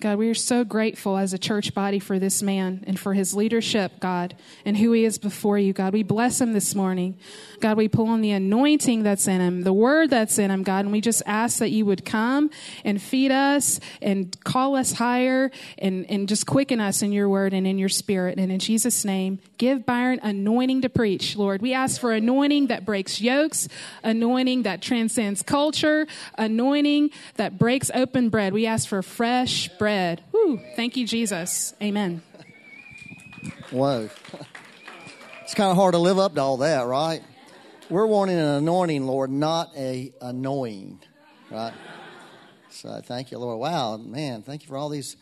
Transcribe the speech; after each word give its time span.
God, 0.00 0.16
we 0.16 0.30
are 0.30 0.34
so 0.34 0.64
grateful 0.64 1.18
as 1.18 1.34
a 1.34 1.38
church 1.38 1.74
body 1.74 1.98
for 1.98 2.18
this 2.18 2.42
man 2.42 2.84
and 2.86 2.98
for 2.98 3.12
his 3.12 3.34
leadership, 3.34 4.00
God, 4.00 4.34
and 4.64 4.74
who 4.74 4.92
he 4.92 5.04
is 5.04 5.18
before 5.18 5.58
you, 5.58 5.74
God. 5.74 5.92
We 5.92 6.02
bless 6.02 6.40
him 6.40 6.54
this 6.54 6.74
morning. 6.74 7.18
God, 7.60 7.76
we 7.76 7.86
pull 7.86 8.08
on 8.08 8.22
the 8.22 8.30
anointing 8.30 9.02
that's 9.02 9.28
in 9.28 9.42
him, 9.42 9.60
the 9.60 9.74
word 9.74 10.08
that's 10.08 10.38
in 10.38 10.50
him, 10.50 10.62
God, 10.62 10.86
and 10.86 10.92
we 10.92 11.02
just 11.02 11.22
ask 11.26 11.58
that 11.58 11.68
you 11.68 11.84
would 11.84 12.06
come 12.06 12.48
and 12.82 13.00
feed 13.00 13.30
us 13.30 13.78
and 14.00 14.34
call 14.42 14.74
us 14.74 14.92
higher 14.92 15.50
and, 15.76 16.10
and 16.10 16.30
just 16.30 16.46
quicken 16.46 16.80
us 16.80 17.02
in 17.02 17.12
your 17.12 17.28
word 17.28 17.52
and 17.52 17.66
in 17.66 17.76
your 17.76 17.90
spirit. 17.90 18.38
And 18.38 18.50
in 18.50 18.58
Jesus' 18.58 19.04
name, 19.04 19.38
give 19.58 19.84
Byron 19.84 20.20
anointing 20.22 20.80
to 20.80 20.88
preach, 20.88 21.36
Lord. 21.36 21.60
We 21.60 21.74
ask 21.74 22.00
for 22.00 22.12
anointing 22.12 22.68
that 22.68 22.86
breaks 22.86 23.20
yokes, 23.20 23.68
anointing 24.02 24.62
that 24.62 24.80
transcends 24.80 25.42
culture, 25.42 26.06
anointing 26.38 27.10
that 27.34 27.58
breaks 27.58 27.90
open 27.94 28.30
bread. 28.30 28.54
We 28.54 28.64
ask 28.64 28.88
for 28.88 29.02
fresh 29.02 29.68
bread 29.76 29.89
bread. 29.90 30.22
Whew. 30.30 30.60
Thank 30.76 30.96
you, 30.96 31.04
Jesus. 31.04 31.74
Amen. 31.82 32.22
Whoa. 33.72 34.08
It's 35.42 35.54
kind 35.54 35.68
of 35.68 35.76
hard 35.76 35.94
to 35.94 35.98
live 35.98 36.16
up 36.16 36.36
to 36.36 36.40
all 36.40 36.58
that, 36.58 36.86
right? 36.86 37.20
We're 37.88 38.06
wanting 38.06 38.38
an 38.38 38.44
anointing, 38.44 39.04
Lord, 39.04 39.30
not 39.30 39.70
a 39.76 40.12
annoying, 40.20 41.00
right? 41.50 41.72
So 42.68 43.00
thank 43.04 43.32
you, 43.32 43.38
Lord. 43.38 43.58
Wow, 43.58 43.96
man, 43.96 44.42
thank 44.42 44.62
you 44.62 44.68
for 44.68 44.76
all 44.76 44.90
these 44.90 45.16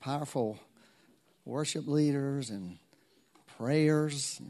powerful 0.00 0.58
worship 1.44 1.86
leaders 1.86 2.48
and 2.48 2.78
prayers. 3.58 4.40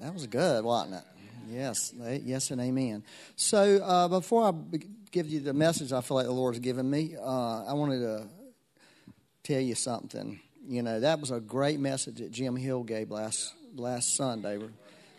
That 0.00 0.14
was 0.14 0.28
good, 0.28 0.64
wasn't 0.64 0.94
it? 0.94 1.04
Yes, 1.50 1.92
yes, 2.22 2.52
and 2.52 2.60
amen. 2.60 3.02
So 3.34 3.78
uh, 3.78 4.06
before 4.06 4.44
I 4.44 4.78
give 5.10 5.26
you 5.26 5.40
the 5.40 5.54
message 5.54 5.92
I 5.92 6.02
feel 6.02 6.18
like 6.18 6.26
the 6.26 6.32
Lord's 6.32 6.60
given 6.60 6.88
me, 6.88 7.16
uh, 7.20 7.64
I 7.64 7.72
wanted 7.72 7.98
to 7.98 8.28
tell 9.50 9.60
you 9.60 9.74
something. 9.74 10.38
You 10.68 10.82
know, 10.82 11.00
that 11.00 11.18
was 11.20 11.32
a 11.32 11.40
great 11.40 11.80
message 11.80 12.18
that 12.18 12.30
Jim 12.30 12.54
Hill 12.54 12.84
gave 12.84 13.10
last 13.10 13.52
last 13.74 14.14
Sunday. 14.14 14.60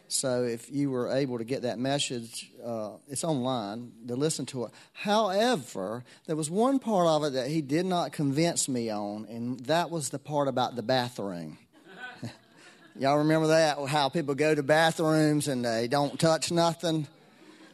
So 0.07 0.43
if 0.43 0.71
you 0.71 0.89
were 0.89 1.11
able 1.11 1.37
to 1.37 1.43
get 1.43 1.63
that 1.63 1.79
message, 1.79 2.49
uh, 2.63 2.91
it's 3.09 3.23
online 3.23 3.91
to 4.07 4.15
listen 4.15 4.45
to 4.47 4.65
it. 4.65 4.71
However, 4.93 6.03
there 6.27 6.35
was 6.35 6.49
one 6.49 6.79
part 6.79 7.07
of 7.07 7.23
it 7.25 7.33
that 7.33 7.47
he 7.47 7.61
did 7.61 7.85
not 7.85 8.11
convince 8.11 8.69
me 8.69 8.89
on, 8.89 9.25
and 9.29 9.59
that 9.65 9.89
was 9.89 10.09
the 10.09 10.19
part 10.19 10.47
about 10.47 10.75
the 10.75 10.83
bathroom. 10.83 11.57
Y'all 12.99 13.17
remember 13.17 13.47
that? 13.47 13.79
How 13.87 14.09
people 14.09 14.35
go 14.35 14.53
to 14.53 14.63
bathrooms 14.63 15.47
and 15.47 15.63
they 15.63 15.87
don't 15.87 16.19
touch 16.19 16.51
nothing? 16.51 17.07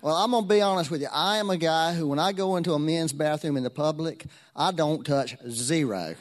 Well, 0.02 0.16
I'm 0.16 0.32
going 0.32 0.44
to 0.44 0.50
be 0.50 0.62
honest 0.62 0.90
with 0.92 1.02
you. 1.02 1.10
I 1.12 1.38
am 1.38 1.50
a 1.50 1.58
guy 1.58 1.94
who, 1.94 2.08
when 2.08 2.20
I 2.20 2.32
go 2.32 2.56
into 2.56 2.74
a 2.74 2.80
men's 2.80 3.14
bathroom 3.14 3.58
in 3.58 3.64
the 3.64 3.72
public, 3.72 4.26
I 4.56 4.72
don't 4.72 5.04
touch 5.04 5.36
zero. 5.50 6.16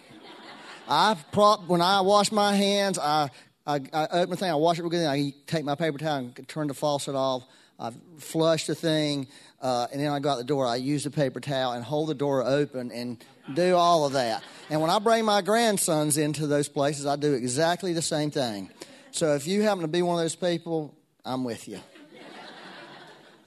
I 0.89 1.17
prop 1.33 1.67
when 1.67 1.81
I 1.81 2.01
wash 2.03 2.31
my 2.31 2.55
hands, 2.55 2.99
I, 2.99 3.31
I, 3.67 3.81
I 3.93 4.07
open 4.09 4.31
the 4.31 4.37
thing, 4.37 4.51
I 4.51 4.55
wash 4.55 4.79
it 4.79 4.83
real 4.83 4.91
good, 4.91 5.07
I 5.07 5.33
take 5.47 5.65
my 5.65 5.75
paper 5.75 5.99
towel 5.99 6.19
and 6.19 6.49
turn 6.49 6.69
the 6.69 6.75
faucet 6.75 7.15
off. 7.15 7.45
I 7.79 7.91
flush 8.19 8.67
the 8.67 8.75
thing, 8.75 9.27
uh, 9.61 9.87
and 9.93 10.01
then 10.01 10.11
I 10.11 10.19
go 10.19 10.31
out 10.31 10.39
the 10.39 10.45
door. 10.45 10.67
I 10.67 10.77
use 10.77 11.05
the 11.05 11.11
paper 11.11 11.41
towel 11.41 11.73
and 11.73 11.85
hold 11.85 12.09
the 12.09 12.15
door 12.15 12.43
open 12.43 12.91
and 12.91 13.23
do 13.53 13.77
all 13.77 14.07
of 14.07 14.15
that. 14.15 14.43
And 14.71 14.81
when 14.81 14.91
I 14.91 14.99
bring 14.99 15.25
my 15.25 15.43
grandsons 15.43 16.17
into 16.17 16.47
those 16.47 16.69
places, 16.69 17.05
I 17.05 17.17
do 17.17 17.35
exactly 17.35 17.93
the 17.93 18.03
same 18.03 18.31
thing. 18.31 18.71
So 19.11 19.35
if 19.35 19.47
you 19.47 19.63
happen 19.63 19.83
to 19.83 19.89
be 19.89 20.01
one 20.01 20.19
of 20.19 20.25
those 20.25 20.37
people, 20.37 20.95
I'm 21.25 21.45
with 21.45 21.69
you. 21.69 21.81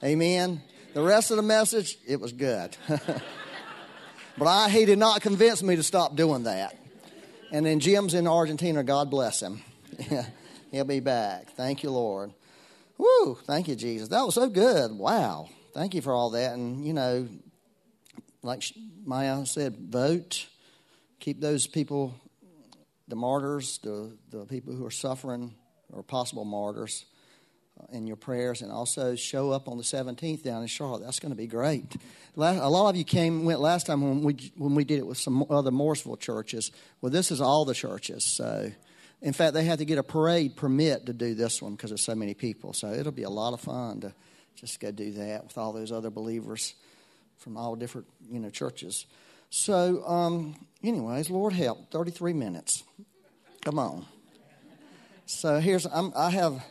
Amen. 0.02 0.62
The 0.94 1.02
rest 1.02 1.30
of 1.30 1.36
the 1.36 1.42
message, 1.42 1.98
it 2.06 2.20
was 2.20 2.32
good. 2.32 2.76
but 2.88 4.46
I, 4.46 4.68
he 4.68 4.84
did 4.84 4.98
not 4.98 5.20
convince 5.20 5.62
me 5.62 5.76
to 5.76 5.82
stop 5.82 6.16
doing 6.16 6.44
that. 6.44 6.74
And 7.52 7.66
then 7.66 7.80
Jim's 7.80 8.14
in 8.14 8.26
Argentina. 8.26 8.84
God 8.84 9.10
bless 9.10 9.40
him. 9.40 9.62
He'll 10.70 10.84
be 10.84 11.00
back. 11.00 11.50
Thank 11.50 11.82
you, 11.82 11.90
Lord. 11.90 12.32
Woo! 12.96 13.34
Thank 13.44 13.66
you, 13.66 13.74
Jesus. 13.74 14.08
That 14.08 14.22
was 14.22 14.34
so 14.34 14.48
good. 14.48 14.92
Wow. 14.92 15.48
Thank 15.74 15.94
you 15.94 16.02
for 16.02 16.12
all 16.12 16.30
that. 16.30 16.52
And, 16.52 16.86
you 16.86 16.92
know, 16.92 17.28
like 18.42 18.62
Maya 19.04 19.44
said, 19.46 19.76
vote. 19.76 20.46
Keep 21.18 21.40
those 21.40 21.66
people, 21.66 22.14
the 23.08 23.16
martyrs, 23.16 23.78
the, 23.78 24.16
the 24.30 24.46
people 24.46 24.74
who 24.74 24.86
are 24.86 24.90
suffering 24.90 25.54
or 25.92 26.02
possible 26.02 26.44
martyrs, 26.44 27.04
in 27.92 28.06
your 28.06 28.16
prayers. 28.16 28.62
And 28.62 28.70
also 28.70 29.14
show 29.14 29.50
up 29.50 29.68
on 29.68 29.76
the 29.76 29.82
17th 29.82 30.42
down 30.42 30.62
in 30.62 30.68
Charlotte. 30.68 31.02
That's 31.02 31.20
going 31.20 31.32
to 31.32 31.36
be 31.36 31.46
great 31.46 31.96
a 32.36 32.70
lot 32.70 32.90
of 32.90 32.96
you 32.96 33.04
came 33.04 33.44
went 33.44 33.60
last 33.60 33.86
time 33.86 34.02
when 34.02 34.22
we 34.22 34.52
when 34.56 34.74
we 34.74 34.84
did 34.84 34.98
it 34.98 35.06
with 35.06 35.18
some 35.18 35.44
other 35.50 35.70
Morrisville 35.70 36.16
churches. 36.16 36.70
Well, 37.00 37.10
this 37.10 37.30
is 37.30 37.40
all 37.40 37.64
the 37.64 37.74
churches. 37.74 38.24
So, 38.24 38.70
in 39.20 39.32
fact, 39.32 39.54
they 39.54 39.64
had 39.64 39.78
to 39.80 39.84
get 39.84 39.98
a 39.98 40.02
parade 40.02 40.56
permit 40.56 41.06
to 41.06 41.12
do 41.12 41.34
this 41.34 41.60
one 41.60 41.74
because 41.74 41.90
there's 41.90 42.04
so 42.04 42.14
many 42.14 42.34
people. 42.34 42.72
So 42.72 42.92
it'll 42.92 43.12
be 43.12 43.24
a 43.24 43.30
lot 43.30 43.52
of 43.52 43.60
fun 43.60 44.00
to 44.00 44.14
just 44.54 44.80
go 44.80 44.90
do 44.90 45.12
that 45.12 45.44
with 45.44 45.58
all 45.58 45.72
those 45.72 45.92
other 45.92 46.10
believers 46.10 46.74
from 47.38 47.56
all 47.56 47.74
different 47.76 48.06
you 48.30 48.38
know 48.38 48.50
churches. 48.50 49.06
So, 49.50 50.06
um, 50.06 50.54
anyways, 50.84 51.30
Lord 51.30 51.52
help. 51.52 51.90
Thirty-three 51.90 52.34
minutes. 52.34 52.84
Come 53.64 53.78
on. 53.78 54.06
So 55.26 55.60
here's 55.60 55.86
I'm, 55.86 56.12
I 56.16 56.30
have 56.30 56.64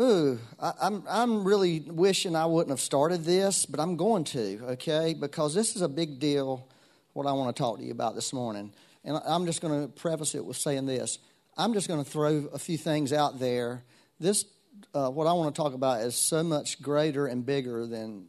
Ooh, 0.00 0.38
I, 0.58 0.72
I'm, 0.80 1.02
I'm 1.06 1.44
really 1.44 1.80
wishing 1.80 2.34
I 2.34 2.46
wouldn't 2.46 2.70
have 2.70 2.80
started 2.80 3.22
this, 3.24 3.66
but 3.66 3.80
I'm 3.80 3.96
going 3.96 4.24
to, 4.24 4.58
okay? 4.70 5.12
Because 5.12 5.54
this 5.54 5.76
is 5.76 5.82
a 5.82 5.88
big 5.88 6.18
deal, 6.18 6.66
what 7.12 7.26
I 7.26 7.32
want 7.32 7.54
to 7.54 7.60
talk 7.60 7.78
to 7.78 7.84
you 7.84 7.90
about 7.90 8.14
this 8.14 8.32
morning. 8.32 8.72
And 9.04 9.20
I'm 9.26 9.44
just 9.44 9.60
going 9.60 9.82
to 9.82 9.88
preface 9.92 10.34
it 10.34 10.42
with 10.42 10.56
saying 10.56 10.86
this. 10.86 11.18
I'm 11.58 11.74
just 11.74 11.86
going 11.86 12.02
to 12.02 12.10
throw 12.10 12.48
a 12.54 12.58
few 12.58 12.78
things 12.78 13.12
out 13.12 13.38
there. 13.38 13.82
This, 14.18 14.46
uh, 14.94 15.10
what 15.10 15.26
I 15.26 15.34
want 15.34 15.54
to 15.54 15.62
talk 15.62 15.74
about 15.74 16.00
is 16.00 16.14
so 16.14 16.42
much 16.42 16.80
greater 16.80 17.26
and 17.26 17.44
bigger 17.44 17.84
than, 17.84 18.28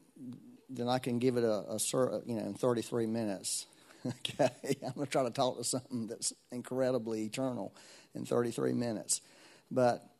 than 0.70 0.90
I 0.90 1.00
can 1.00 1.20
give 1.20 1.38
it 1.38 1.46
a, 1.46 1.54
a 1.70 1.80
you 2.26 2.36
know, 2.36 2.48
in 2.48 2.54
33 2.54 3.06
minutes. 3.06 3.66
okay? 4.06 4.50
I'm 4.86 4.92
going 4.94 5.06
to 5.06 5.12
try 5.12 5.24
to 5.24 5.30
talk 5.30 5.58
to 5.58 5.64
something 5.64 6.08
that's 6.08 6.34
incredibly 6.52 7.24
eternal 7.24 7.74
in 8.14 8.26
33 8.26 8.74
minutes. 8.74 9.22
But 9.70 10.11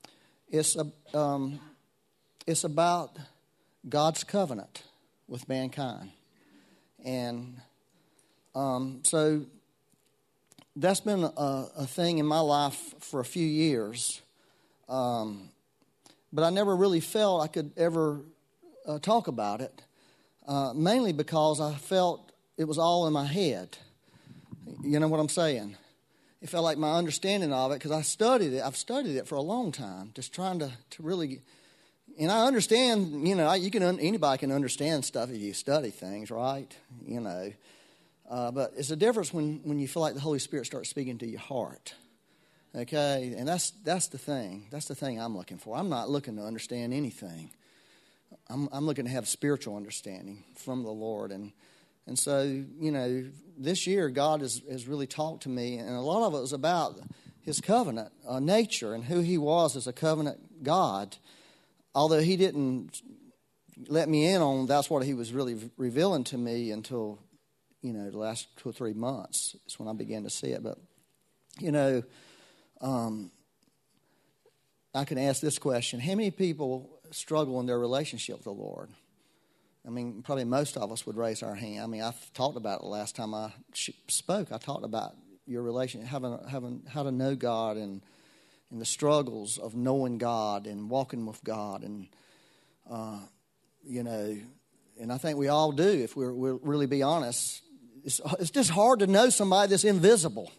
it's, 0.52 0.76
a, 0.76 1.18
um, 1.18 1.60
it's 2.46 2.64
about 2.64 3.18
God's 3.88 4.24
covenant 4.24 4.84
with 5.28 5.48
mankind. 5.48 6.12
And 7.04 7.60
um, 8.54 9.00
so 9.04 9.46
that's 10.76 11.00
been 11.00 11.24
a, 11.24 11.68
a, 11.78 11.88
thing 11.88 12.18
in 12.18 12.26
my 12.26 12.42
life 12.42 12.94
for 13.00 13.22
a 13.22 13.26
few 13.26 13.46
years. 13.46 14.22
Um, 14.90 15.50
but 16.34 16.44
I 16.44 16.50
never 16.50 16.76
really 16.76 17.00
felt 17.00 17.44
I 17.44 17.48
could 17.48 17.72
ever 17.78 18.20
uh, 18.86 19.00
talk 19.00 19.28
about 19.28 19.62
it, 19.62 19.82
uh, 20.48 20.74
mainly 20.76 21.14
because 21.14 21.62
I 21.62 21.74
felt 21.76 22.32
it 22.58 22.66
was 22.66 22.78
all 22.78 23.08
in 23.08 23.14
my 23.14 23.26
head. 23.26 23.78
You 24.84 25.00
know 25.00 25.08
what 25.08 25.20
I'm 25.20 25.30
saying? 25.30 25.78
It 26.42 26.50
felt 26.50 26.64
like 26.64 26.78
my 26.78 26.98
understanding 26.98 27.54
of 27.54 27.72
it 27.72 27.76
because 27.76 27.92
I 27.92 28.02
studied 28.02 28.54
it. 28.54 28.64
I've 28.64 28.76
studied 28.76 29.16
it 29.16 29.28
for 29.28 29.36
a 29.36 29.42
long 29.42 29.72
time, 29.72 30.12
just 30.16 30.34
trying 30.34 30.60
to, 30.60 30.72
to 30.92 31.04
really. 31.04 31.42
And 32.20 32.32
I 32.32 32.46
understand, 32.46 33.28
you 33.28 33.36
know, 33.36 33.54
you 33.54 33.72
can 33.72 33.84
anybody 33.84 34.38
can 34.40 34.52
understand 34.52 35.06
stuff 35.06 35.30
if 35.30 35.38
you 35.38 35.54
study 35.54 35.92
things, 35.92 36.30
right? 36.32 36.76
You 37.06 37.22
know, 37.22 37.54
uh, 38.30 38.52
but 38.52 38.74
it's 38.76 38.92
a 38.92 38.96
difference 38.96 39.34
when 39.34 39.62
when 39.64 39.80
you 39.80 39.88
feel 39.88 40.02
like 40.02 40.16
the 40.16 40.20
Holy 40.20 40.40
Spirit 40.40 40.66
starts 40.66 40.90
speaking 40.90 41.20
to 41.20 41.28
your 41.28 41.40
heart. 41.40 41.94
Okay, 42.76 43.36
and 43.38 43.48
that's 43.48 43.72
that's 43.84 44.08
the 44.08 44.18
thing. 44.18 44.68
That's 44.72 44.88
the 44.88 44.96
thing 44.96 45.22
I'm 45.22 45.38
looking 45.38 45.58
for. 45.58 45.78
I'm 45.78 45.90
not 45.90 46.10
looking 46.10 46.38
to 46.38 46.44
understand 46.44 46.94
anything. 46.94 47.52
I'm 48.50 48.68
I'm 48.72 48.86
looking 48.86 49.06
to 49.06 49.12
have 49.12 49.28
spiritual 49.28 49.76
understanding 49.76 50.44
from 50.56 50.84
the 50.84 50.92
Lord 50.92 51.32
and 51.32 51.52
and 52.08 52.18
so, 52.18 52.42
you 52.42 52.92
know, 52.92 53.26
this 53.58 53.86
year 53.86 54.10
God 54.10 54.42
has, 54.42 54.62
has 54.70 54.88
really 54.88 55.08
talked 55.08 55.44
to 55.44 55.50
me, 55.50 55.78
and 55.78 55.90
a 55.90 56.02
lot 56.02 56.26
of 56.26 56.34
it 56.34 56.42
was 56.42 56.54
about 56.54 57.00
his 57.42 57.62
covenant 57.62 58.12
uh, 58.28 58.40
nature 58.40 58.94
and 58.94 59.04
who 59.04 59.22
he 59.22 59.38
was 59.38 59.76
as 59.76 59.88
a 59.88 59.94
covenant 59.94 60.64
God. 60.64 61.18
Although 61.94 62.22
he 62.22 62.38
didn't 62.38 63.02
let 63.88 64.08
me 64.08 64.28
in 64.28 64.42
on 64.42 64.66
that's 64.68 64.90
what 64.90 65.04
he 65.04 65.14
was 65.14 65.34
really 65.34 65.72
revealing 65.78 66.24
to 66.26 66.38
me 66.38 66.72
until, 66.72 67.20
you 67.82 67.94
know, 67.94 68.10
the 68.10 68.18
last 68.18 68.48
two 68.58 68.70
or 68.70 68.74
three 68.74 68.94
months 68.94 69.56
is 69.68 69.80
when 69.80 69.88
I 69.88 69.94
began 69.94 70.24
to 70.24 70.30
see 70.30 70.48
it. 70.48 70.64
But, 70.64 70.78
you 71.60 71.72
know, 71.72 72.04
um, 72.80 73.32
I 74.94 75.06
can 75.06 75.18
ask 75.18 75.42
this 75.42 75.60
question 75.60 76.00
How 76.00 76.16
many 76.16 76.32
people 76.32 77.00
struggle 77.12 77.60
in 77.60 77.66
their 77.66 77.80
relationship 77.80 78.38
with 78.38 78.46
the 78.46 78.52
Lord? 78.52 78.90
I 79.86 79.90
mean, 79.90 80.22
probably 80.22 80.44
most 80.46 80.78
of 80.78 80.92
us 80.92 81.06
would 81.06 81.18
raise 81.18 81.42
our 81.42 81.56
hand. 81.56 81.84
I 81.84 81.88
mean, 81.88 82.02
I 82.04 82.14
talked 82.34 82.58
about 82.58 82.82
it 82.82 82.86
last 82.86 83.16
time 83.16 83.34
I 83.34 83.52
spoke. 84.08 84.52
I 84.52 84.58
talked 84.58 84.86
about 84.86 85.16
your 85.48 85.64
relation, 85.64 86.04
having, 86.04 86.38
having 86.50 86.84
how 86.88 87.04
to 87.04 87.12
know 87.12 87.36
God 87.36 87.78
and 87.78 88.02
and 88.72 88.80
the 88.80 88.86
struggles 88.86 89.58
of 89.58 89.76
knowing 89.76 90.18
God 90.18 90.66
and 90.66 90.90
walking 90.90 91.26
with 91.26 91.44
God, 91.44 91.84
and 91.84 92.08
uh, 92.90 93.20
you 93.84 94.04
know, 94.04 94.38
and 95.00 95.12
I 95.12 95.18
think 95.18 95.38
we 95.38 95.50
all 95.50 95.72
do 95.72 95.88
if 95.88 96.16
we're, 96.16 96.34
we're 96.34 96.56
really 96.56 96.88
be 96.88 97.04
honest. 97.04 97.62
it's, 98.04 98.22
it's 98.40 98.50
just 98.50 98.70
hard 98.70 99.00
to 99.00 99.08
know 99.08 99.30
somebody 99.30 99.70
that's 99.70 99.84
invisible, 99.84 100.52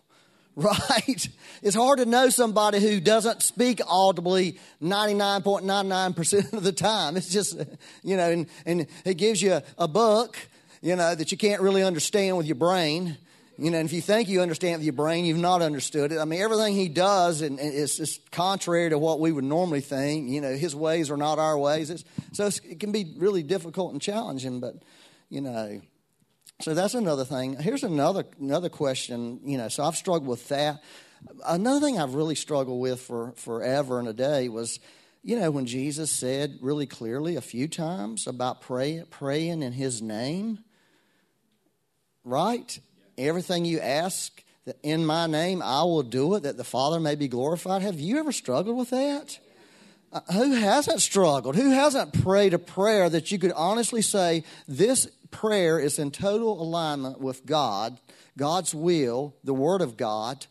right? 0.56 1.28
It's 1.62 1.74
hard 1.74 1.98
to 1.98 2.04
know 2.04 2.28
somebody 2.28 2.78
who 2.78 3.00
doesn't 3.00 3.42
speak 3.42 3.80
audibly 3.86 4.58
99.99% 4.82 6.52
of 6.52 6.62
the 6.62 6.72
time. 6.72 7.16
It's 7.16 7.30
just, 7.30 7.58
you 8.02 8.16
know, 8.18 8.30
and, 8.30 8.46
and 8.66 8.86
it 9.06 9.14
gives 9.14 9.40
you 9.40 9.54
a, 9.54 9.62
a 9.78 9.88
book, 9.88 10.36
you 10.82 10.94
know, 10.94 11.14
that 11.14 11.32
you 11.32 11.38
can't 11.38 11.62
really 11.62 11.82
understand 11.82 12.36
with 12.36 12.46
your 12.46 12.56
brain. 12.56 13.16
You 13.56 13.70
know, 13.70 13.78
and 13.78 13.88
if 13.88 13.94
you 13.94 14.02
think 14.02 14.28
you 14.28 14.42
understand 14.42 14.78
with 14.78 14.84
your 14.84 14.92
brain, 14.92 15.24
you've 15.24 15.38
not 15.38 15.62
understood 15.62 16.12
it. 16.12 16.18
I 16.18 16.24
mean, 16.24 16.42
everything 16.42 16.74
he 16.74 16.88
does 16.88 17.40
and, 17.40 17.58
and 17.58 17.72
is 17.72 17.96
just 17.96 18.30
contrary 18.30 18.90
to 18.90 18.98
what 18.98 19.20
we 19.20 19.32
would 19.32 19.44
normally 19.44 19.80
think. 19.80 20.28
You 20.28 20.40
know, 20.42 20.54
his 20.54 20.76
ways 20.76 21.10
are 21.10 21.16
not 21.16 21.38
our 21.38 21.56
ways. 21.56 21.88
It's, 21.88 22.04
so 22.32 22.46
it's, 22.46 22.58
it 22.60 22.78
can 22.80 22.92
be 22.92 23.14
really 23.16 23.42
difficult 23.42 23.92
and 23.92 24.02
challenging, 24.02 24.60
but, 24.60 24.74
you 25.30 25.40
know, 25.40 25.80
so 26.62 26.74
that's 26.74 26.94
another 26.94 27.24
thing. 27.24 27.56
Here's 27.58 27.82
another 27.82 28.24
another 28.40 28.68
question. 28.68 29.40
You 29.44 29.58
know, 29.58 29.68
so 29.68 29.82
I've 29.82 29.96
struggled 29.96 30.28
with 30.28 30.48
that. 30.48 30.82
Another 31.44 31.84
thing 31.84 31.98
I've 31.98 32.14
really 32.14 32.34
struggled 32.34 32.80
with 32.80 33.00
for 33.00 33.32
forever 33.32 33.98
and 33.98 34.08
a 34.08 34.12
day 34.12 34.48
was, 34.48 34.78
you 35.22 35.38
know, 35.38 35.50
when 35.50 35.66
Jesus 35.66 36.10
said 36.10 36.58
really 36.60 36.86
clearly 36.86 37.36
a 37.36 37.40
few 37.40 37.66
times 37.68 38.26
about 38.26 38.60
pray, 38.60 39.02
praying 39.10 39.62
in 39.62 39.72
His 39.72 40.00
name. 40.00 40.60
Right? 42.24 42.78
Everything 43.18 43.64
you 43.64 43.80
ask 43.80 44.42
in 44.84 45.04
my 45.04 45.26
name, 45.26 45.60
I 45.62 45.82
will 45.82 46.04
do 46.04 46.34
it, 46.36 46.44
that 46.44 46.56
the 46.56 46.64
Father 46.64 47.00
may 47.00 47.16
be 47.16 47.26
glorified. 47.26 47.82
Have 47.82 47.98
you 47.98 48.18
ever 48.18 48.30
struggled 48.30 48.76
with 48.76 48.90
that? 48.90 49.38
Uh, 50.12 50.20
who 50.32 50.52
hasn't 50.52 51.00
struggled? 51.00 51.56
Who 51.56 51.70
hasn't 51.70 52.22
prayed 52.22 52.54
a 52.54 52.58
prayer 52.58 53.08
that 53.08 53.32
you 53.32 53.40
could 53.40 53.52
honestly 53.52 54.02
say, 54.02 54.44
This 54.68 55.08
prayer 55.32 55.80
is 55.80 55.98
in 55.98 56.12
total 56.12 56.62
alignment 56.62 57.20
with 57.20 57.44
God, 57.44 57.98
God's 58.38 58.72
will, 58.72 59.34
the 59.42 59.54
Word 59.54 59.80
of 59.80 59.96
God? 59.96 60.46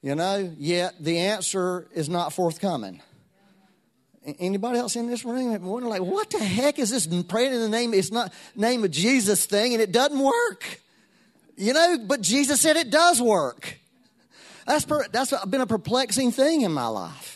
You 0.00 0.14
know, 0.14 0.52
yet 0.58 0.94
the 1.00 1.18
answer 1.18 1.88
is 1.92 2.08
not 2.08 2.32
forthcoming. 2.32 3.02
Anybody 4.38 4.78
else 4.78 4.96
in 4.96 5.06
this 5.06 5.24
room 5.24 5.62
wonder 5.64 5.88
like, 5.88 6.02
what 6.02 6.30
the 6.30 6.38
heck 6.38 6.78
is 6.78 6.90
this 6.90 7.06
praying 7.24 7.52
in 7.52 7.60
the 7.60 7.68
name? 7.68 7.92
It's 7.92 8.12
not 8.12 8.32
name 8.54 8.84
of 8.84 8.90
Jesus 8.90 9.44
thing, 9.44 9.74
and 9.74 9.82
it 9.82 9.92
doesn't 9.92 10.18
work. 10.18 10.80
You 11.56 11.72
know, 11.72 11.98
but 12.06 12.20
Jesus 12.20 12.60
said 12.60 12.76
it 12.76 12.90
does 12.90 13.20
work. 13.20 13.78
That's 14.66 14.84
per, 14.84 15.06
that's 15.08 15.32
been 15.46 15.60
a 15.60 15.66
perplexing 15.66 16.32
thing 16.32 16.62
in 16.62 16.72
my 16.72 16.86
life. 16.86 17.33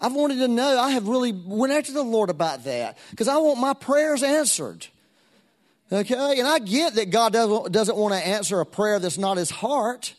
I've 0.00 0.14
wanted 0.14 0.38
to 0.38 0.48
know. 0.48 0.78
I 0.78 0.90
have 0.90 1.06
really 1.06 1.32
went 1.32 1.72
after 1.72 1.92
the 1.92 2.02
Lord 2.02 2.30
about 2.30 2.64
that 2.64 2.96
because 3.10 3.28
I 3.28 3.36
want 3.36 3.60
my 3.60 3.74
prayers 3.74 4.22
answered. 4.22 4.86
Okay, 5.92 6.38
and 6.38 6.46
I 6.46 6.60
get 6.60 6.94
that 6.94 7.10
God 7.10 7.32
doesn't, 7.32 7.96
want 7.96 8.14
to 8.14 8.26
answer 8.26 8.60
a 8.60 8.66
prayer 8.66 9.00
that's 9.00 9.18
not 9.18 9.36
His 9.36 9.50
heart, 9.50 10.14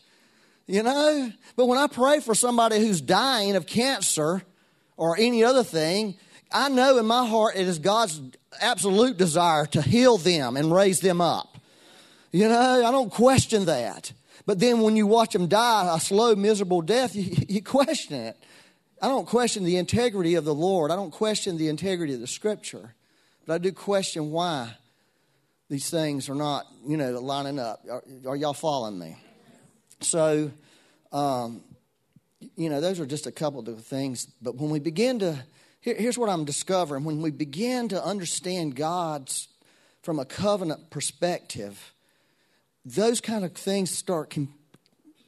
you 0.67 0.83
know. 0.83 1.31
But 1.55 1.67
when 1.67 1.79
I 1.79 1.87
pray 1.87 2.19
for 2.19 2.35
somebody 2.35 2.77
who's 2.79 2.99
dying 2.99 3.55
of 3.55 3.65
cancer 3.65 4.43
or 4.97 5.17
any 5.17 5.45
other 5.45 5.63
thing, 5.63 6.15
I 6.51 6.67
know 6.67 6.97
in 6.97 7.05
my 7.05 7.25
heart 7.25 7.55
it 7.55 7.67
is 7.67 7.79
God's 7.79 8.19
absolute 8.59 9.17
desire 9.17 9.65
to 9.67 9.81
heal 9.81 10.17
them 10.17 10.57
and 10.57 10.73
raise 10.73 10.99
them 10.99 11.21
up. 11.21 11.57
You 12.31 12.49
know, 12.49 12.85
I 12.85 12.91
don't 12.91 13.11
question 13.11 13.65
that. 13.65 14.11
But 14.45 14.59
then 14.59 14.81
when 14.81 14.97
you 14.97 15.07
watch 15.07 15.33
them 15.33 15.47
die 15.47 15.89
a 15.95 15.99
slow, 15.99 16.35
miserable 16.35 16.81
death, 16.81 17.15
you, 17.15 17.33
you 17.47 17.63
question 17.63 18.15
it. 18.15 18.37
I 19.01 19.07
don't 19.07 19.27
question 19.27 19.63
the 19.63 19.77
integrity 19.77 20.36
of 20.36 20.45
the 20.45 20.53
Lord. 20.53 20.92
I 20.92 20.95
don't 20.95 21.12
question 21.12 21.57
the 21.57 21.69
integrity 21.69 22.13
of 22.13 22.19
the 22.19 22.27
Scripture. 22.27 22.94
But 23.48 23.56
I 23.56 23.57
do 23.57 23.71
question 23.71 24.30
why 24.30 24.75
these 25.69 25.89
things 25.89 26.30
are 26.30 26.36
not, 26.36 26.68
you 26.86 26.98
know, 26.98 27.12
lining 27.19 27.57
up. 27.57 27.81
Are, 27.89 28.03
are 28.27 28.36
y'all 28.36 28.53
following 28.53 29.00
me? 29.00 29.18
So, 30.01 30.51
um, 31.12 31.62
you 32.56 32.69
know, 32.69 32.80
those 32.80 33.00
are 33.00 33.06
just 33.07 33.25
a 33.25 33.31
couple 33.31 33.68
of 33.68 33.83
things. 33.83 34.27
But 34.42 34.57
when 34.57 34.69
we 34.69 34.80
begin 34.80 35.18
to, 35.19 35.44
here, 35.80 35.95
here's 35.95 36.18
what 36.18 36.30
I'm 36.30 36.45
discovering. 36.45 37.03
When 37.03 37.21
we 37.24 37.31
begin 37.31 37.89
to 37.89 38.03
understand 38.03 38.75
God's 38.75 39.48
from 40.03 40.19
a 40.19 40.25
covenant 40.25 40.92
perspective, 40.92 41.94
those 42.86 43.19
kind 43.19 43.45
of 43.45 43.53
things 43.53 43.89
start, 43.89 44.30
can, 44.30 44.50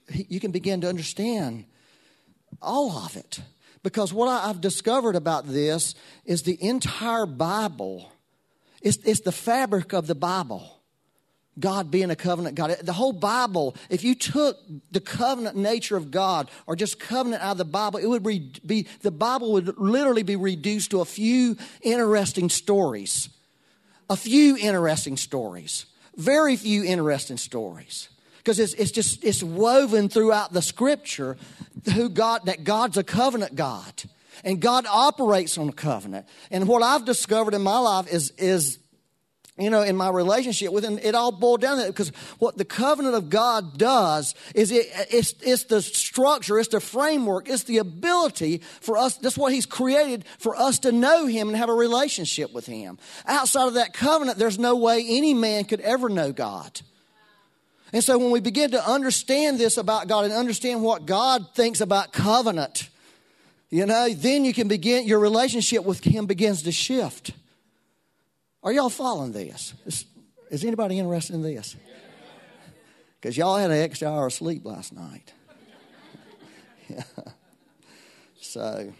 you 0.09 0.39
can 0.39 0.51
begin 0.51 0.81
to 0.81 0.89
understand 0.89 1.65
all 2.61 2.91
of 2.91 3.15
it. 3.15 3.41
Because 3.83 4.13
what 4.13 4.27
I've 4.27 4.61
discovered 4.61 5.15
about 5.15 5.45
this 5.45 5.93
is 6.25 6.43
the 6.43 6.57
entire 6.63 7.25
Bible, 7.25 8.11
it's, 8.81 8.97
it's 9.05 9.19
the 9.19 9.31
fabric 9.31 9.93
of 9.93 10.07
the 10.07 10.15
Bible. 10.15 10.79
God 11.59 11.91
being 11.91 12.09
a 12.09 12.15
covenant 12.15 12.55
God. 12.55 12.77
The 12.81 12.93
whole 12.93 13.13
Bible, 13.13 13.75
if 13.89 14.03
you 14.03 14.15
took 14.15 14.57
the 14.89 14.99
covenant 14.99 15.55
nature 15.55 15.95
of 15.95 16.09
God 16.09 16.49
or 16.65 16.75
just 16.75 16.99
covenant 16.99 17.43
out 17.43 17.51
of 17.51 17.57
the 17.59 17.65
Bible, 17.65 17.99
it 17.99 18.07
would 18.07 18.23
be, 18.23 18.87
the 19.01 19.11
Bible 19.11 19.51
would 19.51 19.77
literally 19.77 20.23
be 20.23 20.35
reduced 20.35 20.89
to 20.91 21.01
a 21.01 21.05
few 21.05 21.55
interesting 21.81 22.49
stories. 22.49 23.29
A 24.09 24.15
few 24.15 24.57
interesting 24.57 25.15
stories. 25.15 25.85
Very 26.15 26.55
few 26.55 26.83
interesting 26.83 27.37
stories 27.37 28.09
because 28.43 28.59
it's, 28.59 28.73
it's 28.73 28.91
just 28.91 29.23
it's 29.23 29.41
woven 29.41 30.09
throughout 30.09 30.51
the 30.51 30.61
scripture 30.61 31.37
who 31.93 32.09
God 32.09 32.45
that 32.45 32.63
God's 32.63 32.97
a 32.97 33.03
covenant 33.03 33.55
God 33.55 34.03
and 34.43 34.59
God 34.59 34.85
operates 34.89 35.57
on 35.57 35.69
a 35.69 35.73
covenant. 35.73 36.25
And 36.51 36.67
what 36.67 36.83
I've 36.83 37.05
discovered 37.05 37.53
in 37.53 37.61
my 37.61 37.79
life 37.79 38.11
is 38.11 38.31
is 38.31 38.79
you 39.55 39.69
know, 39.69 39.83
in 39.83 39.95
my 39.95 40.09
relationship 40.09 40.73
with 40.73 40.83
him, 40.83 40.97
it 40.97 41.13
all 41.13 41.31
boiled 41.31 41.61
down 41.61 41.77
to 41.77 41.83
that 41.83 41.89
because 41.89 42.09
what 42.39 42.57
the 42.57 42.65
covenant 42.65 43.13
of 43.13 43.29
God 43.29 43.77
does 43.77 44.33
is 44.55 44.71
it, 44.71 44.87
it's, 45.11 45.35
it's 45.43 45.65
the 45.65 45.79
structure, 45.79 46.57
it's 46.57 46.69
the 46.69 46.79
framework, 46.79 47.47
it's 47.47 47.63
the 47.65 47.77
ability 47.77 48.63
for 48.81 48.97
us, 48.97 49.15
that's 49.17 49.37
what 49.37 49.53
he's 49.53 49.67
created 49.67 50.25
for 50.39 50.55
us 50.55 50.79
to 50.79 50.91
know 50.91 51.27
him 51.27 51.49
and 51.49 51.57
have 51.57 51.69
a 51.69 51.73
relationship 51.73 52.51
with 52.51 52.65
him. 52.65 52.97
Outside 53.27 53.67
of 53.67 53.75
that 53.75 53.93
covenant, 53.93 54.39
there's 54.39 54.57
no 54.57 54.75
way 54.75 55.05
any 55.07 55.35
man 55.35 55.65
could 55.65 55.81
ever 55.81 56.09
know 56.09 56.31
God. 56.31 56.81
And 57.93 58.03
so 58.03 58.17
when 58.17 58.31
we 58.31 58.39
begin 58.39 58.71
to 58.71 58.89
understand 58.89 59.59
this 59.59 59.77
about 59.77 60.07
God 60.07 60.25
and 60.25 60.33
understand 60.33 60.81
what 60.81 61.05
God 61.05 61.53
thinks 61.53 61.79
about 61.79 62.11
covenant, 62.11 62.89
you 63.69 63.85
know, 63.85 64.09
then 64.09 64.43
you 64.45 64.53
can 64.53 64.67
begin, 64.67 65.05
your 65.05 65.19
relationship 65.19 65.85
with 65.85 66.03
Him 66.03 66.25
begins 66.25 66.63
to 66.63 66.71
shift. 66.71 67.31
Are 68.63 68.73
y'all 68.73 68.89
following 68.89 69.31
this? 69.31 69.75
Is, 69.85 70.05
is 70.49 70.65
anybody 70.65 70.97
interested 70.97 71.35
in 71.35 71.43
this? 71.43 71.75
Because 73.21 73.37
y'all 73.37 73.57
had 73.57 73.69
an 73.69 73.77
extra 73.77 74.09
hour 74.09 74.25
of 74.25 74.33
sleep 74.33 74.65
last 74.65 74.91
night. 74.91 75.31
yeah. 76.89 77.03
So, 78.45 78.93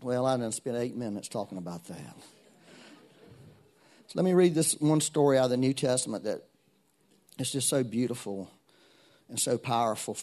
well, 0.00 0.24
I 0.24 0.36
didn't 0.36 0.54
spend 0.54 0.76
eight 0.76 0.96
minutes 0.96 1.28
talking 1.28 1.58
about 1.58 1.84
that. 1.86 2.16
So 4.06 4.12
let 4.14 4.24
me 4.24 4.32
read 4.32 4.54
this 4.54 4.74
one 4.74 5.00
story 5.00 5.36
out 5.36 5.46
of 5.46 5.50
the 5.50 5.56
New 5.56 5.74
Testament 5.74 6.24
that 6.24 6.44
it's 7.42 7.50
just 7.50 7.68
so 7.68 7.82
beautiful 7.82 8.48
and 9.28 9.38
so 9.38 9.58
powerful. 9.58 10.16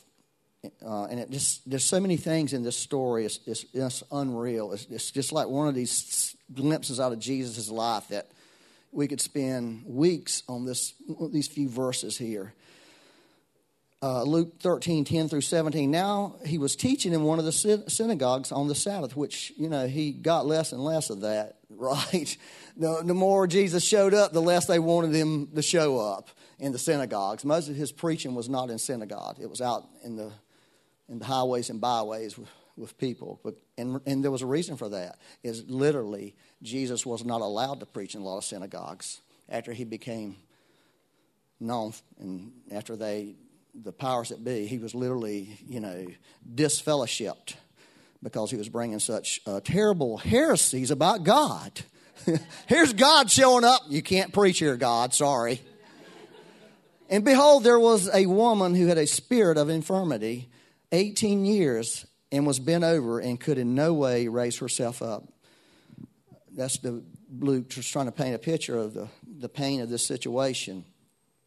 Uh, 0.86 1.04
and 1.06 1.20
it 1.20 1.30
just 1.30 1.70
there's 1.70 1.84
so 1.84 2.00
many 2.00 2.16
things 2.16 2.54
in 2.54 2.64
this 2.64 2.78
story. 2.78 3.26
It's, 3.26 3.40
it's, 3.46 3.66
it's 3.74 4.04
unreal. 4.10 4.72
It's, 4.72 4.88
it's, 4.90 5.12
just 5.12 5.34
like 5.34 5.50
one 5.50 5.68
of 5.68 5.76
these 5.76 6.36
glimpses 6.54 6.98
out 6.98 7.12
of 7.12 7.20
Jesus' 7.20 7.70
life 7.70 8.08
that 8.08 8.32
we 8.94 9.06
could 9.06 9.20
spend 9.20 9.84
weeks 9.86 10.44
on 10.48 10.66
this 10.66 10.94
these 11.32 11.48
few 11.48 11.68
verses 11.68 12.18
here. 12.18 12.54
Uh, 14.02 14.24
Luke 14.24 14.62
13, 14.62 15.04
10 15.04 15.28
through 15.28 15.42
17. 15.42 15.92
Now 15.92 16.38
he 16.46 16.58
was 16.58 16.78
teaching 16.78 17.12
in 17.12 17.24
one 17.24 17.38
of 17.38 17.44
the 17.44 17.52
synagogues 17.52 18.54
on 18.54 18.70
the 18.70 18.76
Sabbath, 18.76 19.18
which, 19.18 19.52
you 19.58 19.68
know, 19.68 19.88
he 19.88 20.14
got 20.14 20.46
less 20.46 20.72
and 20.72 20.82
less 20.82 21.10
of 21.10 21.20
that, 21.22 21.58
right? 21.70 22.38
The, 22.78 23.02
the 23.04 23.14
more 23.14 23.46
Jesus 23.46 23.84
showed 23.84 24.14
up, 24.14 24.32
the 24.32 24.42
less 24.42 24.68
they 24.68 24.80
wanted 24.80 25.14
him 25.14 25.48
to 25.48 25.62
show 25.62 26.00
up 26.00 26.30
in 26.60 26.72
the 26.72 26.80
synagogues. 26.80 27.46
Most 27.46 27.70
of 27.70 27.76
his 27.76 27.92
preaching 27.92 28.36
was 28.36 28.50
not 28.50 28.70
in 28.70 28.78
synagogue. 28.78 29.38
It 29.42 29.50
was 29.50 29.62
out 29.62 29.86
in 30.04 30.16
the 30.16 30.32
in 31.08 31.18
the 31.18 31.26
highways 31.26 31.72
and 31.72 31.82
byways 31.82 32.38
with, 32.38 32.50
with 32.78 32.98
people. 32.98 33.40
But 33.44 33.56
and, 33.78 34.00
and 34.06 34.24
there 34.24 34.32
was 34.32 34.42
a 34.42 34.48
reason 34.48 34.78
for 34.78 34.90
that. 34.90 35.18
Is 35.44 35.64
literally 35.68 36.36
Jesus 36.62 37.06
was 37.06 37.24
not 37.24 37.42
allowed 37.42 37.80
to 37.80 37.86
preach 37.86 38.16
in 38.16 38.22
a 38.22 38.24
lot 38.24 38.38
of 38.38 38.44
synagogues 38.44 39.22
after 39.48 39.74
he 39.74 39.84
became 39.84 40.36
known 41.60 41.94
and 42.20 42.52
after 42.72 42.96
they 42.96 43.36
the 43.84 43.92
powers 43.92 44.30
that 44.30 44.44
be, 44.44 44.66
he 44.68 44.78
was 44.78 44.96
literally, 44.96 45.58
you 45.68 45.80
know, 45.80 46.08
disfellowshipped 46.56 47.56
because 48.22 48.52
he 48.52 48.58
was 48.58 48.68
bringing 48.68 49.00
such 49.00 49.40
uh, 49.46 49.60
terrible 49.64 50.18
heresies 50.18 50.92
about 50.92 51.24
God. 51.24 51.82
Here's 52.68 52.94
God 52.94 53.32
showing 53.32 53.64
up. 53.64 53.82
You 53.88 54.02
can't 54.02 54.34
preach 54.34 54.60
here, 54.60 54.76
God. 54.76 55.14
Sorry. 55.14 55.62
And 57.10 57.26
behold, 57.26 57.64
there 57.64 57.80
was 57.80 58.08
a 58.14 58.28
woman 58.28 58.76
who 58.76 58.86
had 58.86 59.00
a 59.00 59.08
spirit 59.08 59.58
of 59.58 59.68
infirmity 59.70 60.50
18 60.92 61.44
years 61.44 62.06
and 62.32 62.46
was 62.46 62.60
bent 62.60 62.84
over 62.84 63.20
and 63.20 63.40
could 63.40 63.58
in 63.58 63.74
no 63.74 63.94
way 63.94 64.28
raise 64.28 64.60
herself 64.60 65.02
up. 65.02 65.24
That's 66.56 66.78
the 66.78 67.04
Luke 67.32 67.70
just 67.70 67.92
trying 67.92 68.06
to 68.06 68.12
paint 68.12 68.36
a 68.36 68.40
picture 68.40 68.78
of 68.78 68.94
the, 68.94 69.08
the 69.26 69.50
pain 69.50 69.82
of 69.82 69.90
this 69.90 70.06
situation. 70.06 70.86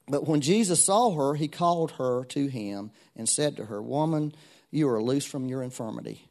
But 0.08 0.26
when 0.26 0.40
Jesus 0.40 0.84
saw 0.84 1.14
her, 1.14 1.34
he 1.34 1.48
called 1.48 1.92
her 1.92 2.24
to 2.26 2.46
him 2.48 2.90
and 3.16 3.28
said 3.28 3.56
to 3.56 3.66
her, 3.66 3.80
Woman, 3.80 4.34
you 4.70 4.88
are 4.88 5.02
loose 5.02 5.24
from 5.24 5.46
your 5.46 5.62
infirmity. 5.62 6.28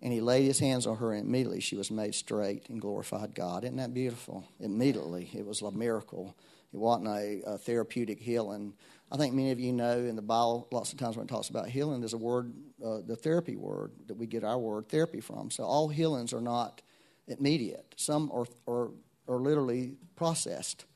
And 0.00 0.12
he 0.12 0.20
laid 0.20 0.44
his 0.44 0.58
hands 0.58 0.86
on 0.86 0.96
her, 0.96 1.12
and 1.12 1.26
immediately 1.26 1.60
she 1.60 1.76
was 1.76 1.90
made 1.90 2.14
straight 2.14 2.68
and 2.68 2.80
glorified 2.80 3.34
God. 3.34 3.64
Isn't 3.64 3.76
that 3.76 3.94
beautiful? 3.94 4.44
Immediately. 4.58 5.30
It 5.32 5.46
was 5.46 5.62
a 5.62 5.70
miracle. 5.70 6.36
It 6.72 6.78
wasn't 6.78 7.08
a, 7.08 7.42
a 7.46 7.58
therapeutic 7.58 8.18
healing. 8.18 8.74
I 9.10 9.16
think 9.18 9.34
many 9.34 9.50
of 9.50 9.60
you 9.60 9.72
know 9.72 9.98
in 9.98 10.16
the 10.16 10.22
Bible, 10.22 10.68
lots 10.70 10.92
of 10.92 10.98
times 10.98 11.16
when 11.16 11.26
it 11.26 11.28
talks 11.28 11.50
about 11.50 11.68
healing, 11.68 12.00
there's 12.00 12.14
a 12.14 12.18
word, 12.18 12.52
uh, 12.84 13.00
the 13.06 13.16
therapy 13.16 13.56
word, 13.56 13.92
that 14.06 14.14
we 14.14 14.26
get 14.26 14.42
our 14.42 14.58
word 14.58 14.88
therapy 14.88 15.20
from. 15.20 15.50
So 15.50 15.64
all 15.64 15.88
healings 15.88 16.32
are 16.32 16.40
not 16.40 16.80
immediate, 17.28 17.94
some 17.96 18.30
are, 18.32 18.46
are, 18.66 18.90
are 19.28 19.38
literally 19.38 19.96
processed. 20.16 20.86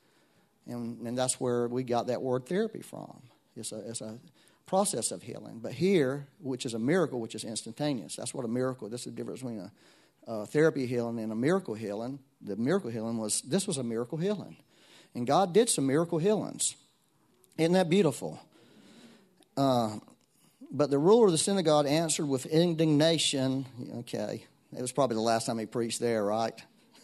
And, 0.66 1.06
and 1.06 1.16
that's 1.16 1.38
where 1.38 1.68
we 1.68 1.84
got 1.84 2.08
that 2.08 2.20
word 2.20 2.46
therapy 2.46 2.82
from. 2.82 3.22
It's 3.54 3.70
a, 3.70 3.88
it's 3.88 4.00
a 4.00 4.18
process 4.66 5.12
of 5.12 5.22
healing. 5.22 5.60
But 5.62 5.72
here, 5.72 6.26
which 6.40 6.66
is 6.66 6.74
a 6.74 6.78
miracle, 6.78 7.20
which 7.20 7.34
is 7.34 7.44
instantaneous, 7.44 8.16
that's 8.16 8.34
what 8.34 8.44
a 8.44 8.48
miracle, 8.48 8.88
this 8.88 9.02
is 9.02 9.12
the 9.12 9.12
difference 9.12 9.40
between 9.40 9.60
a, 9.60 9.72
a 10.26 10.46
therapy 10.46 10.86
healing 10.86 11.20
and 11.20 11.30
a 11.30 11.36
miracle 11.36 11.74
healing. 11.74 12.18
The 12.40 12.56
miracle 12.56 12.90
healing 12.90 13.18
was, 13.18 13.42
this 13.42 13.66
was 13.66 13.78
a 13.78 13.84
miracle 13.84 14.18
healing. 14.18 14.56
And 15.16 15.26
God 15.26 15.54
did 15.54 15.70
some 15.70 15.86
miracle 15.86 16.18
healings. 16.18 16.76
Isn't 17.56 17.72
that 17.72 17.88
beautiful? 17.88 18.38
Uh, 19.56 19.96
but 20.70 20.90
the 20.90 20.98
ruler 20.98 21.26
of 21.26 21.32
the 21.32 21.38
synagogue 21.38 21.86
answered 21.86 22.26
with 22.26 22.44
indignation. 22.44 23.64
Okay, 24.00 24.44
it 24.76 24.80
was 24.82 24.92
probably 24.92 25.14
the 25.14 25.22
last 25.22 25.46
time 25.46 25.58
he 25.58 25.64
preached 25.64 26.00
there, 26.00 26.22
right? 26.22 26.52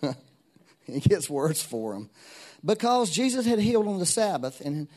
he 0.86 1.00
gets 1.00 1.30
words 1.30 1.62
for 1.62 1.94
him. 1.94 2.10
Because 2.62 3.10
Jesus 3.10 3.46
had 3.46 3.58
healed 3.58 3.88
on 3.88 3.98
the 3.98 4.04
Sabbath, 4.04 4.60
and, 4.60 4.88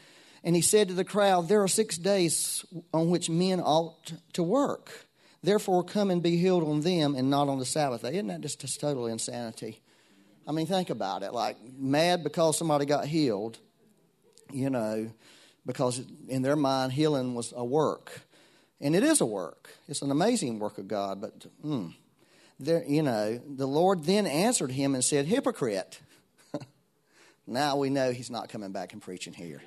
and 0.43 0.53
he 0.53 0.62
said 0.62 0.89
to 0.89 0.93
the 0.93 1.05
crowd, 1.05 1.48
There 1.48 1.63
are 1.63 1.69
six 1.69 1.98
days 1.98 2.65
on 2.93 3.10
which 3.10 3.29
men 3.29 3.62
ought 3.62 4.12
to 4.34 4.43
work. 4.43 5.07
Therefore, 5.41 5.86
come 5.86 6.12
and 6.12 6.22
be 6.22 6.36
healed 6.36 6.63
on 6.63 6.81
them 6.81 7.15
and 7.15 7.29
not 7.29 7.48
on 7.48 7.60
the 7.60 7.65
Sabbath. 7.65 8.03
Isn't 8.03 8.27
that 8.27 8.41
just, 8.41 8.60
just 8.60 8.81
total 8.81 9.07
insanity? 9.07 9.79
I 10.47 10.51
mean, 10.51 10.67
think 10.67 10.89
about 10.89 11.23
it. 11.23 11.33
Like, 11.33 11.57
mad 11.77 12.23
because 12.23 12.57
somebody 12.57 12.85
got 12.85 13.05
healed, 13.05 13.57
you 14.51 14.69
know, 14.69 15.11
because 15.65 16.03
in 16.27 16.41
their 16.43 16.55
mind, 16.55 16.93
healing 16.93 17.33
was 17.33 17.53
a 17.55 17.65
work. 17.65 18.21
And 18.79 18.95
it 18.95 19.03
is 19.03 19.21
a 19.21 19.25
work. 19.25 19.69
It's 19.87 20.01
an 20.01 20.11
amazing 20.11 20.59
work 20.59 20.77
of 20.77 20.87
God, 20.87 21.21
but, 21.21 21.45
mm, 21.65 21.93
there, 22.59 22.83
you 22.87 23.01
know, 23.01 23.41
the 23.47 23.67
Lord 23.67 24.03
then 24.03 24.27
answered 24.27 24.71
him 24.71 24.93
and 24.93 25.03
said, 25.03 25.25
Hypocrite. 25.25 25.99
now 27.47 27.77
we 27.77 27.89
know 27.89 28.11
he's 28.11 28.29
not 28.29 28.49
coming 28.49 28.71
back 28.71 28.93
and 28.93 29.01
preaching 29.01 29.33
here. 29.33 29.61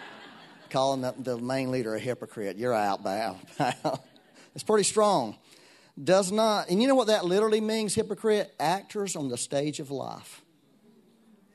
Calling 0.70 1.00
the, 1.00 1.14
the 1.18 1.38
main 1.38 1.70
leader 1.70 1.94
a 1.94 1.98
hypocrite. 1.98 2.56
You're 2.56 2.74
out, 2.74 3.02
bow. 3.02 3.36
it's 4.54 4.64
pretty 4.64 4.84
strong 4.84 5.36
does 6.02 6.32
not, 6.32 6.70
and 6.70 6.80
you 6.80 6.88
know 6.88 6.94
what 6.94 7.08
that 7.08 7.24
literally 7.24 7.60
means, 7.60 7.94
hypocrite? 7.94 8.54
Actors 8.58 9.14
on 9.14 9.28
the 9.28 9.36
stage 9.36 9.78
of 9.78 9.90
life. 9.90 10.42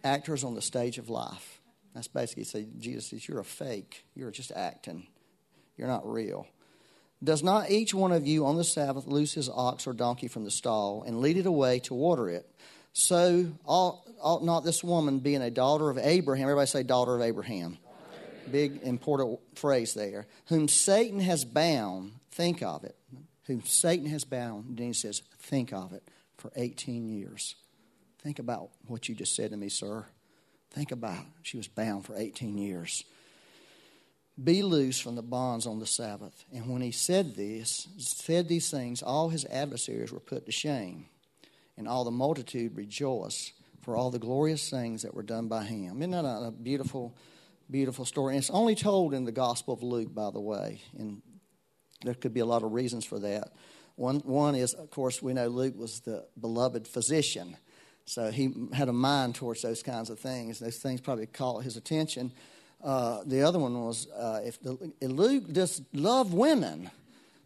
Actors 0.03 0.44
on 0.44 0.53
the 0.53 0.62
stage 0.62 0.98
of 0.98 1.10
life. 1.10 1.60
That's 1.96 2.08
basically 2.08 2.44
say 2.44 2.67
Jesus 2.77 3.08
says, 3.08 3.27
You're 3.27 3.39
a 3.39 3.46
fake. 3.46 4.06
You're 4.15 4.32
just 4.32 4.51
acting. 4.51 5.08
You're 5.75 5.88
not 5.88 6.08
real. 6.10 6.48
Does 7.24 7.41
not 7.41 7.72
each 7.72 7.96
one 7.96 8.12
of 8.12 8.27
you 8.27 8.46
on 8.46 8.58
the 8.58 8.63
Sabbath 8.63 9.08
loose 9.08 9.34
his 9.34 9.50
ox 9.50 9.88
or 9.88 9.94
donkey 9.94 10.27
from 10.27 10.44
the 10.44 10.51
stall 10.51 11.03
and 11.08 11.20
lead 11.20 11.38
it 11.38 11.48
away 11.48 11.79
to 11.79 11.96
water 11.96 12.29
it? 12.29 12.48
So 12.94 13.48
ought, 13.65 14.01
ought 14.22 14.44
not 14.44 14.63
this 14.63 14.84
woman, 14.84 15.20
being 15.20 15.41
a 15.41 15.50
daughter 15.50 15.89
of 15.89 15.98
Abraham, 15.98 16.44
everybody 16.44 16.67
say 16.67 16.84
daughter 16.84 17.15
of 17.15 17.22
Abraham. 17.22 17.79
Big 18.51 18.82
important 18.84 19.39
phrase 19.56 19.96
there. 19.96 20.27
Whom 20.46 20.67
Satan 20.67 21.20
has 21.20 21.44
bound, 21.44 22.13
think 22.32 22.62
of 22.62 22.84
it 22.84 22.96
whom 23.48 23.63
Satan 23.63 24.06
has 24.08 24.25
bound. 24.25 24.66
And 24.66 24.77
then 24.77 24.88
he 24.88 24.94
says, 24.94 25.24
Think 25.39 25.74
of 25.74 25.94
it 25.94 26.04
for 26.38 26.51
18 26.56 27.08
years. 27.08 27.56
Think 28.22 28.39
about 28.39 28.70
what 28.86 29.10
you 29.10 29.16
just 29.16 29.36
said 29.36 29.51
to 29.51 29.58
me, 29.58 29.70
sir. 29.70 30.06
Think 30.72 30.92
about. 30.92 31.25
She 31.44 31.58
was 31.58 31.68
bound 31.68 32.06
for 32.06 32.16
18 32.16 32.58
years. 32.58 33.04
Be 34.42 34.62
loose 34.62 35.00
from 35.00 35.16
the 35.16 35.24
bonds 35.24 35.66
on 35.66 35.80
the 35.80 35.88
Sabbath. 35.88 36.46
And 36.54 36.70
when 36.70 36.82
he 36.82 36.92
said 36.92 37.36
this, 37.36 37.88
said 37.98 38.48
these 38.48 38.70
things, 38.70 39.01
all 39.01 39.30
his 39.30 39.46
adversaries 39.46 40.12
were 40.12 40.20
put 40.20 40.46
to 40.46 40.51
shame, 40.51 41.06
and 41.77 41.88
all 41.88 42.04
the 42.04 42.12
multitude 42.12 42.75
rejoiced 42.75 43.54
for 43.82 43.96
all 43.96 44.12
the 44.12 44.20
glorious 44.20 44.70
things 44.70 45.01
that 45.04 45.16
were 45.16 45.24
done 45.24 45.48
by 45.48 45.63
him. 45.63 46.01
Isn't 46.01 46.12
that 46.12 46.25
a 46.25 46.51
beautiful, 46.51 47.16
beautiful 47.72 48.06
story? 48.06 48.36
And 48.36 48.39
it's 48.39 48.50
only 48.50 48.75
told 48.75 49.13
in 49.13 49.24
the 49.24 49.32
Gospel 49.32 49.74
of 49.74 49.82
Luke, 49.82 50.13
by 50.13 50.30
the 50.30 50.42
way, 50.42 50.82
in 51.00 51.22
there 52.01 52.13
could 52.13 52.34
be 52.34 52.39
a 52.39 52.46
lot 52.46 52.63
of 52.63 52.74
reasons 52.74 53.06
for 53.06 53.20
that. 53.20 53.51
One, 53.96 54.20
one 54.20 54.56
is, 54.56 54.74
of 54.74 54.92
course, 54.92 55.22
we 55.22 55.34
know 55.34 55.48
Luke 55.48 55.75
was 55.75 56.01
the 56.01 56.25
beloved 56.39 56.88
physician. 56.88 57.58
So 58.06 58.32
he 58.32 58.54
had 58.74 58.89
a 58.89 58.94
mind 58.94 59.36
towards 59.36 59.62
those 59.62 59.84
kinds 59.84 60.10
of 60.10 60.20
things. 60.20 60.60
Those 60.60 60.77
things 60.77 61.01
probably 61.01 61.25
caught 61.25 61.63
his 61.63 61.77
attention. 61.77 62.32
Uh, 62.84 63.22
the 63.25 63.42
other 63.42 63.60
one 63.60 63.74
was 63.84 64.08
uh, 64.12 64.42
if, 64.46 64.62
the, 64.62 64.94
if 65.01 65.10
Luke 65.10 65.51
just 65.51 65.82
loved 65.94 66.34
women. 66.34 66.92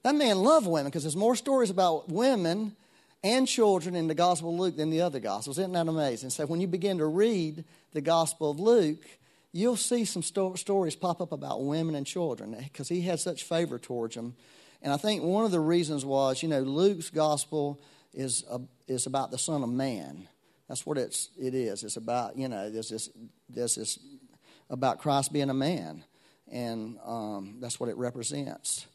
That 0.03 0.15
man 0.15 0.38
loved 0.38 0.67
women 0.67 0.89
because 0.89 1.03
there's 1.03 1.15
more 1.15 1.36
stories 1.36 1.70
about 1.70 2.10
women 2.10 2.75
and 3.24 3.48
children 3.48 3.96
in 3.96 4.08
the 4.08 4.15
Gospel 4.15 4.53
of 4.53 4.60
Luke 4.60 4.75
than 4.75 4.89
the 4.89 5.01
other 5.01 5.20
Gospels. 5.20 5.58
Isn't 5.58 5.74
that 5.74 5.88
amazing? 5.88 6.31
So 6.31 6.46
when 6.46 6.60
you 6.60 6.67
begin 6.67 6.98
to 6.98 7.05
read 7.05 7.63
the 7.93 8.01
Gospel 8.01 8.51
of 8.51 8.60
Luke, 8.60 9.05
you'll 9.53 9.75
see 9.75 10.05
some 10.05 10.24
sto- 10.24 10.55
stories 10.55 10.96
pop 10.96 11.22
up 11.22 11.31
about 11.31 11.63
women 11.63 11.96
and 11.96 12.05
children 12.05 12.55
because 12.63 12.89
he 12.89 13.01
had 13.01 13.20
such 13.20 13.43
favor 13.43 13.77
towards 13.77 14.15
them. 14.15 14.36
And 14.81 14.91
I 14.91 14.98
think 14.98 15.24
one 15.24 15.46
of 15.46 15.51
the 15.51 15.60
reasons 15.60 16.05
was, 16.05 16.41
you 16.41 16.50
know, 16.50 16.62
Luke's 16.62 17.10
gospel 17.10 17.81
is, 18.13 18.43
a, 18.50 18.60
is 18.88 19.05
about 19.05 19.31
the 19.31 19.38
Son 19.38 19.63
of 19.63 19.70
Man. 19.70 20.27
That's 20.67 20.86
what 20.86 20.98
it's, 20.98 21.29
it 21.39 21.53
is. 21.53 21.84
It's 21.84 21.98
about, 21.98 22.38
you 22.38 22.48
know, 22.48 22.70
there's 22.70 22.89
this, 22.89 23.10
there's 23.50 23.75
this 23.75 24.00
about 24.70 25.00
Christ 25.00 25.34
being 25.34 25.50
a 25.50 25.53
man. 25.53 26.03
And 26.50 26.98
um, 27.05 27.58
that's 27.60 27.79
what 27.79 27.89
it 27.89 27.98
represents. 27.98 28.88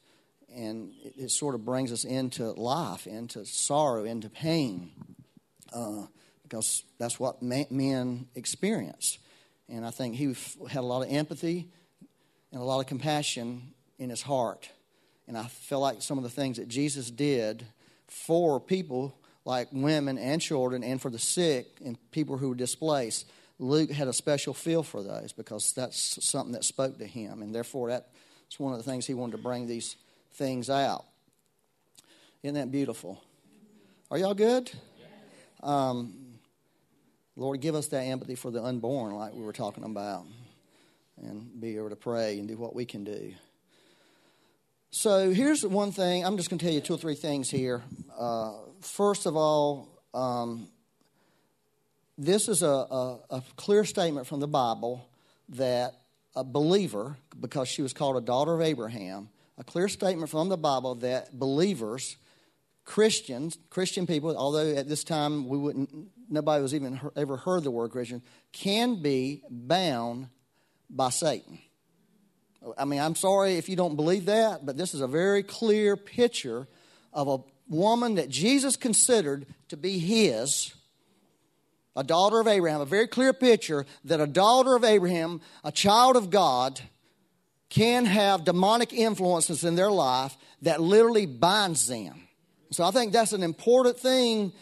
And 0.54 0.92
it, 1.04 1.14
it, 1.16 1.30
sort 1.30 1.54
of 1.54 1.64
brings 1.64 1.92
us 1.92 2.04
into 2.04 2.50
life, 2.52 3.06
into 3.06 3.44
sorrow, 3.44 4.04
into 4.04 4.28
pain, 4.30 4.90
uh, 5.72 6.06
because 6.42 6.84
that's 6.98 7.20
what 7.20 7.42
men 7.42 8.26
experience. 8.34 9.18
And 9.68 9.84
I 9.84 9.90
think 9.90 10.14
he 10.14 10.34
had 10.68 10.80
a 10.80 10.86
lot 10.86 11.02
of 11.02 11.12
empathy 11.12 11.68
and 12.52 12.60
a 12.60 12.64
lot 12.64 12.80
of 12.80 12.86
compassion 12.86 13.74
in 13.98 14.10
his 14.10 14.22
heart. 14.22 14.68
And 15.26 15.36
I 15.36 15.46
feel 15.46 15.80
like 15.80 16.02
some 16.02 16.18
of 16.18 16.24
the 16.24 16.30
things 16.30 16.58
that 16.58 16.68
Jesus 16.68 17.10
did 17.10 17.66
for 18.06 18.60
people 18.60 19.18
like 19.44 19.68
women 19.72 20.18
and 20.18 20.40
children 20.40 20.82
and 20.82 21.00
for 21.00 21.10
the 21.10 21.18
sick 21.18 21.66
and 21.84 21.96
people 22.10 22.36
who 22.36 22.50
were 22.50 22.54
displaced, 22.54 23.26
Luke 23.58 23.90
had 23.90 24.08
a 24.08 24.12
special 24.12 24.52
feel 24.52 24.82
for 24.82 25.02
those 25.02 25.32
because 25.32 25.72
that's 25.72 26.24
something 26.24 26.52
that 26.52 26.64
spoke 26.64 26.98
to 26.98 27.06
him. 27.06 27.42
And 27.42 27.54
therefore, 27.54 27.88
that's 27.88 28.60
one 28.60 28.72
of 28.72 28.78
the 28.78 28.88
things 28.88 29.06
he 29.06 29.14
wanted 29.14 29.36
to 29.36 29.42
bring 29.42 29.66
these 29.66 29.96
things 30.34 30.68
out. 30.68 31.04
Isn't 32.42 32.54
that 32.54 32.70
beautiful? 32.70 33.22
Are 34.10 34.18
y'all 34.18 34.34
good? 34.34 34.70
Um, 35.62 36.25
Lord, 37.36 37.60
give 37.60 37.74
us 37.74 37.88
that 37.88 38.00
empathy 38.00 38.34
for 38.34 38.50
the 38.50 38.64
unborn, 38.64 39.14
like 39.14 39.34
we 39.34 39.44
were 39.44 39.52
talking 39.52 39.84
about, 39.84 40.24
and 41.22 41.60
be 41.60 41.76
able 41.76 41.90
to 41.90 41.96
pray 41.96 42.38
and 42.38 42.48
do 42.48 42.56
what 42.56 42.74
we 42.74 42.86
can 42.86 43.04
do. 43.04 43.34
So 44.90 45.30
here's 45.30 45.64
one 45.64 45.92
thing. 45.92 46.24
I'm 46.24 46.38
just 46.38 46.48
going 46.48 46.58
to 46.58 46.64
tell 46.64 46.72
you 46.72 46.80
two 46.80 46.94
or 46.94 46.98
three 46.98 47.14
things 47.14 47.50
here. 47.50 47.82
Uh, 48.18 48.52
first 48.80 49.26
of 49.26 49.36
all, 49.36 49.88
um, 50.14 50.68
this 52.16 52.48
is 52.48 52.62
a, 52.62 52.66
a, 52.66 53.20
a 53.28 53.42
clear 53.56 53.84
statement 53.84 54.26
from 54.26 54.40
the 54.40 54.48
Bible 54.48 55.06
that 55.50 55.92
a 56.34 56.42
believer, 56.42 57.18
because 57.38 57.68
she 57.68 57.82
was 57.82 57.92
called 57.92 58.16
a 58.16 58.22
daughter 58.22 58.54
of 58.54 58.62
Abraham, 58.62 59.28
a 59.58 59.64
clear 59.64 59.88
statement 59.88 60.30
from 60.30 60.48
the 60.48 60.56
Bible 60.56 60.94
that 60.96 61.38
believers 61.38 62.16
Christians, 62.86 63.58
Christian 63.68 64.06
people, 64.06 64.34
although 64.38 64.74
at 64.74 64.88
this 64.88 65.04
time 65.04 65.48
we 65.48 65.58
wouldn't, 65.58 65.90
nobody 66.30 66.62
was 66.62 66.72
even 66.72 66.98
ever 67.16 67.36
heard 67.36 67.64
the 67.64 67.70
word 67.70 67.90
Christian, 67.90 68.22
can 68.52 69.02
be 69.02 69.42
bound 69.50 70.28
by 70.88 71.10
Satan. 71.10 71.58
I 72.78 72.84
mean, 72.84 73.00
I'm 73.00 73.16
sorry 73.16 73.56
if 73.56 73.68
you 73.68 73.76
don't 73.76 73.96
believe 73.96 74.26
that, 74.26 74.64
but 74.64 74.76
this 74.76 74.94
is 74.94 75.00
a 75.00 75.08
very 75.08 75.42
clear 75.42 75.96
picture 75.96 76.68
of 77.12 77.28
a 77.28 77.38
woman 77.68 78.14
that 78.14 78.28
Jesus 78.28 78.76
considered 78.76 79.46
to 79.68 79.76
be 79.76 79.98
his, 79.98 80.72
a 81.96 82.04
daughter 82.04 82.38
of 82.38 82.46
Abraham, 82.46 82.80
a 82.80 82.86
very 82.86 83.08
clear 83.08 83.32
picture 83.32 83.84
that 84.04 84.20
a 84.20 84.26
daughter 84.26 84.76
of 84.76 84.84
Abraham, 84.84 85.40
a 85.64 85.72
child 85.72 86.16
of 86.16 86.30
God, 86.30 86.80
can 87.68 88.04
have 88.04 88.44
demonic 88.44 88.92
influences 88.92 89.64
in 89.64 89.74
their 89.74 89.90
life 89.90 90.36
that 90.62 90.80
literally 90.80 91.26
binds 91.26 91.88
them. 91.88 92.25
So 92.70 92.84
I 92.84 92.90
think 92.90 93.12
that's 93.12 93.32
an 93.32 93.42
important 93.42 93.98
thing 93.98 94.52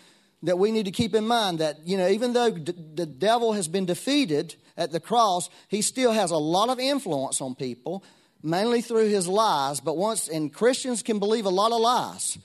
that 0.42 0.58
we 0.58 0.72
need 0.72 0.84
to 0.84 0.92
keep 0.92 1.14
in 1.14 1.26
mind 1.26 1.60
that, 1.60 1.86
you 1.86 1.96
know, 1.96 2.08
even 2.08 2.32
though 2.34 2.50
d- 2.50 2.74
the 2.94 3.06
devil 3.06 3.54
has 3.54 3.66
been 3.66 3.86
defeated, 3.86 4.56
at 4.76 4.92
the 4.92 5.00
cross, 5.00 5.50
he 5.68 5.82
still 5.82 6.12
has 6.12 6.30
a 6.30 6.36
lot 6.36 6.68
of 6.68 6.78
influence 6.78 7.40
on 7.40 7.54
people, 7.54 8.04
mainly 8.42 8.80
through 8.80 9.08
his 9.08 9.28
lies. 9.28 9.80
But 9.80 9.96
once, 9.96 10.28
and 10.28 10.52
Christians 10.52 11.02
can 11.02 11.18
believe 11.18 11.46
a 11.46 11.50
lot 11.50 11.72
of 11.72 11.80
lies. 11.80 12.38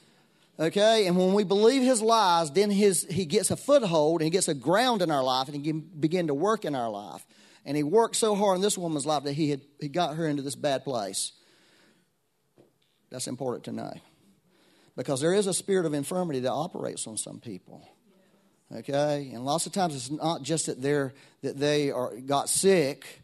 Okay, 0.59 1.07
and 1.07 1.17
when 1.17 1.33
we 1.33 1.45
believe 1.45 1.83
his 1.83 2.01
lies, 2.01 2.51
then 2.51 2.69
his, 2.69 3.07
he 3.09 3.23
gets 3.25 3.49
a 3.49 3.55
foothold 3.55 4.19
and 4.19 4.25
he 4.25 4.29
gets 4.29 4.49
a 4.49 4.53
ground 4.53 5.01
in 5.01 5.09
our 5.09 5.23
life 5.23 5.47
and 5.47 5.55
he 5.55 5.63
can 5.63 5.79
begin 5.79 6.27
to 6.27 6.33
work 6.33 6.65
in 6.65 6.75
our 6.75 6.89
life. 6.89 7.25
And 7.65 7.77
he 7.77 7.83
worked 7.83 8.17
so 8.17 8.35
hard 8.35 8.57
in 8.57 8.61
this 8.61 8.77
woman's 8.77 9.05
life 9.05 9.23
that 9.23 9.33
he 9.33 9.51
had 9.51 9.61
he 9.79 9.87
got 9.87 10.15
her 10.15 10.27
into 10.27 10.41
this 10.41 10.55
bad 10.55 10.83
place. 10.83 11.31
That's 13.09 13.27
important 13.27 13.65
to 13.65 13.71
know. 13.71 13.93
Because 14.99 15.21
there 15.21 15.33
is 15.33 15.47
a 15.47 15.53
spirit 15.53 15.85
of 15.85 15.93
infirmity 15.93 16.41
that 16.41 16.51
operates 16.51 17.07
on 17.07 17.15
some 17.15 17.39
people. 17.39 17.89
Okay? 18.69 19.31
And 19.33 19.45
lots 19.45 19.65
of 19.65 19.71
times 19.71 19.95
it's 19.95 20.11
not 20.11 20.43
just 20.43 20.65
that 20.65 20.81
they're 20.81 21.13
that 21.41 21.57
they 21.57 21.89
are 21.89 22.17
got 22.17 22.49
sick 22.49 23.21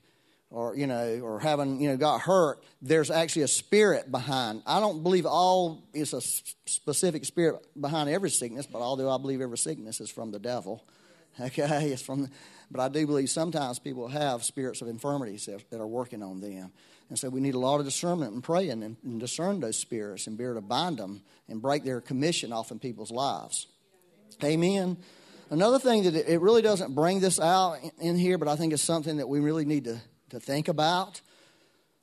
or 0.49 0.77
you 0.77 0.87
know 0.87 1.19
or 1.21 1.41
having 1.41 1.81
you 1.81 1.89
know 1.89 1.97
got 1.97 2.21
hurt. 2.21 2.63
There's 2.81 3.11
actually 3.11 3.41
a 3.41 3.49
spirit 3.49 4.09
behind. 4.09 4.63
I 4.65 4.79
don't 4.79 5.03
believe 5.03 5.25
all 5.25 5.83
is 5.93 6.13
a 6.13 6.21
specific 6.21 7.25
spirit 7.25 7.57
behind 7.79 8.09
every 8.09 8.29
sickness 8.29 8.65
but 8.65 8.79
although 8.79 9.11
i 9.13 9.17
believe 9.17 9.41
every 9.41 9.57
sickness 9.57 9.99
is 9.99 10.09
from 10.09 10.31
the 10.31 10.39
devil. 10.39 10.81
Okay? 11.41 11.89
It's 11.91 12.01
from 12.01 12.29
but 12.71 12.79
i 12.79 12.87
do 12.87 13.05
believe 13.05 13.29
sometimes 13.29 13.79
people 13.79 14.07
have 14.07 14.45
spirits 14.45 14.81
of 14.81 14.87
infirmities 14.87 15.47
that, 15.47 15.69
that 15.71 15.81
are 15.81 15.87
working 15.87 16.23
on 16.23 16.39
them 16.39 16.71
and 17.09 17.19
so 17.19 17.29
we 17.29 17.39
need 17.39 17.55
a 17.55 17.59
lot 17.59 17.79
of 17.79 17.85
discernment 17.85 18.33
and 18.33 18.43
praying 18.43 18.83
and, 18.83 18.97
and 19.03 19.19
discern 19.19 19.59
those 19.59 19.77
spirits 19.77 20.27
and 20.27 20.37
be 20.37 20.43
able 20.43 20.55
to 20.55 20.61
bind 20.61 20.97
them 20.97 21.21
and 21.47 21.61
break 21.61 21.83
their 21.83 22.01
commission 22.01 22.51
off 22.51 22.71
in 22.71 22.79
people's 22.79 23.11
lives 23.11 23.67
amen 24.43 24.97
another 25.49 25.79
thing 25.79 26.03
that 26.03 26.15
it 26.15 26.41
really 26.41 26.61
doesn't 26.61 26.93
bring 26.95 27.19
this 27.19 27.39
out 27.39 27.77
in 27.99 28.17
here 28.17 28.37
but 28.37 28.47
i 28.47 28.55
think 28.55 28.73
it's 28.73 28.81
something 28.81 29.17
that 29.17 29.27
we 29.27 29.39
really 29.39 29.65
need 29.65 29.85
to 29.85 29.99
to 30.29 30.39
think 30.39 30.67
about 30.67 31.21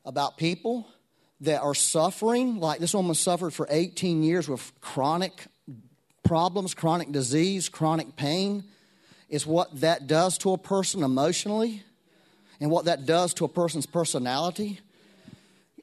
about 0.05 0.37
people 0.37 0.87
that 1.43 1.61
are 1.61 1.75
suffering. 1.75 2.59
Like 2.59 2.79
this 2.79 2.93
woman 2.93 3.15
suffered 3.15 3.53
for 3.53 3.67
18 3.69 4.23
years 4.23 4.49
with 4.49 4.71
chronic 4.81 5.45
problems, 6.23 6.73
chronic 6.73 7.11
disease, 7.11 7.69
chronic 7.69 8.15
pain. 8.15 8.63
Is 9.29 9.47
what 9.47 9.81
that 9.81 10.05
does 10.05 10.37
to 10.39 10.53
a 10.53 10.59
person 10.59 11.01
emotionally 11.01 11.81
and 12.59 12.69
what 12.69 12.85
that 12.85 13.07
does 13.07 13.33
to 13.35 13.45
a 13.45 13.47
person's 13.47 13.87
personality. 13.87 14.79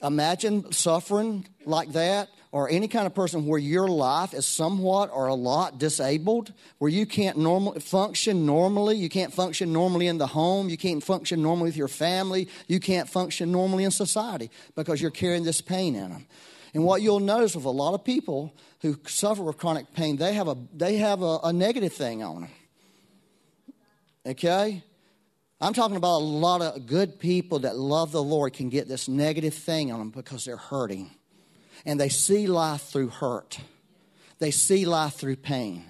Imagine 0.02 0.72
suffering 0.72 1.46
like 1.66 1.92
that 1.92 2.28
or 2.52 2.68
any 2.68 2.88
kind 2.88 3.06
of 3.06 3.14
person 3.14 3.46
where 3.46 3.58
your 3.58 3.86
life 3.86 4.34
is 4.34 4.46
somewhat 4.46 5.10
or 5.12 5.28
a 5.28 5.34
lot 5.34 5.78
disabled, 5.78 6.52
where 6.78 6.90
you 6.90 7.06
can't 7.06 7.36
normal, 7.36 7.78
function 7.78 8.44
normally, 8.44 8.96
you 8.96 9.08
can't 9.08 9.32
function 9.32 9.72
normally 9.72 10.06
in 10.06 10.18
the 10.18 10.26
home, 10.26 10.68
you 10.68 10.76
can't 10.76 11.02
function 11.04 11.42
normally 11.42 11.68
with 11.68 11.76
your 11.76 11.88
family, 11.88 12.48
you 12.66 12.80
can't 12.80 13.08
function 13.08 13.52
normally 13.52 13.84
in 13.84 13.90
society 13.90 14.50
because 14.74 15.00
you're 15.00 15.10
carrying 15.10 15.44
this 15.44 15.60
pain 15.60 15.94
in 15.94 16.10
them. 16.10 16.26
And 16.74 16.84
what 16.84 17.02
you'll 17.02 17.20
notice 17.20 17.54
with 17.54 17.64
a 17.64 17.70
lot 17.70 17.94
of 17.94 18.04
people 18.04 18.54
who 18.80 18.98
suffer 19.06 19.42
with 19.42 19.58
chronic 19.58 19.92
pain, 19.92 20.16
they 20.16 20.32
have 20.34 20.48
a, 20.48 20.56
they 20.74 20.96
have 20.96 21.22
a, 21.22 21.38
a 21.44 21.52
negative 21.52 21.92
thing 21.92 22.22
on 22.22 22.42
them. 22.42 22.50
Okay? 24.26 24.82
I'm 25.60 25.74
talking 25.74 25.96
about 25.96 26.20
a 26.20 26.24
lot 26.24 26.62
of 26.62 26.86
good 26.86 27.18
people 27.18 27.60
that 27.60 27.76
love 27.76 28.12
the 28.12 28.22
Lord 28.22 28.54
can 28.54 28.70
get 28.70 28.88
this 28.88 29.08
negative 29.08 29.52
thing 29.52 29.92
on 29.92 29.98
them 29.98 30.10
because 30.10 30.44
they're 30.44 30.56
hurting 30.56 31.10
and 31.84 32.00
they 32.00 32.08
see 32.08 32.46
life 32.46 32.82
through 32.82 33.08
hurt. 33.08 33.58
They 34.38 34.50
see 34.50 34.86
life 34.86 35.14
through 35.14 35.36
pain. 35.36 35.84